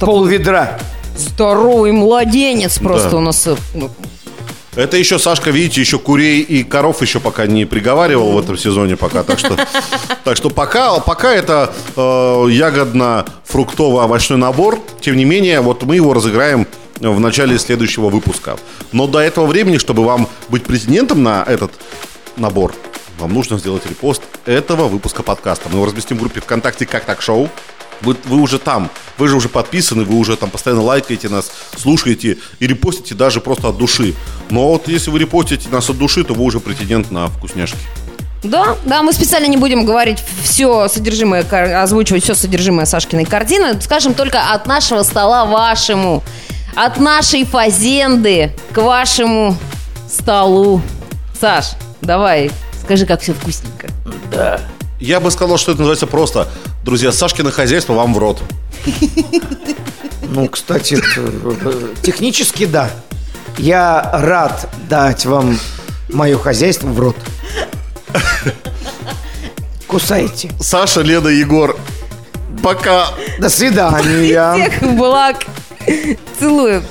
Пол 0.00 0.24
ведра. 0.26 0.78
здоровый 1.16 1.92
младенец 1.92 2.78
просто 2.78 3.10
Да. 3.10 3.16
у 3.16 3.20
нас. 3.20 3.46
э, 3.46 3.56
ну, 3.74 3.90
Это 4.76 4.96
еще, 4.96 5.18
Сашка, 5.18 5.50
видите, 5.50 5.80
еще 5.80 5.98
курей 5.98 6.40
и 6.42 6.62
коров 6.64 7.02
еще 7.02 7.18
пока 7.20 7.46
не 7.46 7.64
приговаривал 7.64 8.32
в 8.32 8.38
этом 8.38 8.56
сезоне 8.58 8.96
пока. 8.96 9.22
Так 9.22 9.38
что, 9.38 9.56
так 10.24 10.36
что 10.36 10.50
пока, 10.50 10.98
пока 11.00 11.32
это 11.32 11.72
э, 11.96 12.00
ягодно-фруктово-овощной 12.50 14.36
набор. 14.36 14.78
Тем 15.00 15.16
не 15.16 15.24
менее, 15.24 15.60
вот 15.60 15.82
мы 15.84 15.96
его 15.96 16.12
разыграем 16.14 16.66
в 17.00 17.20
начале 17.20 17.58
следующего 17.58 18.08
выпуска. 18.08 18.56
Но 18.92 19.06
до 19.06 19.18
этого 19.18 19.46
времени, 19.46 19.78
чтобы 19.78 20.04
вам 20.04 20.28
быть 20.48 20.64
претендентом 20.64 21.22
на 21.22 21.42
этот 21.42 21.72
набор, 22.36 22.74
вам 23.18 23.34
нужно 23.34 23.58
сделать 23.58 23.86
репост 23.86 24.22
этого 24.46 24.88
выпуска 24.88 25.22
подкаста. 25.22 25.68
Мы 25.68 25.76
его 25.76 25.86
разместим 25.86 26.16
в 26.16 26.20
группе 26.20 26.40
ВКонтакте 26.40 26.86
«Как 26.86 27.04
так 27.04 27.22
шоу». 27.22 27.48
Вы, 28.02 28.16
вы 28.24 28.38
уже 28.38 28.58
там, 28.58 28.90
вы 29.18 29.28
же 29.28 29.36
уже 29.36 29.50
подписаны, 29.50 30.04
вы 30.04 30.16
уже 30.16 30.34
там 30.38 30.48
постоянно 30.48 30.82
лайкаете 30.82 31.28
нас, 31.28 31.52
слушаете 31.76 32.38
и 32.58 32.66
репостите 32.66 33.14
даже 33.14 33.42
просто 33.42 33.68
от 33.68 33.76
души. 33.76 34.14
Но 34.48 34.68
вот 34.68 34.88
если 34.88 35.10
вы 35.10 35.18
репостите 35.18 35.68
нас 35.68 35.90
от 35.90 35.98
души, 35.98 36.24
то 36.24 36.32
вы 36.32 36.44
уже 36.44 36.60
претендент 36.60 37.10
на 37.10 37.28
вкусняшки. 37.28 37.76
Да, 38.42 38.76
да, 38.86 39.02
мы 39.02 39.12
специально 39.12 39.46
не 39.46 39.58
будем 39.58 39.84
говорить 39.84 40.18
все 40.42 40.88
содержимое, 40.88 41.42
озвучивать 41.82 42.24
все 42.24 42.34
содержимое 42.34 42.86
Сашкиной 42.86 43.26
корзины. 43.26 43.78
Скажем 43.82 44.14
только 44.14 44.40
от 44.50 44.66
нашего 44.66 45.02
стола 45.02 45.44
вашему, 45.44 46.22
от 46.74 46.98
нашей 46.98 47.44
фазенды 47.44 48.52
к 48.72 48.78
вашему 48.78 49.56
столу. 50.08 50.82
Саш, 51.40 51.72
давай, 52.00 52.50
скажи, 52.82 53.06
как 53.06 53.20
все 53.20 53.32
вкусненько. 53.34 53.88
Я 54.98 55.20
бы 55.20 55.30
сказал, 55.30 55.56
что 55.56 55.72
это 55.72 55.80
называется 55.80 56.06
просто 56.06 56.46
Друзья, 56.84 57.12
Сашкино 57.12 57.50
хозяйство 57.50 57.92
вам 57.92 58.14
в 58.14 58.18
рот. 58.18 58.42
Ну, 60.22 60.48
кстати, 60.48 60.98
э, 61.16 61.94
технически 62.02 62.64
да. 62.64 62.90
Я 63.58 64.10
рад 64.14 64.68
дать 64.88 65.26
вам 65.26 65.58
мое 66.08 66.38
хозяйство 66.38 66.86
в 66.86 66.98
рот. 66.98 67.16
Кусайте. 69.86 70.50
Саша, 70.60 71.02
Лена, 71.02 71.28
Егор, 71.28 71.76
пока. 72.62 73.08
До 73.38 73.48
свидания. 73.48 74.68
Всех 74.78 74.96
благ. 74.96 75.44
Целую. 76.38 76.82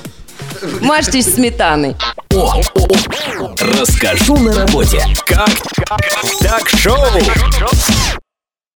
Мажьтесь 0.81 1.33
сметаной. 1.33 1.95
О, 2.33 2.61
о, 2.75 2.87
о. 3.39 3.55
Расскажу 3.79 4.37
на 4.37 4.53
работе. 4.53 5.01
Как 5.25 5.49
так 6.41 6.69
шоу? 6.69 6.97